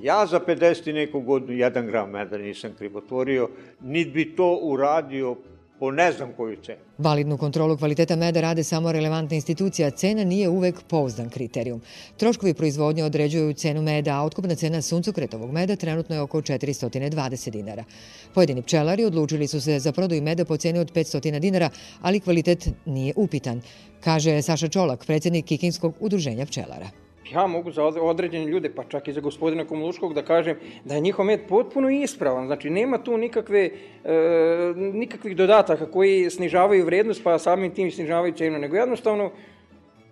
Ja 0.00 0.26
za 0.26 0.40
50 0.40 0.90
i 0.90 0.92
neku 0.92 1.20
godinu 1.20 1.58
jedan 1.58 1.86
gram 1.86 2.10
meda 2.10 2.38
nisam 2.38 2.74
krivotvorio, 2.78 3.48
niti 3.80 4.10
bi 4.10 4.36
to 4.36 4.58
uradio 4.62 5.36
po 5.78 5.90
ne 5.90 6.12
znam 6.12 6.32
koju 6.36 6.56
cenu. 6.62 6.78
Validnu 6.98 7.38
kontrolu 7.38 7.76
kvaliteta 7.76 8.16
meda 8.16 8.40
rade 8.40 8.64
samo 8.64 8.92
relevantna 8.92 9.34
institucija, 9.34 9.90
cena 9.90 10.24
nije 10.24 10.48
uvek 10.48 10.82
pouzdan 10.88 11.30
kriterijum. 11.30 11.80
Troškovi 12.16 12.54
proizvodnje 12.54 13.04
određuju 13.04 13.54
cenu 13.54 13.82
meda, 13.82 14.16
a 14.16 14.24
otkupna 14.24 14.54
cena 14.54 14.82
suncokretovog 14.82 15.52
meda 15.52 15.76
trenutno 15.76 16.14
je 16.14 16.20
oko 16.20 16.40
420 16.40 17.50
dinara. 17.50 17.84
Pojedini 18.34 18.62
pčelari 18.62 19.04
odlučili 19.04 19.46
su 19.46 19.60
se 19.60 19.78
za 19.78 19.92
prodaju 19.92 20.22
meda 20.22 20.44
po 20.44 20.56
ceni 20.56 20.78
od 20.78 20.92
500 20.92 21.38
dinara, 21.38 21.70
ali 22.02 22.20
kvalitet 22.20 22.68
nije 22.86 23.12
upitan, 23.16 23.60
kaže 24.00 24.42
Saša 24.42 24.68
Čolak, 24.68 25.06
predsjednik 25.06 25.44
Kikinskog 25.46 25.94
udruženja 26.00 26.46
pčelara 26.46 27.07
ja 27.32 27.46
mogu 27.46 27.70
za 27.70 27.84
određene 27.84 28.44
ljude, 28.44 28.70
pa 28.74 28.84
čak 28.84 29.08
i 29.08 29.12
za 29.12 29.20
gospodina 29.20 29.64
Komuluškog 29.64 30.14
da 30.14 30.22
kažem 30.22 30.56
da 30.84 30.94
je 30.94 31.00
njihov 31.00 31.24
med 31.24 31.40
potpuno 31.48 31.90
ispravan. 31.90 32.46
Znači, 32.46 32.70
nema 32.70 32.98
tu 32.98 33.16
nikakve, 33.16 33.70
e, 34.04 34.72
nikakvih 34.76 35.36
dodataka 35.36 35.90
koji 35.90 36.30
snižavaju 36.30 36.84
vrednost, 36.84 37.24
pa 37.24 37.38
samim 37.38 37.74
tim 37.74 37.90
snižavaju 37.90 38.32
cenu, 38.32 38.58
nego 38.58 38.76
jednostavno 38.76 39.30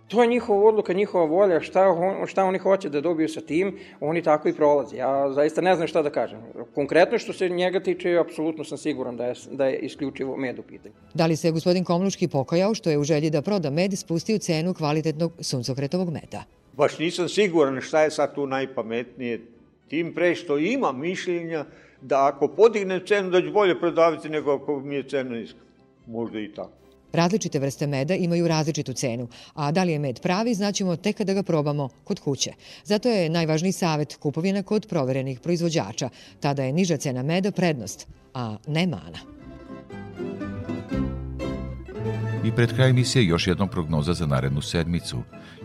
To 0.09 0.23
je 0.23 0.29
njihova 0.29 0.69
odluka, 0.69 0.93
njihova 0.93 1.25
volja, 1.25 1.61
šta, 1.61 1.89
on, 1.89 2.27
šta 2.27 2.45
oni 2.45 2.59
hoće 2.59 2.89
da 2.89 3.01
dobiju 3.01 3.29
sa 3.29 3.41
tim, 3.41 3.79
oni 4.01 4.23
tako 4.23 4.49
i 4.49 4.53
prolaze. 4.53 4.97
Ja 4.97 5.33
zaista 5.33 5.61
ne 5.61 5.75
znam 5.77 5.89
šta 5.89 6.03
da 6.03 6.11
kažem. 6.11 6.39
Konkretno 6.75 7.19
što 7.19 7.33
se 7.33 7.49
njega 7.49 7.81
tiče, 7.81 8.19
apsolutno 8.19 8.65
sam 8.65 8.79
siguran 8.79 9.17
da 9.17 9.27
je, 9.27 9.35
da 9.51 9.67
je 9.67 9.79
isključivo 9.79 10.37
med 10.37 10.59
u 10.59 10.63
pitanju. 10.63 10.95
Da 11.15 11.27
li 11.27 11.37
se 11.37 11.51
gospodin 11.51 11.85
Komluški 11.85 12.29
pokajao 12.29 12.75
što 12.75 12.91
je 12.91 12.99
u 12.99 13.05
želji 13.05 13.31
da 13.31 13.43
proda 13.43 13.71
med 13.71 13.99
spustio 13.99 14.39
cenu 14.39 14.75
kvalitetnog 14.75 15.33
suncokretovog 15.41 16.11
meda? 16.11 16.45
Baš 16.77 16.99
nisam 16.99 17.29
siguran 17.29 17.81
šta 17.81 18.03
je 18.03 18.11
sad 18.11 18.35
tu 18.35 18.47
najpametnije, 18.47 19.41
tim 19.89 20.15
pre 20.15 20.35
što 20.35 20.59
ima 20.59 20.93
mišljenja 20.93 21.65
da 22.01 22.27
ako 22.27 22.49
podignem 22.49 23.01
cenu 23.07 23.31
da 23.31 23.43
ću 23.43 23.53
bolje 23.53 23.81
prodaviti 23.81 24.29
nego 24.29 24.55
ako 24.55 24.81
mi 24.81 24.95
je 24.95 25.09
cena 25.09 25.31
niska. 25.31 25.59
Možda 26.07 26.41
i 26.41 26.49
tako. 26.55 26.71
Različite 27.13 27.59
vrste 27.59 27.87
meda 27.87 28.15
imaju 28.15 28.49
različitu 28.49 28.93
cenu, 28.93 29.29
a 29.55 29.73
da 29.73 29.85
li 29.85 29.93
je 29.93 29.99
med 29.99 30.21
pravi 30.21 30.55
znaćemo 30.55 30.97
tek 30.97 31.17
kada 31.17 31.35
ga 31.35 31.43
probamo 31.43 31.89
kod 32.05 32.21
kuće. 32.21 32.53
Zato 32.85 33.09
je 33.09 33.29
najvažniji 33.29 33.73
savet 33.73 34.17
kupovina 34.17 34.63
kod 34.63 34.87
proverenih 34.89 35.41
proizvođača. 35.41 36.09
Tada 36.41 36.65
je 36.65 36.73
niža 36.73 36.97
cena 36.97 37.23
meda 37.23 37.51
prednost, 37.51 38.07
a 38.35 38.57
ne 38.67 38.87
mana. 38.87 39.19
I 42.47 42.53
pred 42.57 42.71
kraj 42.77 42.91
emisije 42.91 43.25
još 43.25 43.47
jednom 43.47 43.69
prognoza 43.69 44.13
za 44.13 44.27
narednu 44.27 44.61
sedmicu. 44.61 45.17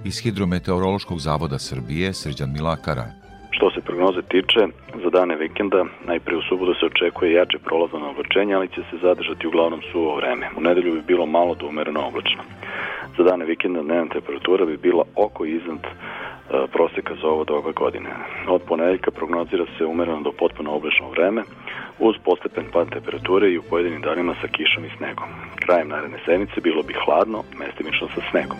Iz 0.05 0.15
Hidrometeorološkog 0.23 1.19
zavoda 1.19 1.59
Srbije, 1.59 2.13
Srđan 2.13 2.51
Milakara. 2.53 3.07
Što 3.51 3.71
se 3.71 3.81
prognoze 3.81 4.21
tiče, 4.21 4.61
za 5.03 5.09
dane 5.09 5.35
vikenda, 5.35 5.85
najprije 6.07 6.37
u 6.37 6.41
subotu 6.41 6.73
se 6.79 6.85
očekuje 6.85 7.33
jače 7.33 7.57
prolazno 7.65 8.09
oblačenje, 8.09 8.53
ali 8.53 8.67
će 8.67 8.81
se 8.89 8.97
zadržati 9.01 9.47
uglavnom 9.47 9.81
suvo 9.91 10.15
vreme. 10.15 10.49
U 10.57 10.61
nedelju 10.61 10.91
bi 10.93 11.01
bilo 11.01 11.25
malo 11.25 11.55
do 11.55 11.67
umereno 11.67 12.07
oblačno. 12.07 12.43
Za 13.17 13.23
dane 13.23 13.45
vikenda 13.45 13.81
dnevna 13.81 14.13
temperatura 14.13 14.65
bi 14.65 14.77
bila 14.77 15.03
oko 15.15 15.45
iznad 15.45 15.83
e, 15.85 15.91
proseka 16.73 17.13
za 17.21 17.27
ovo 17.27 17.43
doba 17.43 17.71
godine. 17.71 18.09
Od 18.47 18.61
ponedeljka 18.61 19.11
prognozira 19.11 19.65
se 19.77 19.85
umereno 19.85 20.21
do 20.21 20.31
potpuno 20.31 20.71
oblačno 20.71 21.09
vreme, 21.09 21.41
uz 22.07 22.15
postepen 22.25 22.65
pad 22.73 22.89
temperature 22.89 23.47
i 23.51 23.57
u 23.57 23.63
pojedinim 23.69 24.01
danima 24.01 24.33
sa 24.41 24.47
kišom 24.47 24.85
i 24.85 24.91
snegom. 24.97 25.29
Krajem 25.65 25.89
naredne 25.89 26.19
sedmice 26.25 26.61
bilo 26.61 26.83
bi 26.83 26.93
hladno, 27.05 27.43
mestimično 27.59 28.07
sa 28.15 28.21
snegom. 28.31 28.57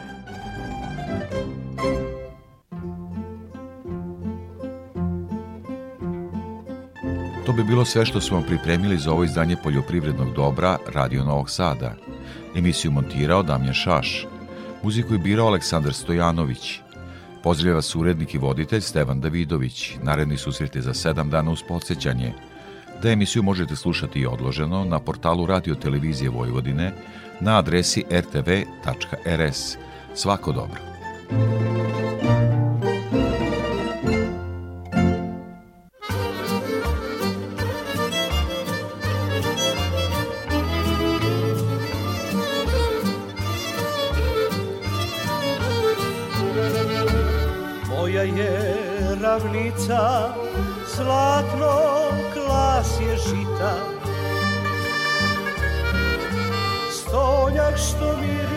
To 7.46 7.52
bi 7.54 7.64
bilo 7.64 7.86
sve 7.86 8.06
što 8.06 8.22
smo 8.22 8.44
pripremili 8.48 8.98
za 8.98 9.12
ovo 9.12 9.24
izdanje 9.24 9.56
poljoprivrednog 9.64 10.34
dobra 10.36 10.78
Radio 10.94 11.24
Novog 11.24 11.50
Sada. 11.50 11.94
Emisiju 12.56 12.92
montirao 12.92 13.44
Damjan 13.44 13.74
Šaš. 13.74 14.26
Muziku 14.84 15.14
je 15.14 15.20
birao 15.20 15.48
Aleksandar 15.48 15.94
Stojanović. 15.94 16.80
Pozdravlja 17.44 17.76
vas 17.76 17.96
urednik 17.96 18.34
i 18.34 18.38
voditelj 18.38 18.82
Stevan 18.82 19.22
Davidović. 19.22 19.96
Naredni 20.04 20.38
susret 20.38 20.76
je 20.76 20.82
za 20.82 20.94
sedam 20.94 21.30
dana 21.30 21.52
uz 21.52 21.64
podsjećanje. 21.68 22.34
Da 23.02 23.10
emisiju 23.10 23.44
možete 23.44 23.76
slušati 23.76 24.20
i 24.20 24.26
odloženo 24.26 24.86
na 24.86 25.00
portalu 25.00 25.46
Radio 25.46 25.76
Televizije 25.76 26.30
Vojvodine 26.30 26.94
na 27.40 27.58
adresi 27.58 28.04
rtv.rs. 28.12 29.78
Svako 30.14 30.52
dobro. 30.52 30.82
Moja 47.90 48.24
je 48.24 48.76
ravnica 49.22 50.34
zlatno 50.96 51.91
klasje 53.62 53.92
žita 54.02 54.02
Stonjak 56.92 57.78
što 57.78 58.18
miriše 58.22 58.51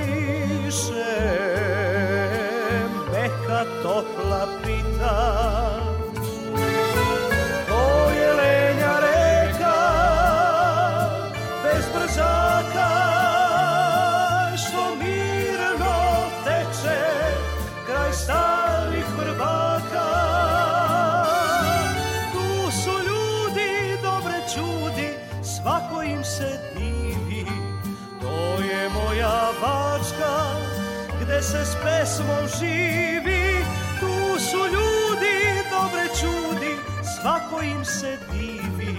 se 31.55 31.65
s 31.65 31.77
pesmom 31.85 32.49
živi 32.59 33.65
Tu 34.01 34.41
su 34.41 34.57
ljudi 34.57 35.39
dobre 35.71 36.09
čudi 36.21 36.77
svako 37.15 37.63
im 37.63 37.85
se 37.85 38.19
divi. 38.33 38.97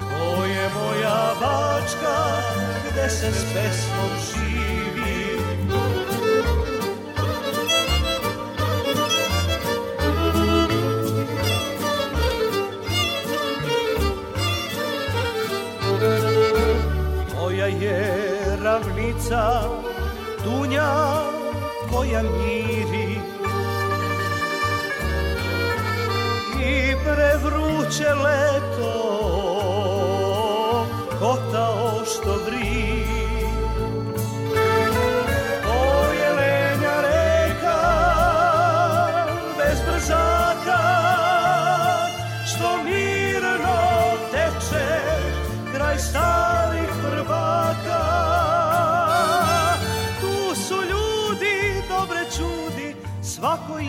To 0.00 0.44
je 0.44 0.68
moja 0.74 1.34
bačka 1.40 2.16
gde 2.90 3.10
se 3.10 3.32
s 3.32 3.44
pesmom 3.44 4.10
živi. 4.26 5.38
Moja 17.34 17.66
je 17.66 18.26
ravnica 18.62 19.62
Dunja 20.44 21.13
koja 22.04 22.22
miri. 22.22 23.18
I 26.60 26.94
prevruće 27.04 28.14
leto 28.14 28.94
Kotao 31.18 31.83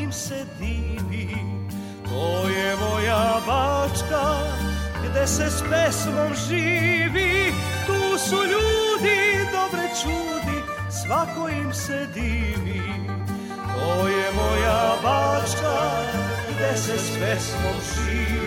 im 0.05 0.11
se 0.11 0.45
divi 0.59 1.35
To 2.09 2.49
je 2.49 2.75
moja 2.75 3.41
bačka 3.47 4.25
Gde 5.03 5.27
se 5.27 5.49
s 5.49 5.61
pesmom 5.69 6.33
živi. 6.49 7.53
Tu 7.85 8.17
su 8.17 8.35
ljudi 8.35 9.21
dobre 9.51 9.89
čudi 10.01 10.57
Svako 10.89 11.49
im 11.49 11.73
se 11.73 12.07
divi 12.13 12.81
To 13.73 14.07
je 14.07 14.25
moja 14.35 14.95
bačka 15.03 15.77
Gde 16.49 16.77
se 16.77 16.97
s 16.97 17.09
pesmom 17.19 17.77
živi 17.95 18.44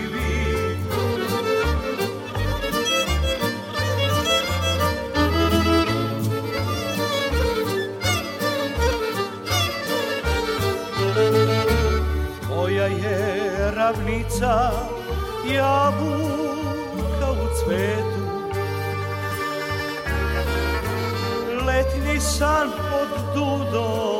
ravnica 13.89 14.71
jabuka 15.53 17.31
u 17.31 17.47
cvetu. 17.57 18.25
Letni 21.65 22.19
san 22.19 22.69
pod 22.69 23.09
dudom 23.33 24.18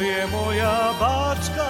To 0.00 0.04
je 0.04 0.26
moja 0.26 0.92
bačka 1.00 1.68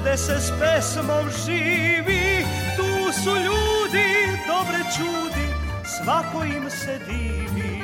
gde 0.00 0.16
se 0.16 0.40
s 0.40 0.52
pesmom 0.60 1.26
živi. 1.46 2.46
Tu 2.76 3.12
su 3.22 3.30
ljudi, 3.30 4.38
dobre 4.46 4.78
čudi, 4.96 5.48
svako 5.84 6.44
im 6.44 6.70
se 6.70 6.98
divi. 7.06 7.82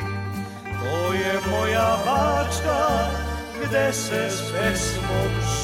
To 0.64 1.12
je 1.12 1.40
moja 1.50 1.96
bačka 2.06 3.08
gde 3.64 3.92
se 3.92 4.30
s 4.30 4.40
pesmom 4.52 5.30
živi 5.40 5.55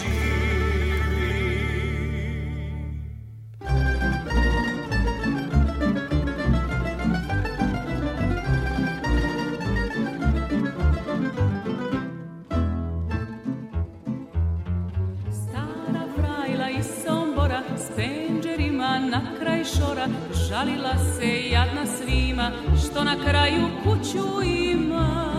šljiva 22.42 22.50
što 22.86 23.04
na 23.04 23.16
kraju 23.24 23.68
kuću 23.84 24.42
ima. 24.44 25.32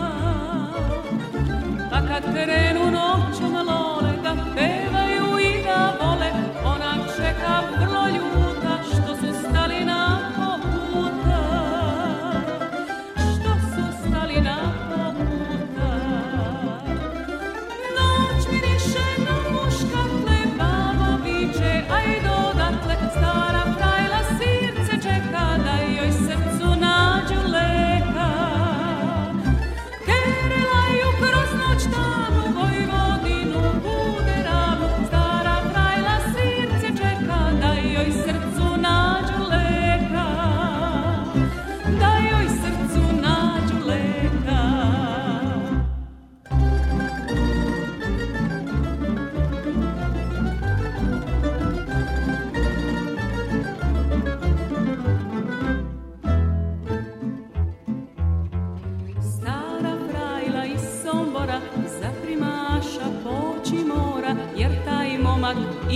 Pa 1.90 2.00
kad 2.00 2.22
krenu 2.32 2.90
noćom 2.90 3.52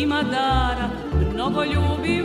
ima 0.03 0.23
dara, 0.23 0.91
mnogo 1.35 1.65
ljubi 1.65 2.18